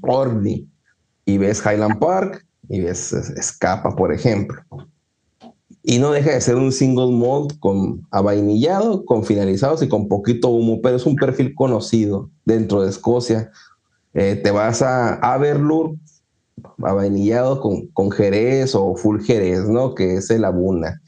Orly, 0.02 0.68
y 1.26 1.38
ves 1.38 1.64
Highland 1.66 2.00
Park 2.00 2.46
y 2.70 2.82
ves 2.82 3.14
Escapa, 3.14 3.96
por 3.96 4.14
ejemplo. 4.14 4.62
Y 5.84 6.00
no 6.00 6.12
deja 6.12 6.32
de 6.32 6.42
ser 6.42 6.56
un 6.56 6.72
single 6.72 7.12
malt 7.12 7.60
con 7.60 8.08
avainillado, 8.12 9.04
con 9.06 9.26
finalizados 9.26 9.84
y 9.84 9.90
con 9.90 10.08
poquito 10.08 10.50
humo, 10.50 10.82
pero 10.82 10.96
es 10.96 11.06
un 11.06 11.16
perfil 11.16 11.54
conocido 11.56 12.30
dentro 12.46 12.82
de 12.82 12.90
Escocia. 12.90 13.52
Eh, 14.14 14.40
te 14.42 14.52
vas 14.52 14.82
a 14.82 15.16
Aberlour, 15.16 15.96
avainillado 16.82 17.60
con, 17.60 17.88
con 17.88 18.12
Jerez 18.12 18.76
o 18.76 18.96
full 18.96 19.22
Jerez, 19.22 19.68
¿no? 19.68 19.94
Que 19.94 20.16
es 20.16 20.30
el 20.30 20.46
Abuna 20.46 21.02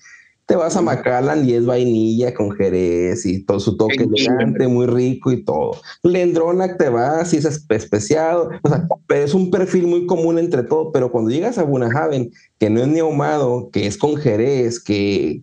te 0.46 0.56
vas 0.56 0.76
a 0.76 0.82
Macallan 0.82 1.48
y 1.48 1.54
es 1.54 1.66
vainilla 1.66 2.34
con 2.34 2.52
jerez 2.52 3.26
y 3.26 3.44
todo 3.44 3.60
su 3.60 3.78
toque 3.78 4.04
elegante, 4.04 4.68
muy 4.68 4.86
rico 4.86 5.32
y 5.32 5.44
todo. 5.44 5.82
Lendronac 6.04 6.78
te 6.78 6.90
vas 6.90 7.34
y 7.34 7.38
es 7.38 7.46
especiado, 7.46 8.52
o 8.62 8.70
sea, 8.70 8.88
pero 9.08 9.24
es 9.24 9.34
un 9.34 9.50
perfil 9.50 9.88
muy 9.88 10.06
común 10.06 10.38
entre 10.38 10.64
todo, 10.64 10.92
pero 10.92 11.12
cuando 11.12 11.32
llegas 11.32 11.58
a 11.58 11.64
Bunahaven, 11.64 12.32
que 12.60 12.70
no 12.70 12.82
es 12.82 12.88
ni 12.88 13.00
ahumado, 13.00 13.70
que 13.72 13.88
es 13.88 13.98
con 13.98 14.18
jerez, 14.18 14.80
que 14.80 15.42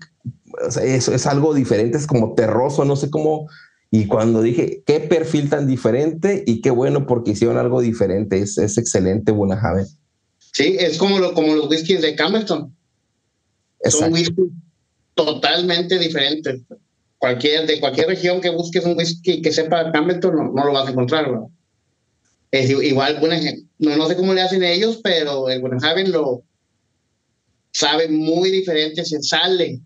o 0.65 0.71
sea, 0.71 0.85
es 0.85 1.27
algo 1.27 1.53
diferente, 1.53 1.99
es 1.99 2.07
como 2.07 2.35
terroso, 2.35 2.85
no 2.85 2.95
sé 2.95 3.11
cómo. 3.11 3.49
Y 3.91 4.07
cuando 4.07 4.41
dije, 4.41 4.83
qué 4.87 5.01
perfil 5.01 5.51
tan 5.51 5.67
diferente 5.67 6.45
y 6.47 6.61
qué 6.61 6.71
bueno 6.71 7.07
porque 7.07 7.33
hicieron 7.33 7.59
algo 7.59 7.81
diferente, 7.81 8.39
es, 8.39 8.57
es 8.57 8.79
excelente 8.79 9.33
Bunahaven. 9.33 9.87
Sí, 10.53 10.77
es 10.79 10.97
como, 10.97 11.19
lo, 11.19 11.35
como 11.35 11.55
los 11.55 11.69
whiskies 11.69 12.03
de 12.03 12.15
Camerton. 12.15 12.75
Son 13.85 14.13
whiskies 14.13 14.49
totalmente 15.15 15.99
diferente. 15.99 16.63
Cualquier, 17.19 17.67
de 17.67 17.79
cualquier 17.79 18.09
región 18.09 18.41
que 18.41 18.51
busques 18.51 18.85
un 18.85 18.97
whisky 18.97 19.43
que 19.43 19.53
sepa 19.53 19.93
Campbellton, 19.93 20.35
no, 20.35 20.53
no 20.53 20.65
lo 20.65 20.73
vas 20.73 20.89
a 20.89 20.91
encontrar. 20.91 21.27
Es 22.51 22.69
igual, 22.69 23.21
no, 23.79 23.97
no 23.97 24.07
sé 24.09 24.17
cómo 24.17 24.35
le 24.35 24.43
hacen 24.43 24.63
ellos, 24.63 25.01
pero 25.03 25.49
el 25.49 25.61
Buenhaven 25.61 26.13
lo 26.13 26.43
sabe 27.71 28.09
muy 28.09 28.51
diferente, 28.51 29.05
se 29.05 29.23
sale, 29.23 29.81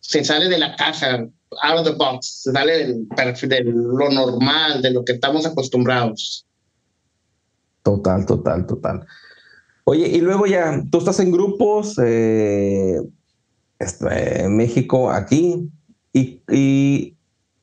se 0.00 0.24
sale 0.24 0.48
de 0.48 0.58
la 0.58 0.74
caja, 0.76 1.28
out 1.62 1.78
of 1.80 1.84
the 1.84 1.92
box, 1.92 2.42
se 2.44 2.52
sale 2.52 2.78
del, 2.78 3.08
de 3.08 3.64
lo 3.64 4.10
normal, 4.10 4.80
de 4.80 4.90
lo 4.90 5.04
que 5.04 5.12
estamos 5.12 5.46
acostumbrados. 5.46 6.46
Total, 7.82 8.24
total, 8.26 8.66
total. 8.66 9.06
Oye, 9.84 10.08
y 10.08 10.20
luego 10.20 10.46
ya, 10.46 10.82
tú 10.90 10.98
estás 10.98 11.20
en 11.20 11.30
grupos, 11.30 11.98
eh, 12.02 13.00
este, 13.78 14.48
México 14.48 15.10
aquí 15.10 15.70
y, 16.12 17.16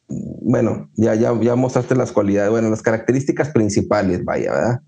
bueno, 0.07 0.89
ya, 0.95 1.15
ya, 1.15 1.37
ya 1.41 1.55
mostraste 1.55 1.95
las 1.95 2.11
cualidades, 2.11 2.51
bueno, 2.51 2.69
las 2.69 2.81
características 2.81 3.49
principales, 3.49 4.23
vaya, 4.23 4.51
¿verdad? 4.53 4.81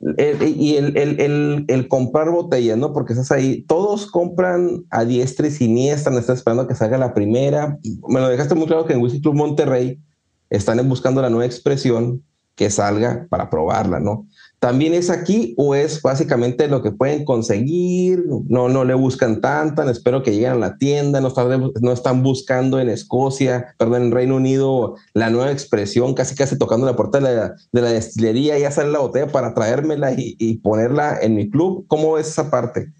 y 0.00 0.76
el, 0.76 0.96
el, 0.96 1.64
el, 1.66 1.88
comprar 1.88 2.30
botellas, 2.30 2.78
¿no? 2.78 2.92
Porque 2.92 3.14
estás 3.14 3.32
ahí, 3.32 3.62
todos 3.62 4.08
compran 4.08 4.84
a 4.90 5.04
diestra 5.04 5.48
y 5.48 5.50
siniestra, 5.50 6.12
no 6.12 6.20
están 6.20 6.36
esperando 6.36 6.68
que 6.68 6.76
salga 6.76 6.98
la 6.98 7.14
primera. 7.14 7.76
Me 8.08 8.20
lo 8.20 8.28
dejaste 8.28 8.54
muy 8.54 8.68
claro 8.68 8.86
que 8.86 8.92
en 8.92 9.00
Whisky 9.00 9.20
Club 9.20 9.34
Monterrey 9.34 10.00
están 10.50 10.88
buscando 10.88 11.20
la 11.20 11.30
nueva 11.30 11.46
expresión 11.46 12.22
que 12.54 12.70
salga 12.70 13.26
para 13.28 13.50
probarla, 13.50 13.98
¿no? 13.98 14.26
¿También 14.58 14.92
es 14.92 15.08
aquí 15.08 15.54
o 15.56 15.76
es 15.76 16.02
básicamente 16.02 16.66
lo 16.66 16.82
que 16.82 16.90
pueden 16.90 17.24
conseguir? 17.24 18.24
No, 18.48 18.68
no 18.68 18.84
le 18.84 18.94
buscan 18.94 19.40
tanta, 19.40 19.88
espero 19.88 20.24
que 20.24 20.32
lleguen 20.32 20.52
a 20.52 20.56
la 20.56 20.78
tienda, 20.78 21.20
no 21.20 21.28
están, 21.28 21.70
no 21.80 21.92
están 21.92 22.24
buscando 22.24 22.80
en 22.80 22.88
Escocia, 22.88 23.76
perdón, 23.78 24.02
en 24.02 24.10
Reino 24.10 24.34
Unido, 24.34 24.96
la 25.14 25.30
nueva 25.30 25.52
expresión, 25.52 26.12
casi 26.12 26.34
casi 26.34 26.58
tocando 26.58 26.86
la 26.86 26.96
puerta 26.96 27.20
de 27.20 27.36
la, 27.36 27.54
de 27.70 27.82
destilería, 27.82 28.58
ya 28.58 28.72
sale 28.72 28.90
la 28.90 28.98
botella 28.98 29.28
para 29.28 29.54
traérmela 29.54 30.12
y, 30.16 30.56
ponerla 30.56 31.18
en 31.22 31.36
mi 31.36 31.48
club. 31.48 31.84
¿Cómo 31.86 32.18
es 32.18 32.26
esa 32.26 32.50
parte? 32.50 32.92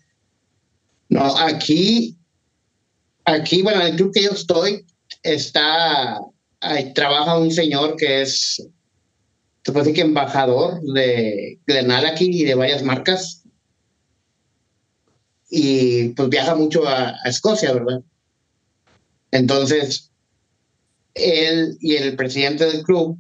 No, 1.09 1.37
aquí, 1.39 2.17
aquí, 3.25 3.63
bueno, 3.63 3.81
en 3.81 3.89
el 3.89 3.97
club 3.97 4.13
que 4.15 4.23
yo 4.23 4.31
estoy, 4.31 4.87
está, 5.25 6.21
trabaja 6.95 7.37
un 7.37 7.51
señor 7.51 7.97
que 7.97 8.23
es 8.23 8.65
se 9.69 9.73
puede 9.73 9.85
decir 9.85 9.97
que 9.97 10.09
embajador 10.09 10.81
de 10.81 11.59
Glenallachie 11.67 12.31
y 12.31 12.45
de 12.45 12.55
varias 12.55 12.83
marcas. 12.83 13.45
Y 15.51 16.09
pues 16.15 16.31
viaja 16.31 16.55
mucho 16.55 16.89
a, 16.89 17.17
Escocia, 17.27 17.75
¿verdad? 17.75 18.01
Entonces, 19.31 20.11
él 21.13 21.77
y 21.83 21.97
el 21.97 22.17
presidente 22.17 22.65
del 22.65 22.83
club 22.83 23.19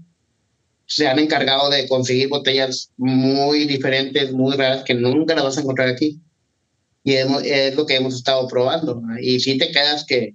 se 0.86 1.06
han 1.06 1.18
encargado 1.18 1.68
de 1.68 1.86
conseguir 1.86 2.30
botellas 2.30 2.92
muy 2.96 3.66
diferentes, 3.66 4.32
muy 4.32 4.56
raras, 4.56 4.84
que 4.84 4.94
nunca 4.94 5.34
las 5.34 5.44
vas 5.44 5.58
a 5.58 5.60
encontrar 5.60 5.88
aquí. 5.88 6.18
Y 7.04 7.12
es, 7.12 7.76
lo 7.76 7.84
que 7.84 7.96
hemos 7.96 8.14
estado 8.14 8.48
probando. 8.48 9.02
Y 9.20 9.40
si 9.40 9.58
te 9.58 9.70
quedas 9.70 10.06
que 10.06 10.34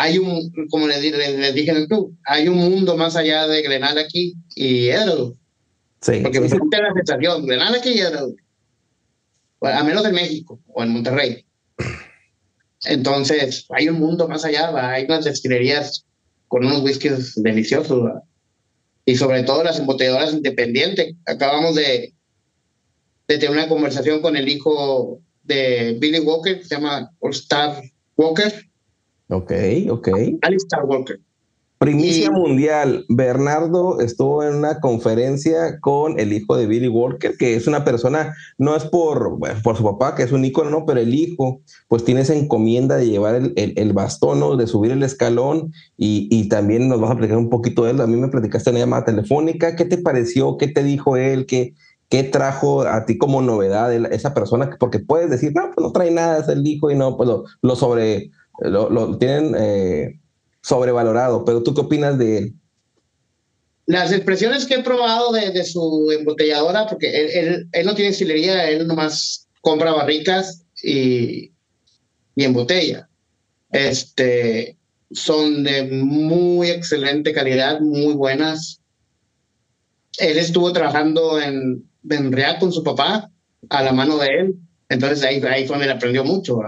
hay 0.00 0.16
un, 0.16 0.50
como 0.70 0.88
les, 0.88 1.02
dije 1.02 1.70
en 1.70 1.76
el 1.76 1.86
club, 1.86 2.16
hay 2.24 2.48
un 2.48 2.56
mundo 2.56 2.96
más 2.96 3.16
allá 3.16 3.46
de 3.46 3.60
Grenal 3.60 3.98
aquí 3.98 4.34
y 4.54 4.88
Edelwood. 4.88 5.34
Sí. 6.00 6.20
Porque 6.22 6.40
me 6.40 6.48
sí. 6.48 6.56
la 6.56 6.94
sensación, 6.94 7.46
Grenal 7.46 7.74
aquí 7.74 7.90
y 7.90 8.00
Edelwood. 8.00 8.34
a 9.60 9.84
menos 9.84 10.06
en 10.06 10.14
México 10.14 10.58
o 10.68 10.82
en 10.82 10.88
Monterrey. 10.90 11.44
Entonces, 12.84 13.66
hay 13.68 13.90
un 13.90 14.00
mundo 14.00 14.26
más 14.26 14.46
allá, 14.46 14.72
hay 14.90 15.04
unas 15.04 15.26
destilerías 15.26 16.06
con 16.48 16.64
unos 16.64 16.80
whiskies 16.80 17.34
deliciosos. 17.36 18.10
Y 19.04 19.16
sobre 19.16 19.42
todo 19.42 19.62
las 19.62 19.78
embotelladoras 19.78 20.32
independientes. 20.32 21.14
Acabamos 21.26 21.74
de, 21.74 22.14
de 23.28 23.38
tener 23.38 23.50
una 23.50 23.68
conversación 23.68 24.22
con 24.22 24.34
el 24.34 24.48
hijo 24.48 25.20
de 25.42 25.98
Billy 26.00 26.20
Walker, 26.20 26.58
que 26.58 26.64
se 26.64 26.76
llama 26.76 27.12
All 27.20 27.32
Star 27.32 27.82
Walker 28.16 28.69
Ok, 29.30 29.52
ok. 29.90 30.08
Alistair 30.42 30.84
Walker. 30.84 31.20
Primicia 31.80 32.30
mundial. 32.30 33.06
Bernardo 33.08 34.00
estuvo 34.00 34.44
en 34.44 34.56
una 34.56 34.80
conferencia 34.80 35.80
con 35.80 36.20
el 36.20 36.34
hijo 36.34 36.54
de 36.54 36.66
Billy 36.66 36.88
Walker, 36.88 37.38
que 37.38 37.54
es 37.54 37.66
una 37.66 37.84
persona, 37.86 38.34
no 38.58 38.76
es 38.76 38.84
por, 38.84 39.38
por 39.62 39.78
su 39.78 39.84
papá, 39.84 40.14
que 40.14 40.24
es 40.24 40.32
un 40.32 40.44
ícono, 40.44 40.68
no, 40.68 40.84
pero 40.84 41.00
el 41.00 41.14
hijo, 41.14 41.62
pues 41.88 42.04
tiene 42.04 42.20
esa 42.20 42.34
encomienda 42.34 42.96
de 42.96 43.08
llevar 43.08 43.34
el, 43.34 43.54
el, 43.56 43.92
bastón, 43.94 44.58
de 44.58 44.66
subir 44.66 44.90
el 44.90 45.02
escalón, 45.02 45.72
y, 45.96 46.28
y, 46.30 46.50
también 46.50 46.86
nos 46.86 47.00
vas 47.00 47.12
a 47.12 47.14
platicar 47.14 47.38
un 47.38 47.48
poquito 47.48 47.84
de 47.84 47.92
él. 47.92 48.00
A 48.02 48.06
mí 48.06 48.18
me 48.18 48.28
platicaste 48.28 48.68
en 48.68 48.76
una 48.76 48.84
llamada 48.84 49.06
telefónica. 49.06 49.74
¿Qué 49.74 49.86
te 49.86 49.96
pareció? 49.96 50.58
¿Qué 50.58 50.68
te 50.68 50.84
dijo 50.84 51.16
él? 51.16 51.46
¿Qué, 51.46 51.72
qué 52.10 52.24
trajo 52.24 52.82
a 52.82 53.06
ti 53.06 53.16
como 53.16 53.40
novedad 53.40 53.90
esa 54.12 54.34
persona? 54.34 54.76
Porque 54.78 54.98
puedes 54.98 55.30
decir, 55.30 55.52
no, 55.54 55.70
pues 55.74 55.82
no 55.82 55.92
trae 55.92 56.10
nada, 56.10 56.40
es 56.40 56.48
el 56.48 56.66
hijo, 56.66 56.90
y 56.90 56.94
no, 56.94 57.16
pues 57.16 57.26
lo, 57.26 57.44
lo 57.62 57.74
sobre 57.74 58.32
lo, 58.60 59.18
tienen 59.18 59.54
eh, 59.58 60.20
sobrevalorado, 60.62 61.44
pero 61.44 61.62
¿tú 61.62 61.74
qué 61.74 61.80
opinas 61.80 62.18
de 62.18 62.38
él? 62.38 62.54
Las 63.86 64.12
expresiones 64.12 64.66
que 64.66 64.74
he 64.74 64.82
probado 64.82 65.32
de, 65.32 65.64
su 65.64 66.12
embotelladora, 66.16 66.86
porque 66.86 67.10
él, 67.10 67.68
él, 67.72 67.86
no 67.86 67.94
tiene 67.94 68.10
destilería, 68.10 68.70
él 68.70 68.86
nomás 68.86 69.48
compra 69.62 69.92
barricas 69.92 70.64
y, 70.82 71.52
y 72.36 72.44
embotella. 72.44 73.08
Este, 73.72 74.76
son 75.10 75.64
de 75.64 75.84
muy 75.84 76.70
excelente 76.70 77.32
calidad, 77.32 77.80
muy 77.80 78.14
buenas. 78.14 78.80
Él 80.18 80.38
estuvo 80.38 80.72
trabajando 80.72 81.40
en 81.40 81.84
Benriac 82.02 82.60
con 82.60 82.72
su 82.72 82.82
papá, 82.82 83.30
a 83.68 83.82
la 83.82 83.92
mano 83.92 84.18
de 84.18 84.26
él. 84.26 84.56
Entonces 84.88 85.24
ahí, 85.24 85.42
ahí 85.42 85.66
fue 85.66 85.76
donde 85.76 85.86
él 85.86 85.96
aprendió 85.96 86.24
mucho. 86.24 86.60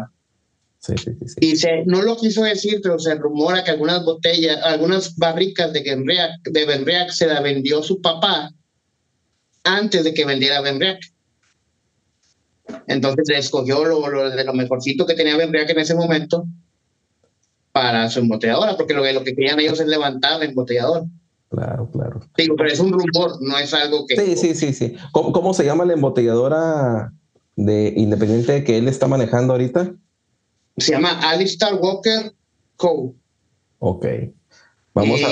Y 1.40 1.56
se, 1.56 1.84
no 1.86 2.02
lo 2.02 2.16
quiso 2.16 2.42
decir, 2.42 2.80
pero 2.82 2.98
se 2.98 3.14
rumora 3.14 3.62
que 3.62 3.70
algunas 3.70 4.04
botellas, 4.04 4.58
algunas 4.64 5.16
barricas 5.16 5.72
de, 5.72 5.82
Benriac, 5.82 6.42
de 6.42 7.12
se 7.12 7.26
la 7.26 7.40
vendió 7.40 7.82
su 7.82 8.00
papá 8.00 8.50
antes 9.62 10.02
de 10.02 10.12
que 10.12 10.24
vendiera 10.24 10.60
Benriac. 10.60 11.00
Entonces 12.88 13.28
le 13.28 13.38
escogió 13.38 13.84
lo, 13.84 14.30
de 14.30 14.44
lo 14.44 14.54
mejorcito 14.54 15.06
que 15.06 15.14
tenía 15.14 15.36
Benriac 15.36 15.70
en 15.70 15.78
ese 15.78 15.94
momento 15.94 16.46
para 17.70 18.10
su 18.10 18.18
embotelladora, 18.18 18.76
porque 18.76 18.94
lo, 18.94 19.10
lo 19.12 19.24
que 19.24 19.34
querían 19.34 19.60
ellos 19.60 19.78
es 19.78 19.86
levantar 19.86 20.42
el 20.42 20.50
embotellador. 20.50 21.06
Claro, 21.48 21.88
claro. 21.92 22.20
Digo, 22.36 22.56
pero 22.56 22.70
es 22.70 22.80
un 22.80 22.92
rumor, 22.92 23.36
no 23.40 23.56
es 23.58 23.72
algo 23.72 24.06
que... 24.06 24.16
Sí, 24.16 24.36
sí, 24.36 24.54
sí, 24.54 24.72
sí. 24.72 24.96
¿Cómo, 25.12 25.32
cómo 25.32 25.54
se 25.54 25.64
llama 25.64 25.84
la 25.84 25.92
embotelladora 25.92 27.12
de 27.56 27.92
Independiente 27.96 28.64
que 28.64 28.78
él 28.78 28.88
está 28.88 29.06
manejando 29.06 29.52
ahorita? 29.52 29.94
Se 30.76 30.92
llama 30.92 31.20
Alistair 31.20 31.74
Walker 31.74 32.32
Co. 32.76 33.14
Ok. 33.78 34.06
Vamos 34.94 35.20
a, 35.22 35.28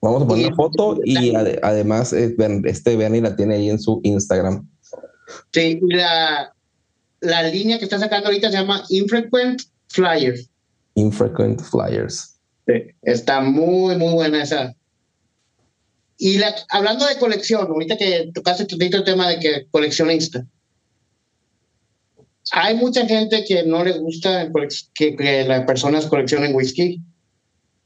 vamos 0.00 0.22
a 0.22 0.26
poner 0.26 0.46
una 0.46 0.56
foto 0.56 0.98
y 1.04 1.34
además 1.34 2.12
eh, 2.12 2.34
este 2.64 2.96
Bernie 2.96 3.20
la 3.20 3.36
tiene 3.36 3.54
ahí 3.54 3.70
en 3.70 3.78
su 3.78 4.00
Instagram. 4.02 4.68
Sí, 5.52 5.80
la, 5.82 6.54
la 7.20 7.42
línea 7.44 7.78
que 7.78 7.84
está 7.84 7.98
sacando 7.98 8.28
ahorita 8.28 8.50
se 8.50 8.58
llama 8.58 8.84
Infrequent 8.88 9.62
Flyers. 9.88 10.48
Infrequent 10.94 11.60
Flyers. 11.60 12.36
Sí, 12.66 12.74
está 13.02 13.40
muy, 13.40 13.96
muy 13.96 14.12
buena 14.12 14.42
esa. 14.42 14.74
Y 16.18 16.38
la, 16.38 16.54
hablando 16.70 17.06
de 17.06 17.18
colección, 17.18 17.66
ahorita 17.66 17.96
que 17.96 18.30
tocaste 18.34 18.66
el 18.70 19.04
tema 19.04 19.28
de 19.28 19.38
que 19.38 19.66
coleccionista 19.70 20.46
hay 22.52 22.74
mucha 22.74 23.06
gente 23.06 23.44
que 23.44 23.64
no 23.64 23.82
les 23.82 23.98
gusta 23.98 24.50
que, 24.94 25.16
que 25.16 25.44
las 25.44 25.64
personas 25.64 26.06
coleccionen 26.06 26.54
whisky, 26.54 27.00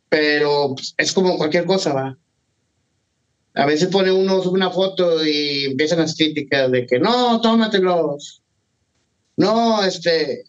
pero 0.08 0.74
pues, 0.74 0.92
es 0.98 1.12
como 1.12 1.36
cualquier 1.36 1.66
cosa, 1.66 1.92
va. 1.92 2.18
A 3.54 3.64
veces 3.64 3.88
pone 3.88 4.10
uno, 4.10 4.42
sube 4.42 4.54
una 4.54 4.72
foto 4.72 5.24
y 5.24 5.66
empiezan 5.66 6.00
las 6.00 6.16
críticas 6.16 6.70
de 6.72 6.84
que 6.84 6.98
no, 6.98 7.40
tómatelos. 7.40 8.42
No, 9.36 9.84
este, 9.84 10.44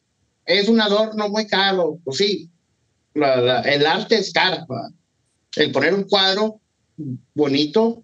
es 0.45 0.67
un 0.67 0.81
adorno 0.81 1.29
muy 1.29 1.45
caro. 1.45 1.99
Pues 2.03 2.17
sí, 2.17 2.49
el 3.13 3.85
arte 3.85 4.17
es 4.17 4.33
caro. 4.33 4.65
El 5.55 5.71
poner 5.71 5.93
un 5.93 6.03
cuadro 6.03 6.59
bonito 7.35 8.03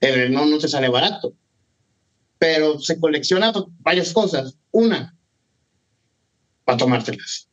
eh, 0.00 0.28
no, 0.28 0.44
no 0.44 0.58
te 0.58 0.68
sale 0.68 0.88
barato 0.88 1.34
pero 2.38 2.78
se 2.78 2.98
colecciona 2.98 3.52
varias 3.80 4.12
cosas. 4.12 4.56
Una, 4.70 5.14
para 6.64 6.78
tomártelas. 6.78 7.48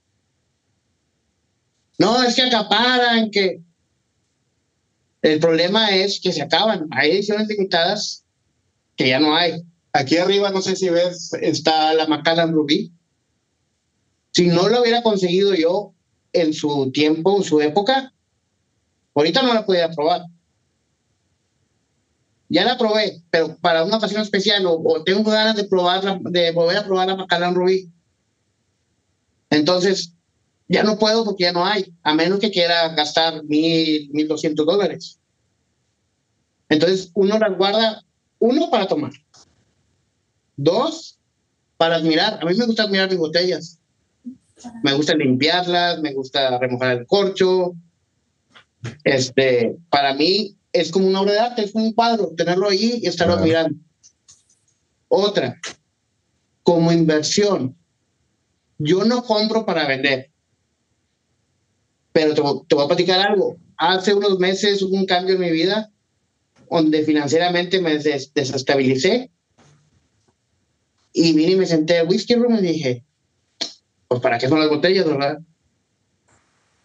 No, 1.98 2.22
es 2.24 2.36
que 2.36 2.44
acaparan, 2.44 3.32
que... 3.32 3.62
El 5.22 5.40
problema 5.40 5.90
es 5.90 6.20
que 6.22 6.32
se 6.32 6.44
acaban. 6.44 6.88
Hay 6.92 7.12
ediciones 7.12 7.48
limitadas 7.48 8.24
que 8.96 9.10
ya 9.10 9.20
no 9.20 9.36
hay. 9.36 9.64
Aquí 9.92 10.18
arriba, 10.18 10.52
no 10.52 10.62
sé 10.62 10.76
si 10.76 10.90
ves, 10.90 11.32
está 11.42 11.94
la 11.96 12.06
Macallan 12.06 12.54
Rubí. 12.54 12.92
Si 14.32 14.48
no 14.48 14.68
lo 14.68 14.82
hubiera 14.82 15.02
conseguido 15.02 15.56
yo 15.56 15.94
en 16.32 16.54
su 16.54 16.92
tiempo, 16.92 17.38
en 17.38 17.44
su 17.44 17.60
época, 17.62 18.14
ahorita 19.16 19.42
no 19.42 19.54
la 19.54 19.66
podía 19.66 19.90
probar 19.90 20.26
ya 22.50 22.64
la 22.64 22.78
probé, 22.78 23.22
pero 23.32 23.58
para 23.58 23.84
una 23.84 23.98
ocasión 23.98 24.22
especial 24.22 24.66
o, 24.68 25.04
tengo 25.04 25.30
ganas 25.30 25.56
de 25.56 25.66
probarla, 25.66 26.20
de 26.22 26.52
volver 26.52 26.78
a 26.78 26.86
probar 26.86 27.08
la 27.08 27.16
Macallan 27.16 27.56
Rubí. 27.56 27.90
Entonces, 29.50 30.14
ya 30.68 30.84
no 30.84 30.98
puedo 30.98 31.24
porque 31.26 31.44
ya 31.44 31.52
no 31.52 31.66
hay, 31.66 31.94
a 32.04 32.14
menos 32.14 32.40
que 32.40 32.52
quiera 32.52 32.90
gastar 32.90 33.44
mil, 33.44 34.10
mil 34.12 34.28
doscientos 34.28 34.66
dólares. 34.66 35.20
Entonces, 36.70 37.12
uno 37.14 37.38
las 37.38 37.56
guarda, 37.58 38.04
uno, 38.40 38.70
para 38.70 38.88
tomar. 38.88 39.12
Dos, 40.56 41.20
para 41.78 41.96
admirar. 41.96 42.40
A 42.42 42.46
mí 42.46 42.56
me 42.56 42.66
gusta 42.66 42.84
admirar 42.84 43.10
mis 43.10 43.20
botellas. 43.20 43.80
Me 44.84 44.94
gusta 44.94 45.16
limpiarlas, 45.16 46.00
me 46.00 46.14
gusta 46.14 46.58
remojar 46.58 46.98
el 46.98 47.06
corcho. 47.06 47.74
Este, 49.04 49.76
para 49.90 50.14
mí, 50.14 50.56
es 50.76 50.92
como 50.92 51.08
una 51.08 51.22
obra 51.22 51.34
de 51.34 51.40
arte, 51.40 51.64
es 51.64 51.72
como 51.72 51.86
un 51.86 51.94
cuadro, 51.94 52.34
tenerlo 52.36 52.70
ahí 52.70 53.00
y 53.02 53.08
estarlo 53.08 53.38
mirando. 53.38 53.78
Otra, 55.08 55.60
como 56.64 56.92
inversión, 56.92 57.78
yo 58.78 59.06
no 59.06 59.24
compro 59.24 59.66
para 59.66 59.88
vender, 59.88 60.32
pero 62.12 62.34
te, 62.34 62.76
voy 62.76 62.86
a 62.86 62.88
platicar 62.88 63.20
algo. 63.22 63.58
Hace 63.78 64.14
unos 64.14 64.40
meses 64.40 64.82
hubo 64.82 64.96
un 64.96 65.06
cambio 65.06 65.36
en 65.36 65.42
mi 65.42 65.52
vida 65.52 65.92
donde 66.70 67.04
financieramente 67.04 67.80
me 67.82 67.98
des- 67.98 68.34
desestabilicé. 68.34 69.32
Y 71.14 71.34
vine 71.34 71.54
y 71.54 71.56
me 71.56 71.66
senté 71.66 72.00
al 72.00 72.10
whisky 72.10 72.36
room 72.36 72.56
y 72.56 72.62
dije, 72.62 73.06
pues 74.10 74.20
¿para 74.20 74.38
qué 74.38 74.50
son 74.50 74.60
las 74.60 74.70
botellas, 74.70 75.06
verdad? 75.06 75.40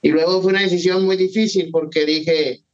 Y 0.02 0.10
luego 0.10 0.40
fue 0.40 0.52
una 0.52 0.62
decisión 0.62 1.04
muy 1.04 1.16
difícil 1.16 1.70
porque 1.72 2.06
dije, 2.06 2.64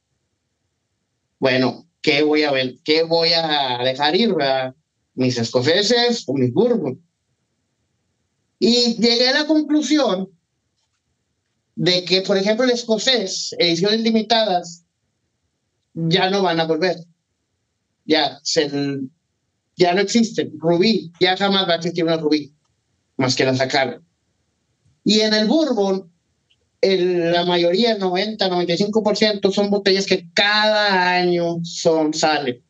bueno, 1.39 1.89
¿qué 2.03 2.23
voy 2.23 2.45
a 2.45 2.53
ver? 2.53 2.77
¿Qué 2.85 3.03
voy 3.03 3.31
a 3.33 3.79
dejar 3.85 4.17
ir, 4.17 4.35
verdad? 4.35 4.75
¿Mis 5.15 5.39
escoceses 5.39 6.25
o 6.27 6.35
mis 6.35 6.53
bourbon? 6.53 7.03
Y 8.59 8.97
llegué 8.97 9.29
a 9.29 9.41
la 9.41 9.47
conclusión 9.47 10.31
de 11.75 12.05
que, 12.05 12.23
por 12.23 12.37
ejemplo, 12.39 12.65
el 12.65 12.71
escocés, 12.71 13.55
ediciones 13.59 14.01
limitadas, 14.01 14.85
ya 15.93 16.31
no 16.31 16.43
van 16.43 16.61
a 16.61 16.65
volver. 16.65 16.97
Ya, 18.07 18.39
se, 18.43 18.71
ya 19.77 19.95
no 19.95 20.01
existen. 20.01 20.59
Rubí, 20.59 21.13
ya 21.21 21.37
jamás 21.37 21.69
va 21.69 21.75
a 21.75 21.77
existir 21.77 22.05
una 22.05 22.17
rubí, 22.17 22.55
más 23.17 23.37
que 23.37 23.45
la 23.45 23.55
sacaron. 23.55 24.07
Y 25.05 25.21
en 25.21 25.35
el 25.35 25.47
bourbon, 25.47 26.11
el- 26.81 27.33
la 27.33 27.45
mayoría, 27.45 27.93
el 27.93 27.99
90, 27.99 28.49
95% 28.49 29.51
son 29.51 29.71
botellas 29.71 30.07
que 30.07 30.29
cada 30.35 31.11
año 31.15 31.59
son, 31.65 32.15
salen. 32.15 32.63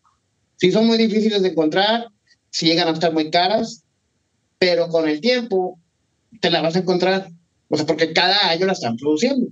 Sí 0.56 0.72
son 0.72 0.86
muy 0.86 0.96
difíciles 0.98 1.42
de 1.42 1.48
encontrar, 1.48 2.08
sí 2.50 2.66
llegan 2.66 2.88
a 2.88 2.92
estar 2.92 3.12
muy 3.12 3.30
caras, 3.30 3.84
pero 4.58 4.88
con 4.88 5.08
el 5.08 5.20
tiempo 5.20 5.78
te 6.40 6.50
la 6.50 6.62
vas 6.62 6.76
a 6.76 6.80
encontrar. 6.80 7.28
O 7.68 7.76
sea, 7.76 7.86
porque 7.86 8.12
cada 8.12 8.48
año 8.50 8.66
la 8.66 8.72
están 8.72 8.96
produciendo. 8.96 9.48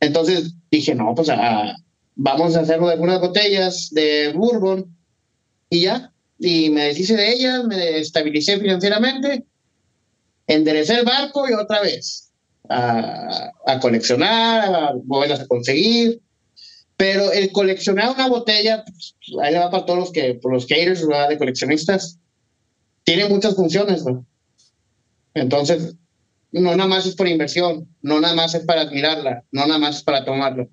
Entonces 0.00 0.52
dije, 0.70 0.94
no, 0.94 1.14
pues 1.14 1.28
ah, 1.30 1.74
vamos 2.14 2.56
a 2.56 2.60
hacerlo 2.60 2.86
de 2.88 2.94
algunas 2.94 3.20
botellas 3.20 3.88
de 3.92 4.32
bourbon 4.34 4.94
y 5.70 5.82
ya. 5.82 6.12
Y 6.38 6.68
me 6.70 6.84
deshice 6.84 7.16
de 7.16 7.32
ellas, 7.32 7.64
me 7.64 7.98
estabilicé 7.98 8.58
financieramente, 8.60 9.46
enderecé 10.46 10.94
el 10.96 11.04
barco 11.06 11.48
y 11.48 11.54
otra 11.54 11.80
vez 11.80 12.25
a, 12.68 13.80
coleccionar, 13.80 14.74
a 14.74 14.92
volverlas 15.04 15.40
a 15.40 15.46
conseguir. 15.46 16.20
Pero 16.96 17.30
el 17.30 17.52
coleccionar 17.52 18.10
una 18.14 18.28
botella, 18.28 18.82
pues, 18.84 19.14
ahí 19.42 19.52
le 19.52 19.58
va 19.58 19.70
para 19.70 19.84
todos 19.84 19.98
los 19.98 20.12
que, 20.12 20.34
por 20.34 20.52
los 20.52 20.66
haters 20.66 21.06
¿verdad? 21.06 21.28
de 21.28 21.36
coleccionistas, 21.38 22.18
tiene 23.04 23.28
muchas 23.28 23.54
funciones, 23.54 24.04
¿no? 24.04 24.24
Entonces, 25.34 25.94
no 26.52 26.74
nada 26.74 26.88
más 26.88 27.04
es 27.04 27.14
por 27.14 27.28
inversión, 27.28 27.86
no 28.00 28.20
nada 28.20 28.34
más 28.34 28.54
es 28.54 28.64
para 28.64 28.80
admirarla, 28.80 29.44
no 29.52 29.66
nada 29.66 29.78
más 29.78 29.96
es 29.96 30.02
para 30.02 30.24
tomarla. 30.24 30.66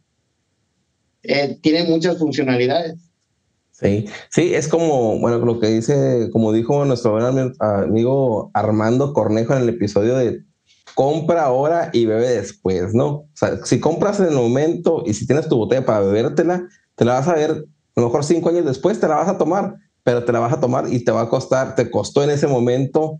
Eh, 1.24 1.58
tiene 1.62 1.84
muchas 1.84 2.18
funcionalidades. 2.18 2.96
Sí, 3.72 4.06
sí, 4.30 4.54
es 4.54 4.68
como, 4.68 5.20
bueno, 5.20 5.39
lo 5.39 5.60
que 5.60 5.68
dice, 5.68 6.30
como 6.32 6.54
dijo 6.54 6.86
nuestro 6.86 7.12
buen 7.14 7.26
ami- 7.26 7.56
amigo 7.60 8.52
Armando 8.54 9.14
Cornejo 9.14 9.56
en 9.56 9.64
el 9.64 9.70
episodio 9.70 10.16
de 10.16 10.44
compra 10.96 11.44
ahora 11.44 11.89
y 11.94 12.06
bebe 12.06 12.30
después, 12.30 12.94
¿no? 12.94 13.08
O 13.08 13.30
sea, 13.34 13.64
si 13.66 13.80
compras 13.80 14.20
en 14.20 14.28
el 14.28 14.36
momento 14.36 15.04
y 15.06 15.14
si 15.14 15.26
tienes 15.26 15.48
tu 15.48 15.58
botella 15.58 15.86
para 15.86 16.02
bebértela, 16.02 16.68
te 16.96 17.06
la 17.06 17.14
vas 17.14 17.28
a 17.28 17.36
ver, 17.36 17.52
a 17.52 18.02
lo 18.02 18.08
mejor 18.08 18.24
cinco 18.24 18.50
años 18.50 18.66
después 18.66 19.00
te 19.00 19.08
la 19.08 19.16
vas 19.16 19.30
a 19.30 19.38
tomar, 19.38 19.76
pero 20.04 20.24
te 20.24 20.32
la 20.32 20.39
vas 20.39 20.54
a 20.54 20.60
tomar 20.60 20.91
y 20.91 21.04
te 21.04 21.12
va 21.12 21.22
a 21.22 21.30
costar, 21.30 21.76
te 21.76 21.89
costó 21.89 22.24
en 22.24 22.30
ese 22.30 22.48
momento 22.48 23.20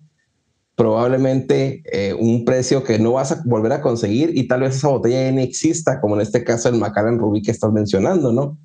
probablemente 0.76 1.84
eh, 1.92 2.14
un 2.14 2.46
precio 2.46 2.84
que 2.84 2.98
no 2.98 3.14
vas 3.14 3.32
a 3.32 3.42
volver 3.46 3.72
a 3.74 3.82
conseguir 3.82 4.36
y 4.36 4.48
tal 4.48 4.62
vez 4.62 4.76
esa 4.76 4.88
botella 4.88 5.24
ya 5.24 5.32
no 5.32 5.42
exista, 5.42 6.02
como 6.02 6.16
en 6.16 6.22
este 6.22 6.44
caso 6.44 6.70
el 6.70 6.76
Macallan 6.76 7.20
Rubí 7.20 7.42
que 7.42 7.52
estás 7.52 7.72
mencionando, 7.72 8.32
¿no? 8.32 8.58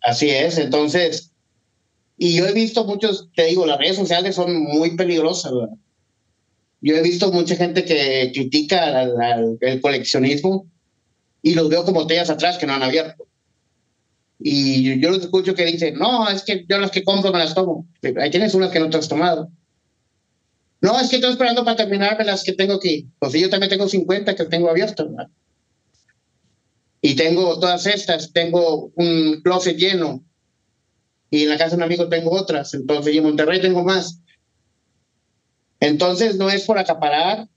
Así 0.00 0.30
es, 0.30 0.58
entonces, 0.58 1.32
y 2.16 2.36
yo 2.36 2.46
he 2.46 2.52
visto 2.52 2.84
muchos, 2.84 3.30
te 3.34 3.46
digo, 3.46 3.66
las 3.66 3.78
redes 3.78 3.96
sociales 3.96 4.34
son 4.34 4.62
muy 4.62 4.96
peligrosas, 4.96 5.52
¿verdad? 5.52 5.76
Yo 6.86 6.94
he 6.96 7.02
visto 7.02 7.32
mucha 7.32 7.56
gente 7.56 7.82
que 7.86 8.30
critica 8.34 9.00
al- 9.00 9.18
al- 9.22 9.58
el 9.58 9.80
coleccionismo 9.80 10.66
y 11.40 11.54
los 11.54 11.70
veo 11.70 11.82
como 11.84 12.00
botellas 12.02 12.28
atrás 12.28 12.58
que 12.58 12.66
no 12.66 12.74
han 12.74 12.82
abierto. 12.82 13.26
Y 14.38 15.00
yo 15.00 15.10
los 15.10 15.20
escucho 15.22 15.54
que 15.54 15.64
dicen, 15.64 15.94
no, 15.94 16.28
es 16.28 16.42
que 16.44 16.66
yo 16.68 16.76
las 16.78 16.90
que 16.90 17.02
compro 17.02 17.32
me 17.32 17.38
las 17.38 17.54
tomo. 17.54 17.86
Ahí 18.20 18.30
tienes 18.30 18.52
unas 18.54 18.70
que 18.70 18.80
no 18.80 18.90
te 18.90 18.98
has 18.98 19.08
tomado. 19.08 19.48
No, 20.82 21.00
es 21.00 21.08
que 21.08 21.16
estoy 21.16 21.30
esperando 21.30 21.64
para 21.64 21.78
terminarme 21.78 22.22
las 22.24 22.44
que 22.44 22.52
tengo 22.52 22.74
aquí. 22.74 23.08
Pues 23.18 23.32
yo 23.32 23.48
también 23.48 23.70
tengo 23.70 23.88
50 23.88 24.34
que 24.36 24.44
tengo 24.44 24.68
abiertas. 24.68 25.06
¿verdad? 25.08 25.30
Y 27.00 27.14
tengo 27.16 27.58
todas 27.58 27.86
estas, 27.86 28.30
tengo 28.34 28.90
un 28.96 29.40
closet 29.42 29.78
lleno. 29.78 30.22
Y 31.30 31.44
en 31.44 31.48
la 31.48 31.56
casa 31.56 31.70
de 31.70 31.76
un 31.76 31.82
amigo 31.84 32.10
tengo 32.10 32.30
otras. 32.32 32.74
Entonces, 32.74 33.14
y 33.14 33.18
en 33.18 33.24
Monterrey 33.24 33.62
tengo 33.62 33.82
más. 33.82 34.20
Entonces, 35.84 36.36
no 36.36 36.48
es 36.50 36.64
por 36.64 36.78
acaparar, 36.78 37.48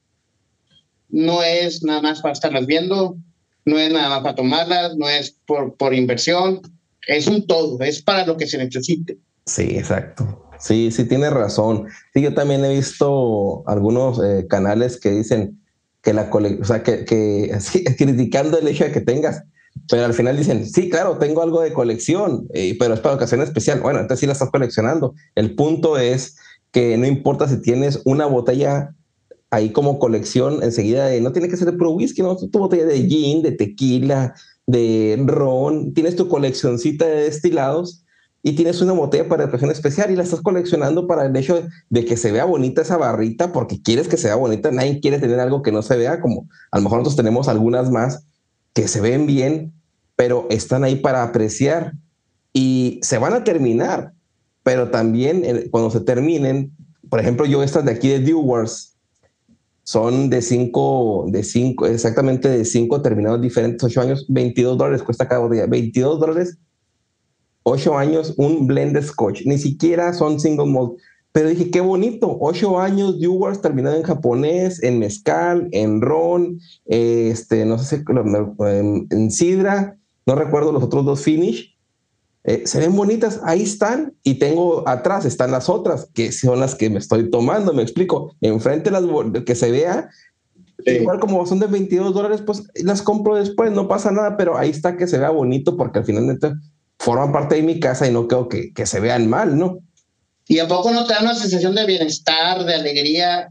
no 1.09 1.41
es 1.43 1.84
nada 1.84 2.01
más 2.01 2.21
para 2.21 2.34
estarlas 2.34 2.65
viendo, 2.65 3.17
no 3.65 3.78
es 3.78 3.91
nada 3.91 4.09
más 4.09 4.21
para 4.21 4.36
tomarlas, 4.36 4.97
no 4.97 5.07
es 5.07 5.38
por, 5.45 5.93
inversión, 5.93 6.61
es 7.07 7.28
un 7.28 7.47
todo, 7.47 7.80
es 7.82 8.01
para 8.01 8.25
lo 8.25 8.38
que 8.38 8.47
se 8.47 8.57
necesite. 8.57 9.17
Sí, 9.45 9.78
exacto. 9.78 10.43
Sí, 10.59 10.91
sí, 10.91 11.05
tienes 11.05 11.32
razón. 11.32 11.88
Sí, 12.13 12.21
yo 12.21 12.34
también 12.34 12.65
he 12.65 12.73
visto 12.73 13.63
algunos 13.67 14.19
eh, 14.23 14.45
canales 14.49 14.99
que 14.99 15.11
dicen 15.11 15.61
que 16.01 16.13
la 16.13 16.30
colección, 16.30 16.61
o 16.61 16.65
sea, 16.65 16.84
que, 16.84 17.05
criticando 17.97 18.57
el 18.59 18.67
hecho 18.67 18.86
de 18.86 18.91
que 18.91 19.01
tengas, 19.01 19.43
pero 19.89 20.05
al 20.05 20.13
final 20.13 20.36
dicen, 20.36 20.65
sí, 20.65 20.89
claro, 20.89 21.17
tengo 21.17 21.43
algo 21.43 21.61
de 21.61 21.71
colección, 21.71 22.47
eh, 22.53 22.75
pero 22.80 22.95
es 22.95 22.99
para 22.99 23.15
ocasión 23.15 23.41
especial. 23.41 23.80
Bueno, 23.80 23.99
entonces 23.99 24.21
sí 24.21 24.25
la 24.25 24.34
estás 24.34 24.49
coleccionando. 24.49 25.13
El 25.36 25.55
punto 25.55 25.97
es 25.97 26.36
que 26.72 26.97
no 26.97 27.07
importa 27.07 27.47
si 27.47 27.61
tienes 27.61 28.01
una 28.05 28.26
botella 28.26 28.95
ahí 29.49 29.72
como 29.72 29.99
colección 29.99 30.61
enseguida 30.61 31.07
de, 31.07 31.22
no 31.22 31.32
tiene 31.32 31.47
que 31.47 31.57
ser 31.57 31.72
de 31.72 31.78
puro 31.78 31.91
whisky, 31.91 32.22
no, 32.22 32.36
tu 32.36 32.59
botella 32.59 32.86
de 32.86 33.07
gin, 33.07 33.41
de 33.41 33.51
tequila, 33.51 34.36
de 34.65 35.22
ron, 35.26 35.93
tienes 35.93 36.15
tu 36.15 36.28
coleccioncita 36.28 37.05
de 37.05 37.24
destilados 37.24 38.03
y 38.43 38.53
tienes 38.53 38.82
una 38.82 38.93
botella 38.93 39.28
para 39.28 39.45
ocasión 39.45 39.72
especial 39.72 40.11
y 40.11 40.15
la 40.15 40.24
estás 40.24 40.41
coleccionando 40.41 41.07
para 41.07 41.26
el 41.26 41.36
hecho 41.36 41.55
de, 41.55 41.70
de, 41.89 42.05
que 42.05 42.18
se 42.18 42.32
vea 42.32 42.45
bonita 42.45 42.82
esa 42.82 42.97
barrita 42.97 43.51
porque 43.51 43.82
quieres 43.82 44.07
que 44.07 44.18
se 44.18 44.28
vea 44.28 44.36
bonita, 44.36 44.72
nadie 44.72 44.99
quiere 44.99 45.20
tener 45.20 45.39
algo 45.39 45.61
que 45.61 45.72
no 45.72 45.82
se 45.82 45.97
vea, 45.97 46.20
como 46.20 46.47
a 46.72 46.78
lo 46.78 46.84
mejor 46.84 46.99
nosotros 46.99 47.15
tenemos 47.15 47.47
algunas 47.47 47.89
más 47.89 48.26
que 48.74 48.88
se 48.88 49.01
ven 49.01 49.26
bien, 49.26 49.74
pero 50.15 50.47
están 50.49 50.84
ahí 50.84 50.97
para 50.97 51.24
apreciar 51.24 51.93
y 52.53 52.99
se 53.03 53.18
van 53.18 53.34
a 53.34 53.43
terminar, 53.43 54.13
pero 54.68 54.89
también 54.89 55.45
eh, 55.45 55.70
cuando 55.72 55.89
se 55.89 56.01
terminen, 56.01 56.76
por 57.09 57.22
ejemplo, 57.22 57.45
yo 57.45 57.63
estas 57.63 57.86
de 57.86 57.93
aquí 57.93 58.09
de 58.09 58.20
Dewars, 58.20 58.97
son 59.84 60.30
de 60.30 60.41
cinco, 60.41 61.26
de 61.30 61.41
cinco, 61.41 61.86
exactamente 61.86 62.49
de 62.49 62.65
cinco 62.65 63.01
terminados 63.01 63.41
diferentes, 63.41 63.82
ocho 63.82 64.01
años, 64.01 64.26
22 64.28 64.78
dólares 64.78 65.03
cuesta 65.03 65.26
cada 65.26 65.39
botella, 65.39 65.68
22 65.68 66.20
dólares, 66.20 66.57
ocho 67.63 67.97
años, 67.97 68.34
un 68.36 68.68
blend 68.68 69.01
scotch, 69.01 69.43
ni 69.45 69.57
siquiera 69.57 70.11
son 70.11 70.38
single 70.38 70.65
malt, 70.65 70.99
pero 71.32 71.47
dije, 71.47 71.72
qué 71.72 71.80
bonito, 71.80 72.38
ocho 72.41 72.78
años, 72.78 73.22
Dewars 73.22 73.61
terminado 73.61 73.95
en 73.95 74.03
japonés, 74.03 74.84
en 74.84 74.99
mezcal, 74.99 75.70
en 75.72 76.01
ron, 76.01 76.59
este, 76.88 77.63
no 77.63 77.80
sé 77.80 78.03
en 78.09 79.32
sidra, 79.32 79.97
no 80.26 80.36
recuerdo 80.36 80.74
los 80.74 80.84
otros 80.84 81.05
dos 81.05 81.22
finish, 81.22 81.76
eh, 82.48 82.66
se 82.66 82.80
ven 82.80 82.95
bonitas, 82.95 83.41
ahí 83.43 83.62
están, 83.62 84.14
y 84.24 84.36
tengo 84.36 84.88
atrás 84.88 85.26
están 85.26 85.52
las 85.52 85.68
otras, 85.68 86.08
que 86.14 86.32
son 86.32 86.62
las 86.62 86.76
que 86.76 86.89
me 86.89 86.98
estoy 86.98 87.30
tomando, 87.30 87.74
me 87.74 87.84
explico, 87.84 88.34
enfrente 88.39 88.89
las 88.89 89.04
que 89.45 89.54
se 89.54 89.70
vea, 89.70 90.10
sí. 90.86 90.91
igual 90.91 91.20
como 91.20 91.45
son 91.45 91.60
de 91.60 91.68
22 91.68 92.14
dólares, 92.14 92.41
pues 92.45 92.64
las 92.76 93.02
compro 93.02 93.36
después, 93.36 93.72
no 93.72 93.89
pasa 93.89 94.12
nada, 94.12 94.38
pero 94.38 94.58
ahí 94.58 94.70
está 94.70 94.95
que 94.95 95.08
se 95.08 95.18
vea 95.18 95.30
bonito, 95.30 95.76
porque 95.76 96.00
al 96.00 96.06
final 96.06 96.39
forman 96.98 97.34
parte 97.34 97.56
de 97.56 97.64
mi 97.64 97.82
casa 97.82 98.08
y 98.08 98.14
no 98.14 98.30
creo 98.30 98.48
que, 98.48 98.74
que 98.74 98.86
se 98.86 99.02
vean 99.02 99.30
mal, 99.30 99.60
¿no? 99.60 99.80
¿Y 100.48 100.60
a 100.60 100.70
poco 100.70 100.91
no 100.91 101.06
te 101.06 101.16
da 101.16 101.24
una 101.24 101.36
sensación 101.36 101.76
de 101.76 101.86
bienestar, 101.86 102.64
de 102.64 102.76
alegría 102.76 103.50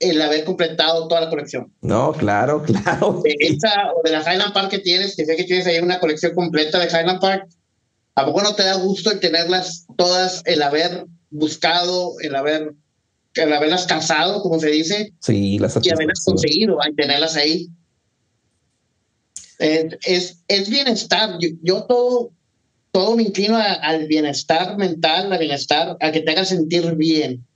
el 0.00 0.20
haber 0.20 0.42
completado 0.42 1.06
toda 1.06 1.20
la 1.20 1.30
colección? 1.30 1.72
No, 1.80 2.12
claro, 2.12 2.60
claro. 2.66 3.20
De 3.22 3.36
esta 3.38 3.92
o 3.94 4.02
de 4.02 4.10
la 4.10 4.20
Highland 4.20 4.52
Park 4.52 4.68
que 4.68 4.80
tienes, 4.80 5.14
que 5.14 5.24
sé 5.24 5.36
que 5.36 5.44
tienes 5.44 5.64
ahí 5.68 5.78
una 5.78 6.00
colección 6.00 6.34
completa 6.34 6.80
de 6.80 6.86
Highland 6.86 7.20
Park, 7.20 7.46
¿A 8.14 8.26
poco 8.26 8.42
no 8.42 8.54
te 8.54 8.64
da 8.64 8.74
gusto 8.74 9.10
el 9.10 9.20
tenerlas 9.20 9.86
todas, 9.96 10.42
el 10.44 10.62
haber 10.62 11.06
buscado, 11.30 12.14
el 12.20 12.34
haber 12.34 12.74
el 13.34 13.52
haberlas 13.52 13.86
cazado, 13.86 14.42
como 14.42 14.58
se 14.58 14.68
dice? 14.68 15.12
Sí, 15.20 15.58
las 15.58 15.78
Y 15.82 15.90
haberlas 15.90 16.22
conseguido, 16.24 16.78
el 16.82 16.94
tenerlas 16.94 17.36
ahí. 17.36 17.68
Eh, 19.58 19.88
es, 20.04 20.42
es 20.48 20.68
bienestar. 20.68 21.38
Yo, 21.40 21.48
yo, 21.62 21.84
todo, 21.84 22.30
todo 22.90 23.16
me 23.16 23.22
inclino 23.22 23.56
a, 23.56 23.72
al 23.72 24.06
bienestar 24.06 24.76
mental, 24.76 25.32
al 25.32 25.38
bienestar, 25.38 25.96
a 26.00 26.12
que 26.12 26.20
te 26.20 26.30
haga 26.30 26.44
sentir 26.44 26.94
bien. 26.96 27.46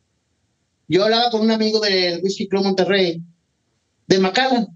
Yo 0.88 1.04
hablaba 1.04 1.30
con 1.30 1.42
un 1.42 1.50
amigo 1.50 1.80
del 1.80 2.22
Whisky 2.22 2.48
Club 2.48 2.64
Monterrey, 2.64 3.20
de 4.07 4.18
Macallan, 4.18 4.68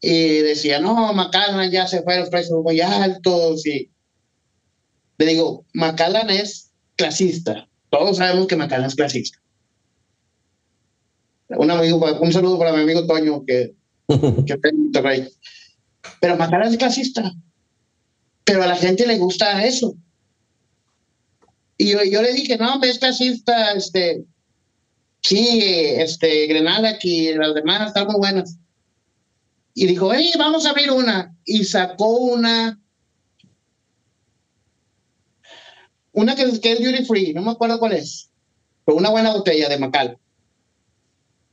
y 0.00 0.38
decía, 0.38 0.80
no, 0.80 1.12
Macallan 1.12 1.70
ya 1.70 1.86
se 1.86 2.02
fue, 2.02 2.18
los 2.18 2.30
precios 2.30 2.58
muy 2.62 2.80
altos, 2.80 3.66
y 3.66 3.91
le 5.24 5.32
digo, 5.32 5.64
Macallan 5.72 6.30
es 6.30 6.70
clasista. 6.96 7.68
Todos 7.90 8.16
sabemos 8.16 8.46
que 8.46 8.56
Macallan 8.56 8.86
es 8.86 8.94
clasista. 8.94 9.38
Un, 11.48 11.70
amigo, 11.70 11.98
un 12.20 12.32
saludo 12.32 12.58
para 12.58 12.72
mi 12.72 12.82
amigo 12.82 13.06
Toño, 13.06 13.44
que, 13.44 13.74
que 14.08 14.72
Monterrey. 14.72 15.28
Pero 16.20 16.36
Macallan 16.36 16.72
es 16.72 16.78
clasista. 16.78 17.34
Pero 18.44 18.62
a 18.62 18.66
la 18.66 18.76
gente 18.76 19.06
le 19.06 19.18
gusta 19.18 19.64
eso. 19.64 19.94
Y 21.76 21.92
yo, 21.92 22.02
yo 22.04 22.22
le 22.22 22.32
dije, 22.32 22.56
no, 22.58 22.82
es 22.82 22.98
clasista, 22.98 23.72
este, 23.72 24.24
sí, 25.20 25.58
este, 25.96 26.46
Grenada 26.46 26.98
y 27.02 27.34
las 27.34 27.54
demás 27.54 27.88
están 27.88 28.06
muy 28.06 28.16
buenas. 28.16 28.56
Y 29.74 29.86
dijo, 29.86 30.12
hey, 30.12 30.32
vamos 30.38 30.66
a 30.66 30.70
abrir 30.70 30.90
una. 30.90 31.34
Y 31.44 31.64
sacó 31.64 32.18
una 32.18 32.81
una 36.12 36.34
que, 36.34 36.60
que, 36.60 36.72
es 36.72 36.78
duty 36.80 37.04
free, 37.04 37.32
no 37.32 37.42
me 37.42 37.50
acuerdo 37.50 37.78
cuál 37.78 37.92
es, 37.92 38.30
pero 38.84 38.98
una 38.98 39.10
buena 39.10 39.32
botella 39.32 39.68
de 39.68 39.78
Macal. 39.78 40.18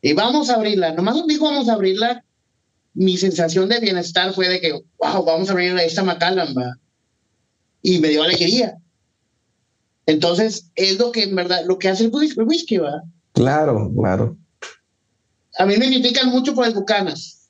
Y 0.01 0.14
vamos 0.14 0.49
a 0.49 0.55
abrirla. 0.55 0.93
Nomás 0.93 1.16
nos 1.16 1.28
dijo 1.28 1.45
vamos 1.45 1.70
a 1.70 1.74
abrirla. 1.74 2.24
Mi 2.93 3.18
sensación 3.18 3.70
de 3.70 3.80
bienestar 3.80 4.34
fue 4.34 4.47
de 4.49 4.60
que, 4.60 4.72
wow, 4.72 5.24
vamos 5.24 5.49
a 5.49 5.51
abrir 5.51 5.78
esta 5.78 6.03
Macallan, 6.03 6.53
Y 7.82 7.99
me 7.99 8.10
dio 8.10 8.24
alegría. 8.24 8.78
Entonces, 10.05 10.72
es 10.76 10.97
lo 10.97 11.12
que 11.12 11.24
en 11.24 11.36
verdad, 11.36 11.64
lo 11.66 11.78
que 11.78 11.89
hace 11.89 12.05
el 12.05 12.12
whisky, 12.12 12.78
¿va? 12.78 13.03
Claro, 13.34 13.91
claro. 13.95 14.38
A 15.57 15.66
mí 15.66 15.78
me 15.78 15.88
critican 15.88 16.30
mucho 16.30 16.55
por 16.55 16.66
el 16.66 16.74
Bucanas. 16.74 17.49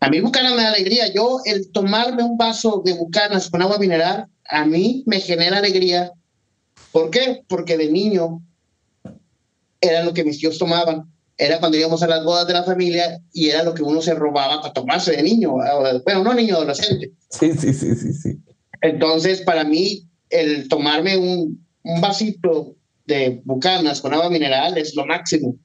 A 0.00 0.10
mí 0.10 0.20
Bucanas 0.20 0.54
me 0.54 0.62
da 0.62 0.68
alegría. 0.68 1.12
Yo, 1.12 1.40
el 1.44 1.70
tomarme 1.72 2.22
un 2.22 2.36
vaso 2.36 2.82
de 2.84 2.92
Bucanas 2.92 3.48
con 3.48 3.62
agua 3.62 3.78
mineral, 3.78 4.26
a 4.48 4.64
mí 4.64 5.02
me 5.06 5.20
genera 5.20 5.58
alegría. 5.58 6.12
¿Por 6.92 7.10
qué? 7.10 7.42
Porque 7.48 7.76
de 7.76 7.90
niño 7.90 8.42
era 9.80 10.04
lo 10.04 10.12
que 10.14 10.24
mis 10.24 10.38
tíos 10.38 10.58
tomaban. 10.58 11.10
Era 11.38 11.58
cuando 11.58 11.76
íbamos 11.76 12.02
a 12.02 12.06
las 12.06 12.24
bodas 12.24 12.46
de 12.46 12.54
la 12.54 12.64
familia 12.64 13.20
y 13.32 13.48
era 13.48 13.62
lo 13.62 13.74
que 13.74 13.82
uno 13.82 14.00
se 14.00 14.14
robaba 14.14 14.62
para 14.62 14.72
tomarse 14.72 15.12
de 15.12 15.22
niño. 15.22 15.56
Bueno, 16.04 16.24
no 16.24 16.34
niño, 16.34 16.56
adolescente. 16.56 17.12
Sí, 17.30 17.52
sí, 17.52 17.74
sí, 17.74 17.94
sí, 17.94 18.12
sí. 18.14 18.38
Entonces, 18.80 19.42
para 19.42 19.64
mí, 19.64 20.08
el 20.30 20.68
tomarme 20.68 21.16
un, 21.16 21.66
un 21.82 22.00
vasito 22.00 22.74
de 23.06 23.40
bucanas 23.44 24.00
con 24.00 24.14
agua 24.14 24.30
mineral 24.30 24.76
es 24.78 24.94
lo 24.94 25.06
máximo. 25.06 25.56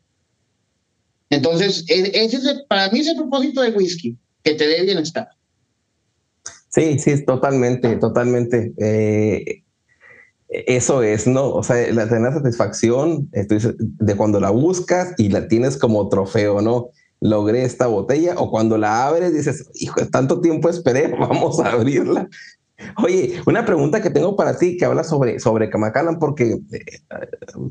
Entonces, 1.30 1.86
e, 1.88 2.12
ese 2.14 2.38
es 2.38 2.64
para 2.68 2.90
mí 2.90 3.00
es 3.00 3.08
el 3.08 3.16
propósito 3.16 3.62
del 3.62 3.76
whisky, 3.76 4.18
que 4.44 4.54
te 4.54 4.68
dé 4.68 4.84
bienestar. 4.84 5.30
Sí, 6.72 7.00
sí, 7.00 7.26
totalmente, 7.26 7.98
totalmente. 7.98 8.74
Eh, 8.78 9.64
eso 10.48 11.04
es, 11.04 11.28
¿no? 11.28 11.50
O 11.50 11.64
sea, 11.64 11.92
la 11.94 12.08
tener 12.08 12.34
satisfacción 12.34 13.30
de 13.32 14.16
cuando 14.16 14.40
la 14.40 14.50
buscas 14.50 15.14
y 15.18 15.30
la 15.30 15.48
tienes 15.48 15.78
como 15.78 16.08
trofeo, 16.10 16.62
¿no? 16.62 16.90
Logré 17.20 17.64
esta 17.64 17.88
botella 17.88 18.36
o 18.38 18.50
cuando 18.50 18.78
la 18.78 19.06
abres 19.06 19.34
dices, 19.34 19.70
hijo, 19.76 20.06
tanto 20.12 20.42
tiempo 20.42 20.70
esperé, 20.70 21.08
vamos 21.20 21.60
a 21.60 21.72
abrirla. 21.72 22.30
Oye, 23.04 23.42
una 23.46 23.66
pregunta 23.66 24.02
que 24.02 24.10
tengo 24.10 24.36
para 24.36 24.58
ti 24.58 24.78
que 24.78 24.86
habla 24.86 25.04
sobre, 25.04 25.40
sobre 25.40 25.70
Macallan, 25.70 26.20
porque 26.20 26.60
eh, 26.72 26.86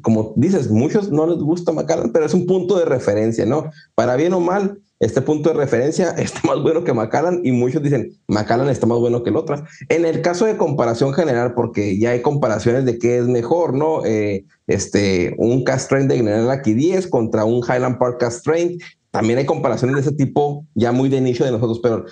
como 0.03 0.33
dices, 0.37 0.71
muchos 0.71 1.11
no 1.11 1.27
les 1.27 1.39
gusta 1.39 1.73
Macallan, 1.73 2.13
pero 2.13 2.27
es 2.27 2.35
un 2.35 2.47
punto 2.47 2.79
de 2.79 2.85
referencia, 2.85 3.47
¿no? 3.47 3.71
Para 3.95 4.17
bien 4.17 4.33
o 4.33 4.41
mal, 4.41 4.81
este 5.01 5.23
punto 5.23 5.49
de 5.51 5.57
referencia 5.57 6.11
está 6.19 6.41
más 6.45 6.63
bueno 6.63 6.85
que 6.85 6.93
Macallan 6.93 7.41
y 7.43 7.53
muchos 7.53 7.83
dicen 7.83 8.13
Macallan 8.29 8.69
está 8.69 8.87
más 8.87 8.99
bueno 8.99 9.23
que 9.23 9.31
el 9.31 9.37
otro. 9.37 9.65
En 9.89 10.05
el 10.05 10.21
caso 10.23 10.45
de 10.45 10.57
comparación 10.57 11.13
general, 11.15 11.55
porque 11.55 11.99
ya 11.99 12.11
hay 12.11 12.23
comparaciones 12.23 12.85
de 12.85 12.99
qué 12.99 13.19
es 13.19 13.27
mejor, 13.27 13.75
¿no? 13.75 14.05
Eh, 14.05 14.45
este, 14.67 15.35
un 15.39 15.65
Castrain 15.65 16.07
de 16.07 16.19
General 16.19 16.51
aquí 16.51 16.75
10 16.75 17.09
contra 17.09 17.45
un 17.45 17.63
Highland 17.65 17.99
Park 17.99 18.21
Castrain. 18.21 18.79
También 19.11 19.39
hay 19.39 19.47
comparaciones 19.47 19.97
de 19.97 20.03
ese 20.03 20.13
tipo 20.13 20.65
ya 20.75 20.93
muy 20.93 21.09
de 21.09 21.21
nicho 21.21 21.45
de 21.45 21.51
nosotros, 21.51 21.81
pero 21.83 22.05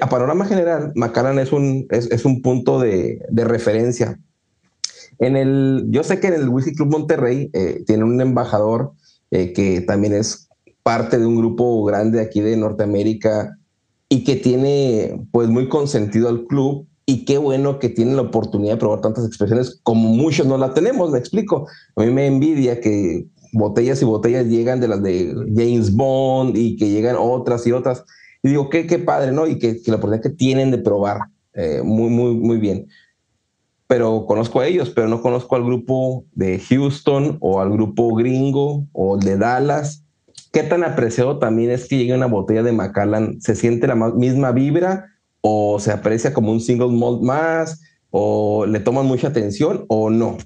a 0.00 0.08
panorama 0.08 0.46
general, 0.46 0.92
Macallan 0.94 1.38
es 1.38 1.52
un, 1.52 1.86
es, 1.90 2.24
un 2.24 2.42
punto 2.42 2.80
de, 2.80 3.20
referencia. 3.30 4.18
En 5.18 5.36
el, 5.36 5.84
yo 5.88 6.02
sé 6.02 6.20
que 6.20 6.28
en 6.28 6.34
el 6.34 6.48
Whisky 6.48 6.74
Club 6.74 6.90
Monterrey 6.90 7.50
eh, 7.52 7.82
tiene 7.86 8.04
un 8.04 8.20
embajador 8.20 8.92
que 9.30 9.82
también 9.84 10.14
es 10.14 10.48
parte 10.84 11.18
de 11.18 11.26
un 11.26 11.36
grupo 11.36 11.82
grande 11.84 12.20
aquí 12.20 12.40
de 12.40 12.56
Norteamérica 12.56 13.58
y 14.08 14.22
que 14.22 14.36
tiene 14.36 15.20
pues 15.32 15.48
muy 15.48 15.68
consentido 15.68 16.28
al 16.28 16.44
club 16.44 16.86
y 17.06 17.24
qué 17.24 17.38
bueno 17.38 17.78
que 17.78 17.88
tiene 17.88 18.14
la 18.14 18.22
oportunidad 18.22 18.74
de 18.74 18.78
probar 18.78 19.00
tantas 19.00 19.26
expresiones 19.26 19.80
como 19.82 20.10
muchos 20.10 20.46
no 20.46 20.56
la 20.56 20.72
tenemos, 20.72 21.10
me 21.10 21.18
explico. 21.18 21.66
A 21.96 22.02
mí 22.02 22.10
me 22.10 22.26
envidia 22.26 22.80
que 22.80 23.26
botellas 23.52 24.00
y 24.02 24.04
botellas 24.04 24.46
llegan 24.46 24.80
de 24.80 24.88
las 24.88 25.02
de 25.02 25.34
James 25.54 25.94
Bond 25.94 26.56
y 26.56 26.76
que 26.76 26.90
llegan 26.90 27.16
otras 27.18 27.66
y 27.66 27.72
otras. 27.72 28.04
Y 28.44 28.50
digo, 28.50 28.70
qué, 28.70 28.86
qué 28.86 29.00
padre, 29.00 29.32
¿no? 29.32 29.48
Y 29.48 29.58
que, 29.58 29.80
la 29.86 29.96
oportunidad 29.96 30.22
que 30.22 30.30
tienen 30.30 30.70
de 30.70 30.78
probar, 30.78 31.18
eh, 31.54 31.82
muy, 31.82 32.10
muy, 32.10 32.34
muy 32.34 32.58
bien. 32.58 32.86
Pero 33.88 34.26
conozco 34.26 34.60
a 34.60 34.66
ellos, 34.68 34.90
pero 34.90 35.08
no 35.08 35.20
conozco 35.20 35.56
al 35.56 35.64
grupo 35.64 36.24
de 36.32 36.60
Houston 36.60 37.38
o 37.40 37.60
al 37.60 37.70
grupo 37.70 38.14
gringo 38.14 38.86
o 38.92 39.16
de 39.16 39.36
Dallas 39.36 40.04
¿Qué 40.54 40.62
tan 40.62 40.84
apreciado 40.84 41.40
también 41.40 41.72
es 41.72 41.88
que 41.88 41.96
llegue 41.96 42.14
una 42.14 42.26
botella 42.26 42.62
de 42.62 42.70
Macallan? 42.70 43.40
¿Se 43.40 43.56
siente 43.56 43.88
la 43.88 43.96
misma 43.96 44.52
vibra 44.52 45.06
o 45.40 45.80
se 45.80 45.90
aprecia 45.90 46.32
como 46.32 46.52
un 46.52 46.60
single 46.60 46.92
malt 46.96 47.22
más 47.22 47.80
o 48.10 48.64
le 48.64 48.78
toman 48.78 49.06
mucha 49.06 49.26
atención 49.26 49.84
o 49.88 50.10
no? 50.10 50.38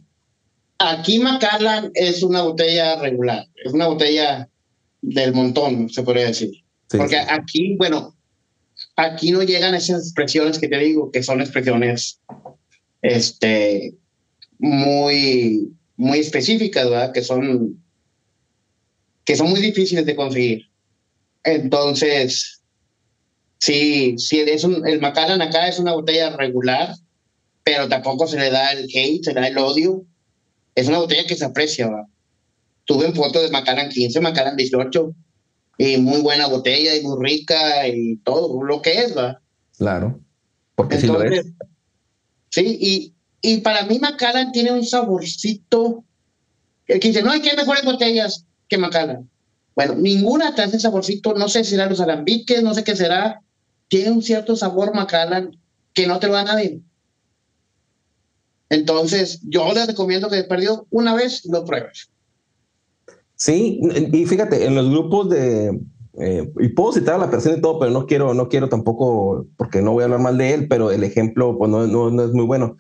Aquí 0.78 1.18
Macallan 1.18 1.90
es 1.92 2.22
una 2.22 2.40
botella 2.40 2.99
regular, 3.03 3.44
es 3.62 3.74
una 3.74 3.88
botella 3.88 4.49
del 5.03 5.34
montón, 5.34 5.90
se 5.90 6.03
podría 6.03 6.28
decir. 6.28 6.53
Porque 6.91 7.18
aquí, 7.18 7.76
bueno, 7.76 8.16
aquí 8.97 9.30
no 9.30 9.43
llegan 9.43 9.74
esas 9.74 10.03
expresiones 10.03 10.59
que 10.59 10.68
te 10.68 10.78
digo, 10.78 11.11
que 11.11 11.22
son 11.22 11.41
expresiones 11.41 12.20
este, 13.03 13.95
muy, 14.59 15.72
muy 15.97 16.18
específicas, 16.18 16.89
¿verdad? 16.89 17.12
Que 17.12 17.22
son 17.22 17.82
que 19.28 19.36
son 19.36 19.51
muy 19.51 19.61
difíciles 19.61 20.07
de 20.07 20.16
conseguir. 20.16 20.70
Entonces, 21.45 22.62
sí, 23.59 24.14
sí 24.16 24.41
es 24.41 24.64
un, 24.64 24.86
el 24.89 25.03
Macallan 25.03 25.43
acá 25.43 25.68
es 25.68 25.78
una 25.78 25.93
botella 25.93 26.34
regular, 26.34 26.95
pero 27.62 27.86
tampoco 27.91 28.26
se 28.26 28.39
le 28.39 28.51
da 28.51 28.72
el 28.72 28.84
hate, 28.84 29.22
se 29.22 29.34
le 29.34 29.41
da 29.43 29.49
el 29.49 29.59
odio. 29.59 30.07
Es 30.74 30.89
una 30.89 31.01
botella 31.01 31.26
que 31.26 31.36
se 31.36 31.45
aprecia. 31.45 31.89
¿va? 31.89 32.07
Tuve 32.86 33.12
fotos 33.12 33.43
de 33.43 33.51
Macallan 33.51 33.91
15, 33.91 34.18
Macallan 34.22 34.57
18, 34.57 35.14
y 35.78 35.96
muy 35.96 36.20
buena 36.20 36.48
botella 36.48 36.96
y 36.96 37.02
muy 37.02 37.24
rica 37.24 37.86
y 37.86 38.16
todo 38.18 38.62
lo 38.62 38.82
que 38.82 38.98
es, 38.98 39.16
¿va? 39.16 39.40
Claro, 39.78 40.20
porque 40.74 40.98
sí 40.98 41.06
lo 41.06 41.22
es. 41.22 41.46
Sí, 42.50 42.78
y, 42.80 43.14
y 43.40 43.60
para 43.60 43.84
mí 43.84 43.98
Macallan 44.00 44.50
tiene 44.50 44.72
un 44.72 44.84
saborcito 44.84 46.04
que 46.84 46.98
dice, 46.98 47.22
no, 47.22 47.30
hay 47.30 47.40
que 47.40 47.54
mejores 47.54 47.84
botellas 47.84 48.44
que 48.68 48.78
Macallan. 48.78 49.30
Bueno, 49.76 49.94
ninguna 49.94 50.54
trae 50.54 50.66
ese 50.66 50.80
saborcito, 50.80 51.34
no 51.34 51.48
sé 51.48 51.62
si 51.62 51.70
será 51.70 51.86
los 51.88 52.00
alambiques, 52.00 52.62
no 52.62 52.74
sé 52.74 52.82
qué 52.82 52.96
será. 52.96 53.42
Tiene 53.86 54.10
un 54.10 54.22
cierto 54.22 54.56
sabor 54.56 54.94
Macallan 54.94 55.56
que 55.94 56.06
no 56.06 56.18
te 56.18 56.26
lo 56.26 56.32
da 56.32 56.44
nadie. 56.44 56.80
Entonces, 58.70 59.40
yo 59.42 59.72
les 59.72 59.86
recomiendo 59.86 60.28
que 60.28 60.42
perdido 60.44 60.86
una 60.90 61.14
vez 61.14 61.44
lo 61.44 61.64
pruebes. 61.64 62.10
Sí, 63.39 63.80
y 64.12 64.26
fíjate, 64.26 64.66
en 64.66 64.74
los 64.74 64.91
grupos 64.91 65.30
de, 65.30 65.80
eh, 66.20 66.53
y 66.59 66.68
puedo 66.70 66.93
citar 66.93 67.14
a 67.14 67.18
la 67.18 67.30
persona 67.30 67.57
y 67.57 67.61
todo, 67.61 67.78
pero 67.78 67.91
no 67.91 68.05
quiero, 68.05 68.34
no 68.34 68.49
quiero 68.49 68.68
tampoco, 68.68 69.47
porque 69.57 69.80
no 69.80 69.93
voy 69.93 70.03
a 70.03 70.05
hablar 70.05 70.20
mal 70.20 70.36
de 70.36 70.53
él, 70.53 70.68
pero 70.68 70.91
el 70.91 71.05
ejemplo 71.05 71.57
pues, 71.57 71.70
no, 71.70 71.86
no, 71.86 72.11
no 72.11 72.24
es 72.24 72.32
muy 72.32 72.45
bueno. 72.45 72.76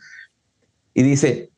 Y 0.92 1.02
dice, 1.02 1.50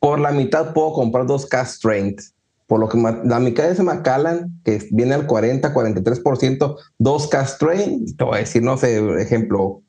por 0.00 0.18
la 0.18 0.32
mitad 0.32 0.74
puedo 0.74 0.92
comprar 0.92 1.26
dos 1.26 1.46
cast 1.46 1.76
strength 1.76 2.20
por 2.68 2.80
lo 2.80 2.88
que 2.90 2.98
la 2.98 3.40
mitad 3.40 3.64
de 3.64 3.72
ese 3.72 3.82
Macallan, 3.82 4.60
que 4.62 4.86
viene 4.90 5.14
al 5.14 5.26
40, 5.26 5.72
43%, 5.72 6.76
dos 6.98 7.26
Castrain, 7.26 8.14
te 8.14 8.24
voy 8.24 8.36
a 8.36 8.40
decir, 8.40 8.62
no 8.62 8.76
sé, 8.76 8.98
ejemplo, 9.22 9.80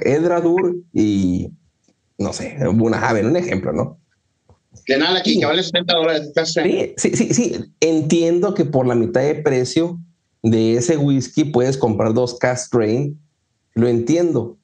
Edradur 0.00 0.76
y, 0.94 1.52
no 2.16 2.32
sé, 2.32 2.56
una 2.66 3.06
Haven, 3.06 3.26
un 3.26 3.36
ejemplo, 3.36 3.74
¿no? 3.74 3.98
De 4.86 4.98
nada 4.98 5.18
aquí, 5.18 5.38
que 5.38 5.46
vale 5.46 5.62
70 5.62 5.94
dólares. 5.94 6.32
Sí, 6.44 6.92
sí, 6.96 7.10
sí, 7.16 7.34
sí, 7.34 7.56
entiendo 7.80 8.54
que 8.54 8.64
por 8.64 8.86
la 8.86 8.94
mitad 8.94 9.22
de 9.22 9.36
precio 9.36 9.98
de 10.42 10.74
ese 10.76 10.96
whisky 10.96 11.44
puedes 11.44 11.76
comprar 11.76 12.14
dos 12.14 12.38
Castrain, 12.38 13.18
lo 13.74 13.88
entiendo, 13.88 14.58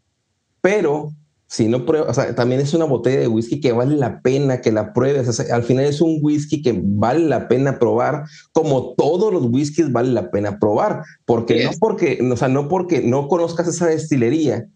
pero 0.60 1.12
si 1.46 1.68
no 1.68 1.86
pruebas, 1.86 2.10
o 2.10 2.14
sea, 2.14 2.34
también 2.34 2.60
es 2.60 2.74
una 2.74 2.84
botella 2.84 3.20
de 3.20 3.28
whisky 3.28 3.60
que 3.60 3.72
vale 3.72 3.96
la 3.96 4.22
pena 4.22 4.60
que 4.60 4.72
la 4.72 4.92
pruebes. 4.92 5.38
al 5.50 5.62
final 5.62 5.84
es 5.84 6.00
un 6.00 6.18
whisky 6.20 6.62
que 6.62 6.80
vale 6.82 7.26
la 7.26 7.46
pena 7.48 7.78
probar, 7.78 8.24
como 8.52 8.94
todos 8.94 9.32
los 9.32 9.44
whiskies 9.44 9.92
vale 9.92 10.10
la 10.10 10.30
pena 10.30 10.58
probar, 10.58 11.02
porque 11.24 11.64
no 11.64 11.70
porque, 11.78 12.18
o 12.28 12.36
sea, 12.36 12.48
no 12.48 12.68
porque 12.68 13.02
no 13.02 13.28
conozcas 13.28 13.68
esa 13.68 13.86
destilería, 13.86 14.66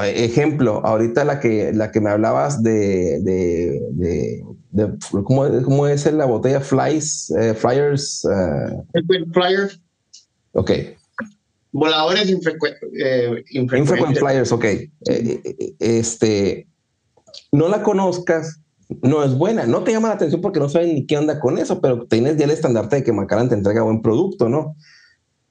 Ejemplo, 0.00 0.80
ahorita 0.84 1.24
la 1.24 1.38
que, 1.38 1.72
la 1.74 1.90
que 1.90 2.00
me 2.00 2.08
hablabas 2.08 2.62
de, 2.62 3.20
de, 3.20 3.80
de, 3.90 4.42
de 4.70 4.98
¿cómo, 5.24 5.46
¿cómo, 5.64 5.86
es 5.86 6.10
la 6.10 6.24
botella 6.24 6.60
Flies, 6.60 7.30
eh, 7.38 7.52
Flyers? 7.52 8.24
Uh... 8.24 8.84
Flyers. 9.32 9.80
Ok. 10.52 10.70
Voladores 11.72 12.30
infrecu 12.30 12.66
eh, 13.02 13.44
infrequent 13.50 14.16
Flyers, 14.16 14.52
ok. 14.52 14.64
Eh, 14.64 15.76
este, 15.78 16.66
no 17.50 17.68
la 17.68 17.82
conozcas, 17.82 18.60
no 19.02 19.24
es 19.24 19.34
buena. 19.34 19.66
No 19.66 19.82
te 19.84 19.92
llama 19.92 20.08
la 20.08 20.14
atención 20.14 20.40
porque 20.40 20.60
no 20.60 20.70
saben 20.70 20.94
ni 20.94 21.06
qué 21.06 21.18
onda 21.18 21.38
con 21.38 21.58
eso, 21.58 21.80
pero 21.80 22.06
tienes 22.06 22.36
ya 22.38 22.44
el 22.44 22.50
estandarte 22.50 22.96
de 22.96 23.04
que 23.04 23.12
Macallan 23.12 23.48
te 23.48 23.54
entrega 23.54 23.82
buen 23.82 24.00
producto, 24.00 24.48
¿no? 24.48 24.74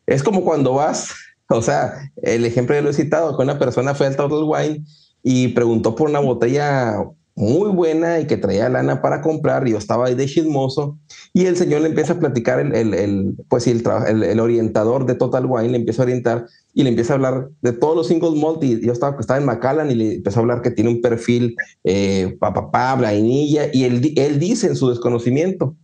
Es 0.07 0.23
como 0.23 0.43
cuando 0.43 0.73
vas, 0.73 1.13
o 1.57 1.61
sea, 1.61 2.11
el 2.21 2.45
ejemplo 2.45 2.75
ya 2.75 2.81
lo 2.81 2.89
he 2.89 2.93
citado, 2.93 3.35
que 3.35 3.43
una 3.43 3.59
persona 3.59 3.93
fue 3.93 4.07
al 4.07 4.15
Total 4.15 4.43
Wine 4.43 4.85
y 5.23 5.49
preguntó 5.49 5.95
por 5.95 6.09
una 6.09 6.19
botella 6.19 6.97
muy 7.35 7.69
buena 7.69 8.19
y 8.19 8.27
que 8.27 8.37
traía 8.37 8.69
lana 8.69 9.01
para 9.01 9.21
comprar. 9.21 9.67
Y 9.67 9.71
yo 9.71 9.77
estaba 9.77 10.07
ahí 10.07 10.15
de 10.15 10.27
chismoso 10.27 10.97
y 11.33 11.45
el 11.45 11.57
señor 11.57 11.81
le 11.81 11.89
empieza 11.89 12.13
a 12.13 12.19
platicar, 12.19 12.59
el, 12.59 12.73
el, 12.73 12.93
el 12.93 13.35
pues 13.49 13.67
el, 13.67 13.83
el, 14.23 14.39
orientador 14.39 15.05
de 15.05 15.15
Total 15.15 15.45
Wine 15.45 15.69
le 15.69 15.77
empieza 15.77 16.01
a 16.01 16.05
orientar 16.05 16.47
y 16.73 16.83
le 16.83 16.89
empieza 16.89 17.13
a 17.13 17.15
hablar 17.15 17.49
de 17.61 17.73
todos 17.73 17.95
los 17.95 18.07
singles 18.07 18.33
malt. 18.33 18.63
Y 18.63 18.85
yo 18.85 18.93
estaba, 18.93 19.19
estaba 19.19 19.39
en 19.39 19.45
Macallan 19.45 19.91
y 19.91 19.95
le 19.95 20.15
empezó 20.15 20.39
a 20.39 20.43
hablar 20.43 20.61
que 20.61 20.71
tiene 20.71 20.89
un 20.89 21.01
perfil 21.01 21.55
eh, 21.83 22.37
papá, 22.39 22.95
vainilla. 22.95 23.69
Y 23.73 23.83
él, 23.83 24.13
él 24.15 24.39
dice 24.39 24.67
en 24.67 24.75
su 24.75 24.89
desconocimiento: 24.89 25.75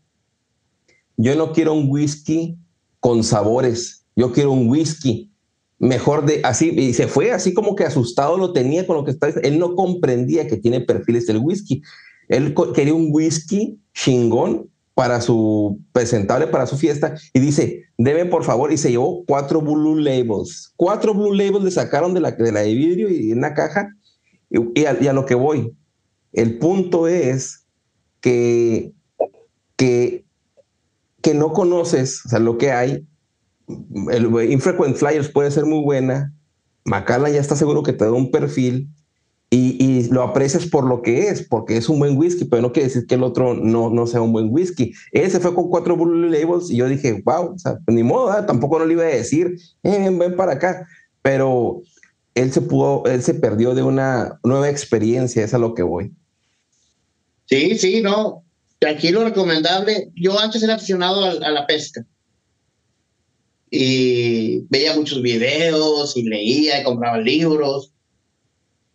Yo 1.17 1.35
no 1.35 1.51
quiero 1.51 1.73
un 1.73 1.89
whisky 1.89 2.57
con 2.99 3.23
sabores, 3.23 4.05
yo 4.15 4.31
quiero 4.31 4.51
un 4.51 4.69
whisky 4.69 5.26
mejor 5.79 6.25
de 6.25 6.41
así, 6.43 6.69
y 6.69 6.93
se 6.93 7.07
fue 7.07 7.31
así 7.31 7.53
como 7.53 7.75
que 7.75 7.83
asustado 7.83 8.37
lo 8.37 8.53
tenía 8.53 8.87
con 8.87 8.97
lo 8.97 9.03
que 9.03 9.11
está 9.11 9.27
Él 9.27 9.59
no 9.59 9.75
comprendía 9.75 10.47
que 10.47 10.57
tiene 10.57 10.81
perfiles 10.81 11.27
del 11.27 11.37
whisky. 11.37 11.81
Él 12.27 12.53
quería 12.73 12.93
un 12.93 13.09
whisky 13.11 13.79
chingón 13.93 14.69
para 14.93 15.21
su 15.21 15.79
presentable, 15.91 16.47
para 16.47 16.65
su 16.65 16.75
fiesta, 16.75 17.15
y 17.31 17.39
dice, 17.39 17.83
debe 17.99 18.25
por 18.25 18.43
favor, 18.43 18.71
y 18.71 18.77
se 18.77 18.89
llevó 18.89 19.23
cuatro 19.25 19.61
Blue 19.61 19.95
Labels. 19.95 20.73
Cuatro 20.75 21.13
Blue 21.13 21.33
Labels 21.33 21.63
le 21.63 21.71
sacaron 21.71 22.15
de 22.15 22.19
la 22.19 22.31
de, 22.31 22.51
la 22.51 22.63
vidrio 22.63 23.07
y 23.09 23.31
en 23.31 23.37
una 23.37 23.53
caja, 23.53 23.93
y, 24.49 24.85
a, 24.85 25.13
lo 25.13 25.25
que 25.27 25.35
voy. 25.35 25.71
El 26.33 26.57
punto 26.57 27.07
es 27.07 27.67
que, 28.21 28.91
que, 29.75 30.25
que 31.21 31.33
no 31.35 31.53
conoces, 31.53 32.25
o 32.25 32.29
sea, 32.29 32.39
lo 32.39 32.57
que 32.57 32.71
hay, 32.71 33.05
el 33.67 34.51
Infrequent 34.51 34.95
Flyers 34.95 35.29
puede 35.29 35.51
ser 35.51 35.65
muy 35.65 35.81
buena, 35.81 36.33
Macala 36.85 37.29
ya 37.29 37.41
está 37.41 37.55
seguro 37.55 37.83
que 37.83 37.93
te 37.93 38.05
da 38.05 38.13
un 38.13 38.31
perfil 38.31 38.89
y, 39.49 40.07
lo 40.09 40.23
aprecias 40.23 40.65
por 40.65 40.85
lo 40.85 41.01
que 41.01 41.29
es, 41.29 41.41
porque 41.41 41.77
es 41.77 41.87
un 41.87 41.99
buen 41.99 42.17
whisky, 42.17 42.45
pero 42.45 42.61
no 42.61 42.73
quiere 42.73 42.87
decir 42.87 43.07
que 43.07 43.15
el 43.15 43.23
otro 43.23 43.53
no, 43.53 43.89
no 43.89 44.07
sea 44.07 44.21
un 44.21 44.33
buen 44.33 44.49
whisky. 44.49 44.93
Ese 45.11 45.39
fue 45.39 45.53
con 45.55 45.69
cuatro 45.69 45.95
Blue 45.95 46.29
Labels 46.29 46.69
y 46.69 46.77
yo 46.77 46.87
dije, 46.87 47.21
wow, 47.23 47.55
ni 47.87 48.03
modo, 48.03 48.45
tampoco 48.45 48.79
no 48.79 48.85
le 48.85 48.93
iba 48.93 49.03
a 49.03 49.07
decir, 49.07 49.57
eh, 49.83 50.09
ven 50.11 50.35
para 50.35 50.53
acá, 50.53 50.87
pero 51.21 51.81
él 52.35 52.51
se 52.51 52.61
pudo, 52.61 53.03
él 53.05 53.23
se 53.23 53.33
perdió 53.33 53.73
de 53.73 53.83
una 53.83 54.39
nueva 54.43 54.69
experiencia, 54.69 55.43
es 55.43 55.53
a 55.53 55.57
lo 55.57 55.73
que 55.73 55.83
voy. 55.83 56.13
Sí, 57.45 57.77
sí, 57.77 58.01
no. 58.01 58.43
Aquí 58.87 59.09
lo 59.09 59.23
recomendable, 59.23 60.11
yo 60.15 60.37
antes 60.39 60.61
era 60.61 60.75
aficionado 60.75 61.23
a 61.23 61.49
la 61.49 61.65
pesca 61.65 62.05
y 63.69 64.59
veía 64.69 64.95
muchos 64.95 65.21
videos 65.21 66.15
y 66.15 66.23
leía 66.23 66.79
y 66.81 66.83
compraba 66.83 67.17
libros, 67.19 67.91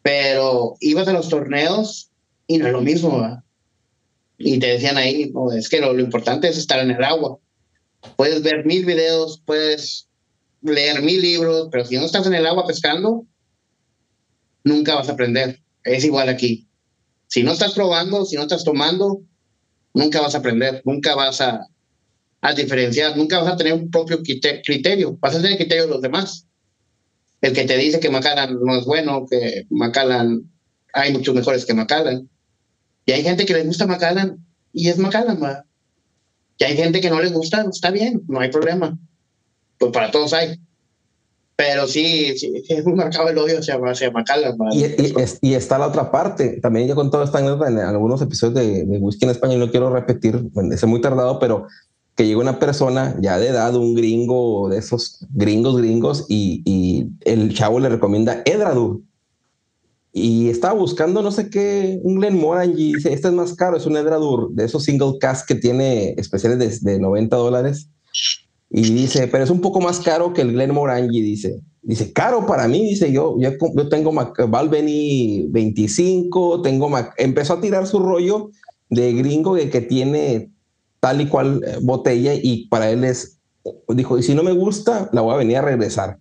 pero 0.03 0.77
ibas 0.81 1.09
a 1.09 1.13
los 1.13 1.29
torneos 1.29 2.11
y 2.47 2.59
no 2.59 2.67
es 2.67 2.73
lo 2.73 2.81
mismo, 2.81 3.43
Y 4.39 4.59
te 4.59 4.69
decían 4.69 4.97
ahí, 4.97 5.33
es 5.57 5.69
que 5.69 5.81
lo, 5.81 5.99
importante 5.99 6.49
es 6.49 6.59
estar 6.59 6.81
en 6.81 6.91
el 6.91 7.05
agua. 7.05 7.39
Puedes 8.17 8.43
ver 8.43 8.65
mil 8.65 8.85
videos, 8.85 9.43
puedes 9.45 10.09
leer 10.63 11.03
mil 11.03 11.21
libros, 11.21 11.69
pero 11.71 11.85
si 11.85 11.97
no 11.97 12.05
estás 12.05 12.27
en 12.27 12.35
el 12.35 12.47
agua 12.47 12.67
pescando, 12.67 13.27
nunca 14.65 14.95
vas 14.95 15.09
a 15.09 15.13
aprender. 15.13 15.61
Es 15.85 16.05
igual 16.05 16.29
aquí. 16.29 16.67
Si 17.29 17.43
no 17.43 17.53
estás 17.53 17.73
probando, 17.75 18.25
si 18.25 18.37
no 18.37 18.43
estás 18.43 18.65
tomando, 18.65 19.23
nunca 19.95 20.21
vas 20.21 20.35
a 20.35 20.39
aprender, 20.39 20.83
nunca 20.85 21.15
vas 21.15 21.41
a, 21.41 21.67
a 22.43 22.53
diferenciar, 22.53 23.17
nunca 23.17 23.41
vas 23.41 23.53
a 23.53 23.57
tener 23.57 23.73
un 23.73 23.89
propio 23.91 24.21
criterio, 24.21 25.17
vas 25.21 25.37
a 25.37 25.41
tener 25.41 25.57
criterio 25.57 25.85
de 25.85 25.91
los 25.91 26.03
demás. 26.03 26.47
El 27.41 27.53
que 27.53 27.65
te 27.65 27.77
dice 27.77 28.01
que 28.01 28.11
Macallan 28.11 28.59
no 28.61 28.77
es 28.77 28.85
bueno, 28.85 29.27
que 29.31 29.65
Macallan 29.71 30.43
hay 30.93 31.13
muchos 31.13 31.35
mejores 31.35 31.65
que 31.65 31.73
Macallan. 31.73 32.29
Y 33.07 33.13
hay 33.13 33.23
gente 33.23 33.47
que 33.47 33.55
le 33.55 33.65
gusta 33.65 33.87
Macallan 33.87 34.45
y 34.73 34.89
es 34.89 34.99
Macallan, 34.99 35.41
¿verdad? 35.41 35.65
Y 36.59 36.65
hay 36.65 36.77
gente 36.77 37.01
que 37.01 37.11
no 37.11 37.21
le 37.21 37.31
gusta, 37.31 37.65
está 37.71 37.91
bien, 37.91 38.23
no 38.27 38.41
hay 38.41 38.51
problema. 38.51 38.99
Pues 39.79 39.93
para 39.93 40.11
todos 40.11 40.33
hay. 40.33 40.61
Pero 41.55 41.87
sí, 41.87 42.37
sí 42.37 42.65
es 42.69 42.85
un 42.85 42.97
marcado 42.97 43.29
el 43.29 43.39
odio 43.39 43.61
hacia, 43.61 43.77
hacia 43.77 44.11
Macallan. 44.11 44.57
Y, 44.73 44.85
y, 45.43 45.55
está 45.55 45.79
la 45.79 45.89
otra 45.89 46.11
parte. 46.11 46.61
También 46.61 46.89
yo 46.89 46.97
con 46.97 47.11
todo 47.11 47.23
esta 47.23 47.39
anécdota 47.39 47.69
en 47.69 47.79
algunos 47.79 48.21
episodios 48.21 48.55
de, 48.57 48.85
de 48.85 48.99
Whisky 48.99 49.27
en 49.27 49.31
España, 49.31 49.57
no 49.57 49.71
quiero 49.71 49.93
repetir, 49.93 50.51
es 50.73 50.85
muy 50.87 51.01
tardado, 51.01 51.39
pero 51.39 51.69
que 52.23 52.29
llega 52.29 52.41
una 52.41 52.61
persona 52.61 53.17
ya 53.21 53.37
de 53.37 53.49
edad, 53.49 53.75
un 53.75 53.97
gringo 53.97 54.69
de 54.69 54.79
esos 54.79 55.27
gringos 55.33 55.77
gringos, 55.77 56.27
y, 56.29 57.09
el 57.23 57.53
chavo 57.53 57.81
le 57.81 57.89
recomienda 57.89 58.43
Edradur. 58.45 59.01
Y 60.13 60.49
estaba 60.49 60.75
buscando 60.75 61.21
no 61.21 61.33
sé 61.33 61.51
qué, 61.51 61.99
un 62.05 62.21
Glenmorangie, 62.21 62.91
y 62.91 62.95
dice, 62.95 63.13
este 63.13 63.27
es 63.27 63.35
más 63.35 63.55
caro, 63.55 63.77
es 63.77 63.87
un 63.87 63.97
Edradur 63.97 64.53
de 64.53 64.67
esos 64.67 64.85
single 64.85 65.19
cast 65.19 65.49
que 65.49 65.57
tiene 65.57 66.11
especiales 66.11 66.61
de, 66.61 66.93
de 66.93 67.01
90 67.01 67.35
dólares. 67.35 67.89
Y 68.71 68.83
dice, 68.93 69.27
pero 69.27 69.43
es 69.43 69.51
un 69.51 69.61
poco 69.61 69.81
más 69.81 69.99
caro 69.99 70.33
que 70.33 70.43
el 70.43 70.53
Glenmorangie, 70.53 71.23
dice. 71.23 71.61
Dice, 71.83 72.13
caro 72.13 72.47
para 72.47 72.69
mí, 72.69 72.91
dice 72.91 73.11
yo, 73.11 73.37
yo, 73.41 73.89
tengo 73.89 74.13
Valveni 74.13 75.47
25, 75.49 76.63
tengo 76.63 76.89
empezó 77.17 77.55
a 77.55 77.61
tirar 77.61 77.89
su 77.89 77.99
rollo 77.99 78.51
de 78.91 79.13
gringo 79.13 79.57
que, 79.57 79.69
que 79.71 79.81
tiene 79.81 80.52
tal 81.03 81.21
y 81.21 81.27
cual 81.27 81.61
eh, 81.67 81.79
botella 81.83 82.33
y 82.33 82.69
para 82.69 82.89
él 82.89 83.03
es, 83.03 83.41
dijo, 83.89 84.19
y 84.19 84.23
si 84.23 84.37
no 84.37 84.45
me 84.45 84.53
gusta, 84.53 85.11
la 85.13 85.21
voy 85.21 85.35
a 85.35 85.39
venir 85.39 85.57
a 85.57 85.63
regresar. 85.63 86.19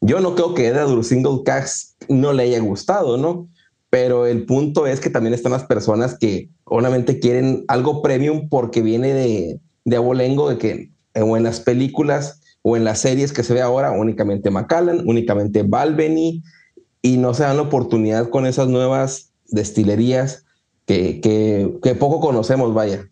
Yo 0.00 0.20
no 0.20 0.36
creo 0.36 0.54
que 0.54 0.68
Edradur 0.68 1.04
Single 1.04 1.42
Cast 1.44 2.00
no 2.08 2.32
le 2.32 2.44
haya 2.44 2.60
gustado, 2.60 3.16
¿no? 3.16 3.48
Pero 3.90 4.26
el 4.26 4.46
punto 4.46 4.86
es 4.86 5.00
que 5.00 5.10
también 5.10 5.34
están 5.34 5.50
las 5.50 5.64
personas 5.64 6.16
que 6.16 6.48
obviamente 6.62 7.18
quieren 7.18 7.64
algo 7.66 8.02
premium 8.02 8.48
porque 8.48 8.82
viene 8.82 9.12
de, 9.12 9.60
de 9.84 9.96
abolengo 9.96 10.48
de 10.48 10.58
que 10.58 10.90
o 11.20 11.36
en 11.36 11.42
las 11.42 11.58
películas 11.58 12.40
o 12.62 12.76
en 12.76 12.84
las 12.84 13.00
series 13.00 13.32
que 13.32 13.42
se 13.42 13.52
ve 13.52 13.62
ahora 13.62 13.90
únicamente 13.90 14.48
Macallan, 14.50 15.02
únicamente 15.08 15.64
Balvenie 15.64 16.40
y 17.02 17.16
no 17.16 17.34
se 17.34 17.42
dan 17.42 17.56
la 17.56 17.64
oportunidad 17.64 18.30
con 18.30 18.46
esas 18.46 18.68
nuevas 18.68 19.32
destilerías 19.48 20.44
que, 20.86 21.20
que, 21.20 21.78
que 21.82 21.96
poco 21.96 22.20
conocemos, 22.20 22.72
vaya. 22.72 23.09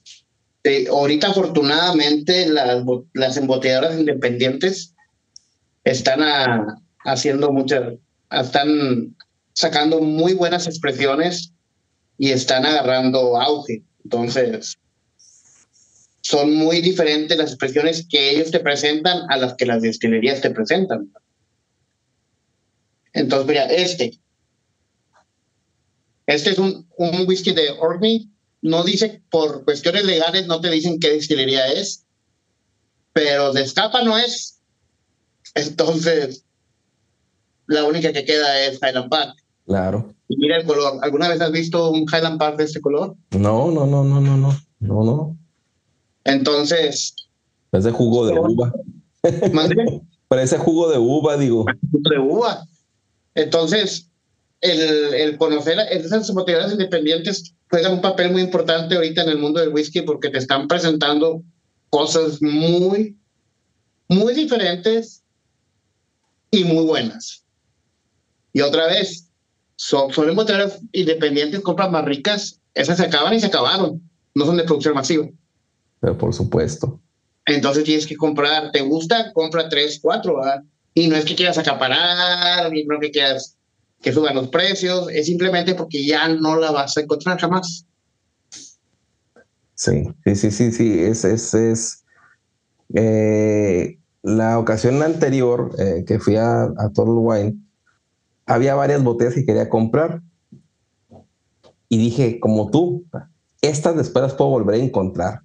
Este, 0.68 0.88
ahorita 0.90 1.28
afortunadamente 1.28 2.46
las, 2.46 2.84
las 3.14 3.36
embotelladoras 3.38 3.98
independientes 3.98 4.94
están 5.84 6.20
haciendo 7.04 7.50
muchas, 7.50 7.94
están 8.30 9.16
sacando 9.54 10.00
muy 10.00 10.34
buenas 10.34 10.66
expresiones 10.66 11.54
y 12.18 12.30
están 12.32 12.66
agarrando 12.66 13.40
auge. 13.40 13.82
Entonces, 14.04 14.76
son 16.20 16.54
muy 16.54 16.82
diferentes 16.82 17.38
las 17.38 17.50
expresiones 17.50 18.06
que 18.06 18.30
ellos 18.30 18.50
te 18.50 18.60
presentan 18.60 19.22
a 19.30 19.38
las 19.38 19.54
que 19.54 19.64
las 19.64 19.80
destilerías 19.80 20.42
te 20.42 20.50
presentan. 20.50 21.10
Entonces, 23.14 23.48
mira, 23.48 23.64
este. 23.64 24.18
Este 26.26 26.50
es 26.50 26.58
un, 26.58 26.86
un 26.98 27.26
whisky 27.26 27.52
de 27.52 27.70
Orkney 27.70 28.28
no 28.62 28.82
dice, 28.82 29.22
por 29.30 29.64
cuestiones 29.64 30.04
legales, 30.04 30.46
no 30.46 30.60
te 30.60 30.70
dicen 30.70 30.98
qué 30.98 31.10
destilería 31.12 31.68
es, 31.68 32.04
pero 33.12 33.52
de 33.52 33.62
escapa 33.62 34.02
no 34.02 34.18
es. 34.18 34.60
Entonces, 35.54 36.44
la 37.66 37.84
única 37.84 38.12
que 38.12 38.24
queda 38.24 38.60
es 38.62 38.78
Highland 38.82 39.10
Park. 39.10 39.36
Claro. 39.66 40.14
Y 40.28 40.36
mira 40.36 40.56
el 40.56 40.66
color. 40.66 40.98
¿Alguna 41.02 41.28
vez 41.28 41.40
has 41.40 41.52
visto 41.52 41.90
un 41.90 42.02
Highland 42.02 42.38
Park 42.38 42.56
de 42.56 42.64
este 42.64 42.80
color? 42.80 43.16
No, 43.30 43.70
no, 43.70 43.86
no, 43.86 44.04
no, 44.04 44.20
no, 44.20 44.36
no, 44.36 44.56
no, 44.80 45.04
no. 45.04 45.36
Entonces. 46.24 47.14
Parece 47.70 47.90
jugo 47.90 48.26
de 48.26 48.38
uva. 48.38 48.72
Parece 50.28 50.58
jugo 50.58 50.90
de 50.90 50.98
uva, 50.98 51.36
digo. 51.36 51.64
De 51.82 52.18
uva. 52.18 52.66
Entonces, 53.34 54.10
el, 54.60 55.14
el 55.14 55.38
conocer 55.38 55.78
esas 55.90 56.32
botellas 56.34 56.72
independientes 56.72 57.54
juegan 57.70 57.92
un 57.94 58.00
papel 58.00 58.32
muy 58.32 58.42
importante 58.42 58.94
ahorita 58.94 59.22
en 59.22 59.30
el 59.30 59.38
mundo 59.38 59.60
del 59.60 59.70
whisky 59.70 60.02
porque 60.02 60.30
te 60.30 60.38
están 60.38 60.68
presentando 60.68 61.42
cosas 61.90 62.40
muy, 62.42 63.16
muy 64.08 64.34
diferentes 64.34 65.22
y 66.50 66.64
muy 66.64 66.84
buenas. 66.84 67.44
Y 68.52 68.60
otra 68.60 68.86
vez, 68.86 69.28
son, 69.76 70.12
suelen 70.12 70.34
botellas 70.34 70.80
independientes, 70.92 71.60
compras 71.60 71.90
más 71.90 72.04
ricas, 72.04 72.60
esas 72.74 72.96
se 72.96 73.04
acaban 73.04 73.34
y 73.34 73.40
se 73.40 73.46
acabaron, 73.46 74.02
no 74.34 74.46
son 74.46 74.56
de 74.56 74.64
producción 74.64 74.94
masiva. 74.94 75.28
Pero 76.00 76.16
por 76.16 76.34
supuesto. 76.34 77.00
Entonces 77.46 77.84
tienes 77.84 78.06
que 78.06 78.16
comprar, 78.16 78.72
¿te 78.72 78.80
gusta? 78.82 79.32
Compra 79.32 79.68
tres, 79.68 79.98
cuatro, 80.00 80.36
¿verdad? 80.36 80.62
Y 80.94 81.08
no 81.08 81.16
es 81.16 81.24
que 81.24 81.34
quieras 81.34 81.58
acaparar, 81.58 82.70
ni 82.72 82.84
no 82.84 82.98
que 82.98 83.10
quieras 83.10 83.57
que 84.00 84.12
suban 84.12 84.34
los 84.34 84.48
precios, 84.48 85.08
es 85.10 85.26
simplemente 85.26 85.74
porque 85.74 86.04
ya 86.04 86.28
no 86.28 86.56
la 86.56 86.70
vas 86.70 86.96
a 86.96 87.00
encontrar 87.00 87.38
jamás. 87.38 87.84
Sí, 89.74 90.08
sí, 90.24 90.34
sí, 90.34 90.50
sí, 90.50 90.72
sí, 90.72 91.00
es, 91.00 91.24
es, 91.24 91.54
es 91.54 92.04
eh, 92.94 93.98
la 94.22 94.58
ocasión 94.58 95.02
anterior 95.02 95.72
eh, 95.78 96.04
que 96.06 96.18
fui 96.18 96.36
a, 96.36 96.64
a 96.64 96.90
Total 96.92 97.14
Wine, 97.16 97.56
había 98.46 98.74
varias 98.74 99.02
botellas 99.02 99.34
que 99.34 99.44
quería 99.44 99.68
comprar 99.68 100.22
y 101.88 101.98
dije, 101.98 102.40
como 102.40 102.70
tú, 102.70 103.04
estas 103.62 103.96
después 103.96 104.22
las 104.22 104.34
puedo 104.34 104.50
volver 104.50 104.80
a 104.80 104.84
encontrar. 104.84 105.40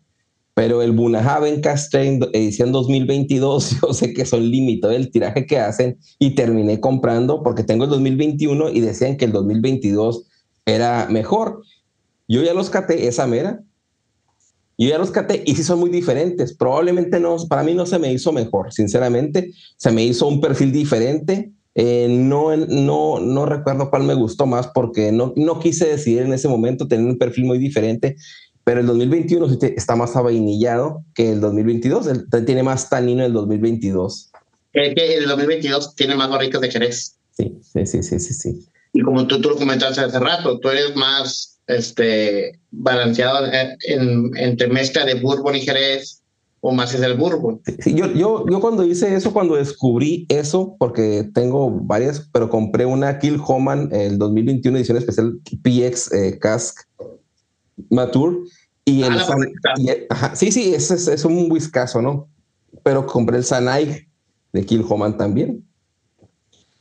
Pero 0.56 0.84
el 0.84 0.92
Bunahaven 0.92 1.62
Castain 1.62 2.20
edición 2.32 2.72
2022, 2.72 3.78
yo 3.82 3.94
sé 3.94 4.14
que 4.14 4.26
son 4.26 4.50
límite 4.50 4.88
del 4.88 5.10
tiraje 5.10 5.46
que 5.46 5.60
hacen 5.60 5.98
y 6.20 6.36
terminé 6.36 6.80
comprando 6.80 7.42
porque 7.42 7.64
tengo 7.64 7.86
el 7.86 7.90
2021 7.90 8.70
y 8.70 8.80
decían 8.82 9.18
que 9.18 9.26
el 9.26 9.32
2022 9.32 10.28
era 10.66 11.08
mejor. 11.10 11.64
Yo 12.28 12.44
ya 12.44 12.54
los 12.54 12.70
caté, 12.70 13.08
esa 13.08 13.28
mera. 13.28 13.64
Yo 14.78 14.90
ya 14.90 14.98
los 14.98 15.12
caté 15.12 15.44
y 15.46 15.56
sí 15.56 15.64
son 15.64 15.80
muy 15.80 15.90
diferentes. 15.90 16.56
Probablemente 16.56 17.20
no, 17.20 17.36
para 17.48 17.64
mí 17.64 17.74
no 17.74 17.86
se 17.86 18.00
me 18.00 18.12
hizo 18.12 18.32
mejor, 18.32 18.72
sinceramente. 18.72 19.52
Se 19.78 19.92
me 19.92 20.04
hizo 20.04 20.28
un 20.28 20.40
perfil 20.40 20.72
diferente. 20.72 21.52
Eh, 21.76 22.08
no, 22.10 22.56
no, 22.56 23.20
no 23.20 23.46
recuerdo 23.48 23.90
cuál 23.90 24.04
me 24.04 24.14
gustó 24.14 24.46
más 24.46 24.68
porque 24.68 25.12
no, 25.12 25.34
no 25.36 25.60
quise 25.60 25.88
decidir 25.88 26.22
en 26.22 26.34
ese 26.34 26.48
momento 26.48 26.88
tener 26.88 27.06
un 27.06 27.18
perfil 27.18 27.46
muy 27.46 27.58
diferente 27.58 28.16
pero 28.64 28.80
el 28.80 28.88
2021 28.88 29.48
está 29.76 29.96
más 29.96 30.16
avainillado 30.16 31.04
que 31.14 31.32
el 31.32 31.42
2022. 31.42 32.08
tiene 32.46 32.64
más 32.64 32.90
tanino 32.90 33.26
el 33.26 33.34
2022. 33.34 34.32
Es 34.74 34.96
que 34.96 35.16
el 35.16 35.28
2022 35.28 35.96
tiene 35.96 36.16
más 36.16 36.30
barricas 36.30 36.62
de 36.62 36.72
Jerez. 36.72 37.18
Sí, 37.32 37.58
sí, 37.62 37.86
sí, 37.86 38.04
sí, 38.04 38.20
sí. 38.20 38.60
Y 38.94 39.02
como 39.02 39.28
tú, 39.28 39.42
tú 39.42 39.50
lo 39.50 39.56
comentaste 39.56 40.02
hace 40.02 40.20
rato, 40.20 40.60
tú 40.60 40.70
eres 40.70 40.96
más 40.96 41.60
este, 41.68 42.60
balanceado 42.72 43.48
en, 43.88 44.32
entre 44.38 44.68
mezcla 44.68 45.06
de 45.06 45.16
Bourbon 45.16 45.56
y 45.56 45.62
Jerez 45.62 46.22
o 46.62 46.72
más 46.72 46.94
es 46.94 47.02
el 47.02 47.18
Bourbon. 47.18 47.62
Sí, 47.80 47.94
yo, 47.94 48.08
yo, 48.14 48.46
yo 48.50 48.62
cuando 48.62 48.86
hice 48.86 49.14
eso, 49.14 49.34
cuando 49.34 49.56
descubrí 49.56 50.26
eso, 50.30 50.78
porque 50.80 51.30
tengo 51.34 51.70
varias, 51.70 52.30
pero 52.32 52.50
compré 52.50 52.86
una 52.86 53.20
Kill 53.20 53.42
Homan 53.46 53.90
el 53.92 54.18
2021 54.18 54.78
edición 54.78 54.98
especial 54.98 55.40
PX 55.62 56.14
eh, 56.14 56.40
Cask 56.40 56.78
Mature. 57.90 58.38
Y 58.86 59.04
el, 59.04 59.14
ah, 60.10 60.36
sí, 60.36 60.52
sí, 60.52 60.74
es, 60.74 60.92
es, 60.92 61.26
un 61.26 61.50
whiskazo, 61.50 62.02
¿no? 62.02 62.28
Pero 62.84 63.06
compré 63.06 63.38
el 63.38 63.46
Sanai 63.46 64.08
de 64.52 64.66
Kilhoman 64.66 65.18
también. 65.18 65.66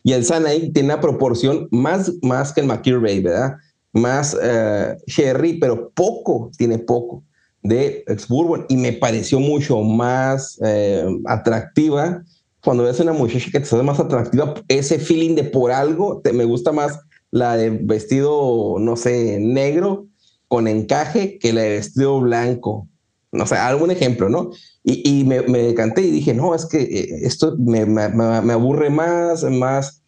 Y 0.02 0.12
el 0.12 0.24
Sanai 0.24 0.72
tiene 0.72 0.92
una 0.92 1.00
proporción 1.00 1.68
más, 1.70 2.12
más 2.22 2.52
que 2.52 2.60
el 2.60 2.66
McKirbey, 2.66 3.20
¿verdad? 3.20 3.56
Más 3.92 4.34
uh, 4.34 4.96
Sherry, 5.06 5.58
pero 5.58 5.90
poco, 5.90 6.50
tiene 6.56 6.78
poco 6.78 7.22
de 7.62 8.02
ex 8.08 8.26
Bourbon 8.26 8.66
y 8.68 8.76
me 8.76 8.92
pareció 8.92 9.38
mucho 9.38 9.80
más 9.82 10.58
eh, 10.64 11.06
atractiva. 11.26 12.24
Cuando 12.64 12.84
ves 12.84 12.98
una 13.00 13.12
muchacha 13.12 13.50
que 13.52 13.60
te 13.60 13.64
hace 13.64 13.82
más 13.82 14.00
atractiva, 14.00 14.54
ese 14.68 14.98
feeling 14.98 15.34
de 15.34 15.44
por 15.44 15.70
algo, 15.70 16.20
te, 16.22 16.32
me 16.32 16.44
gusta 16.44 16.72
más 16.72 16.98
la 17.30 17.56
de 17.56 17.70
vestido, 17.70 18.76
no 18.78 18.96
sé, 18.96 19.38
negro 19.40 20.08
con 20.52 20.68
encaje 20.68 21.38
que 21.38 21.54
la 21.54 21.62
de 21.62 21.70
vestido 21.70 22.20
blanco. 22.20 22.86
No 23.32 23.46
sé, 23.46 23.56
algún 23.56 23.90
ejemplo, 23.90 24.28
¿no? 24.28 24.50
Y, 24.84 25.24
me, 25.24 25.40
me 25.40 25.60
decanté 25.60 26.02
y 26.02 26.10
dije, 26.10 26.34
no, 26.34 26.54
es 26.54 26.66
que 26.66 26.82
eh, 26.82 27.20
esto 27.22 27.56
me, 27.58 27.86
me, 27.86 28.10
me, 28.10 28.52
aburre 28.52 28.90
más, 28.90 29.44
más, 29.44 30.02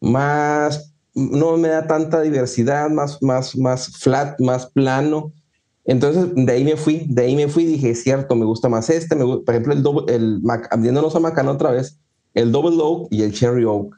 más, 0.00 0.92
no 1.14 1.56
me 1.58 1.68
da 1.68 1.86
tanta 1.86 2.22
diversidad, 2.22 2.90
más, 2.90 3.22
más, 3.22 3.56
más 3.56 3.96
flat, 3.98 4.40
más 4.40 4.66
plano. 4.66 5.32
Entonces, 5.84 6.26
de 6.34 6.52
ahí 6.52 6.64
me 6.64 6.76
fui, 6.76 7.06
de 7.08 7.22
ahí 7.22 7.36
me 7.36 7.46
fui 7.46 7.62
y 7.62 7.66
dije, 7.68 7.94
cierto, 7.94 8.34
me 8.34 8.46
gusta 8.46 8.68
más 8.68 8.90
este, 8.90 9.14
me 9.14 9.24
por 9.24 9.54
ejemplo, 9.54 9.74
el, 9.74 9.84
doble, 9.84 10.12
el 10.12 10.40
a 10.44 11.20
Macano 11.20 11.52
otra 11.52 11.70
vez, 11.70 12.00
el 12.34 12.50
Double 12.50 12.82
Oak 12.82 13.12
y 13.12 13.22
el 13.22 13.32
Cherry 13.32 13.64
Oak. 13.64 13.94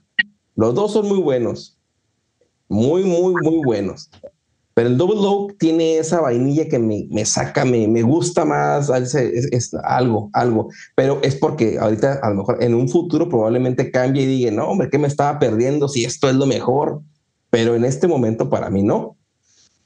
Los 0.56 0.74
dos 0.74 0.92
son 0.92 1.08
muy 1.08 1.20
buenos, 1.20 1.78
muy, 2.68 3.02
muy, 3.02 3.32
muy 3.42 3.64
buenos. 3.64 4.10
Pero 4.76 4.90
el 4.90 4.98
Double 4.98 5.26
Oak 5.26 5.56
tiene 5.58 5.96
esa 5.96 6.20
vainilla 6.20 6.68
que 6.68 6.78
me, 6.78 7.06
me 7.08 7.24
saca, 7.24 7.64
me, 7.64 7.88
me, 7.88 8.02
gusta 8.02 8.44
más, 8.44 8.90
es, 8.90 9.74
algo, 9.82 10.28
algo. 10.34 10.68
Pero 10.94 11.18
es 11.22 11.34
porque 11.34 11.78
ahorita, 11.78 12.20
a 12.22 12.28
lo 12.28 12.36
mejor 12.36 12.62
en 12.62 12.74
un 12.74 12.86
futuro 12.86 13.26
probablemente 13.26 13.90
cambie 13.90 14.24
y 14.24 14.26
diga, 14.26 14.50
no, 14.50 14.68
hombre, 14.68 14.90
¿qué 14.90 14.98
me 14.98 15.08
estaba 15.08 15.38
perdiendo 15.38 15.88
si 15.88 16.04
esto 16.04 16.28
es 16.28 16.34
lo 16.34 16.44
mejor? 16.44 17.00
Pero 17.48 17.74
en 17.74 17.86
este 17.86 18.06
momento 18.06 18.50
para 18.50 18.68
mí 18.68 18.82
no. 18.82 19.16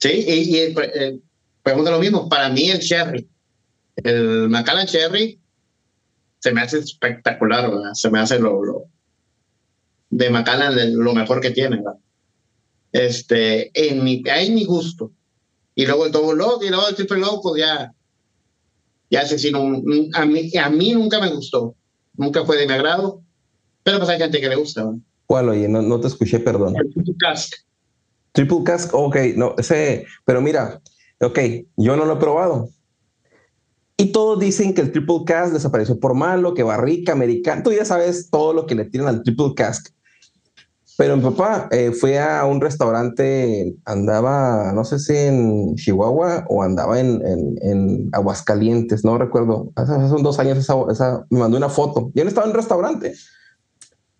Sí, 0.00 0.24
y, 0.26 0.56
y 0.56 0.56
eh, 0.56 1.20
pregunta 1.62 1.92
lo 1.92 2.00
mismo, 2.00 2.28
para 2.28 2.48
mí 2.48 2.68
el 2.68 2.80
Cherry, 2.80 3.28
el 3.94 4.48
Macallan 4.48 4.88
Cherry, 4.88 5.38
se 6.40 6.50
me 6.50 6.62
hace 6.62 6.78
espectacular, 6.78 7.70
¿verdad? 7.70 7.92
se 7.92 8.10
me 8.10 8.18
hace 8.18 8.40
lo, 8.40 8.64
lo 8.64 8.84
de 10.10 10.30
Macallan 10.30 10.74
lo 10.96 11.14
mejor 11.14 11.40
que 11.40 11.52
tiene. 11.52 11.76
¿verdad? 11.76 11.94
Este, 12.92 13.70
en 13.74 14.02
mi, 14.04 14.22
en 14.24 14.54
mi 14.54 14.64
gusto. 14.64 15.12
Y 15.74 15.86
luego 15.86 16.06
el 16.06 16.12
double 16.12 16.36
lock 16.36 16.62
y 16.64 16.68
luego 16.68 16.88
el 16.88 16.94
triple 16.94 17.18
lock, 17.18 17.42
pues 17.42 17.62
ya, 17.62 17.92
ya 19.10 19.26
sé 19.26 19.38
si 19.38 19.50
no, 19.50 19.60
a 20.14 20.26
mí, 20.26 20.56
a 20.56 20.70
mí 20.70 20.92
nunca 20.92 21.20
me 21.20 21.30
gustó, 21.30 21.74
nunca 22.16 22.44
fue 22.44 22.56
de 22.56 22.66
mi 22.66 22.72
agrado, 22.72 23.22
pero 23.82 23.98
pues 23.98 24.10
hay 24.10 24.18
gente 24.18 24.40
que 24.40 24.48
le 24.48 24.56
gusta. 24.56 24.84
¿no? 24.84 25.00
¿Cuál, 25.26 25.48
oye? 25.48 25.68
No, 25.68 25.80
no 25.82 26.00
te 26.00 26.08
escuché, 26.08 26.40
perdón. 26.40 26.74
El 26.76 26.92
triple 26.92 27.14
cask. 27.18 27.54
Triple 28.32 28.62
cask, 28.64 28.92
ok, 28.92 29.16
no, 29.36 29.54
ese, 29.58 30.06
pero 30.24 30.40
mira, 30.40 30.80
ok, 31.20 31.38
yo 31.76 31.96
no 31.96 32.04
lo 32.04 32.14
he 32.14 32.20
probado. 32.20 32.68
Y 33.96 34.12
todos 34.12 34.38
dicen 34.40 34.72
que 34.72 34.80
el 34.80 34.92
triple 34.92 35.24
cask 35.26 35.52
desapareció 35.52 35.98
por 36.00 36.14
malo, 36.14 36.54
que 36.54 36.62
barrica, 36.62 37.12
americano. 37.12 37.62
Tú 37.62 37.72
ya 37.72 37.84
sabes 37.84 38.30
todo 38.30 38.54
lo 38.54 38.66
que 38.66 38.74
le 38.74 38.86
tiran 38.86 39.08
al 39.08 39.22
triple 39.22 39.52
cask. 39.54 39.88
Pero 41.00 41.16
mi 41.16 41.22
papá 41.22 41.66
eh, 41.70 41.92
fue 41.92 42.18
a 42.18 42.44
un 42.44 42.60
restaurante, 42.60 43.74
andaba, 43.86 44.70
no 44.74 44.84
sé 44.84 44.98
si 44.98 45.16
en 45.16 45.74
Chihuahua 45.76 46.44
o 46.50 46.62
andaba 46.62 47.00
en, 47.00 47.22
en, 47.62 48.10
Aguascalientes, 48.12 49.02
no 49.02 49.16
recuerdo. 49.16 49.72
Hace, 49.76 49.94
hace 49.94 50.22
dos 50.22 50.38
años 50.38 50.58
esa, 50.58 51.24
me 51.30 51.38
mandó 51.38 51.56
una 51.56 51.70
foto. 51.70 52.10
Yo 52.12 52.22
estaba 52.24 52.44
en 52.44 52.50
un 52.50 52.56
restaurante 52.56 53.14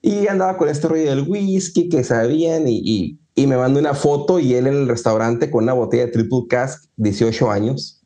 y 0.01 0.27
andaba 0.27 0.57
con 0.57 0.71
este 0.71 0.89
rollo 0.89 1.11
del 1.11 1.29
whisky 1.29 1.91
que 1.91 2.03
sabían 2.03 2.67
y, 2.67 3.19
y, 3.35 3.47
me 3.47 3.59
mandó 3.59 3.79
una 3.79 3.93
foto 3.93 4.41
y 4.41 4.55
él 4.55 4.67
en 4.67 4.75
el 4.75 4.89
restaurante 4.89 5.51
con 5.51 5.65
una 5.65 5.75
botella 5.75 6.07
de 6.07 6.13
triple 6.13 6.47
cask, 6.49 6.85
18 6.97 7.51
años 7.51 8.00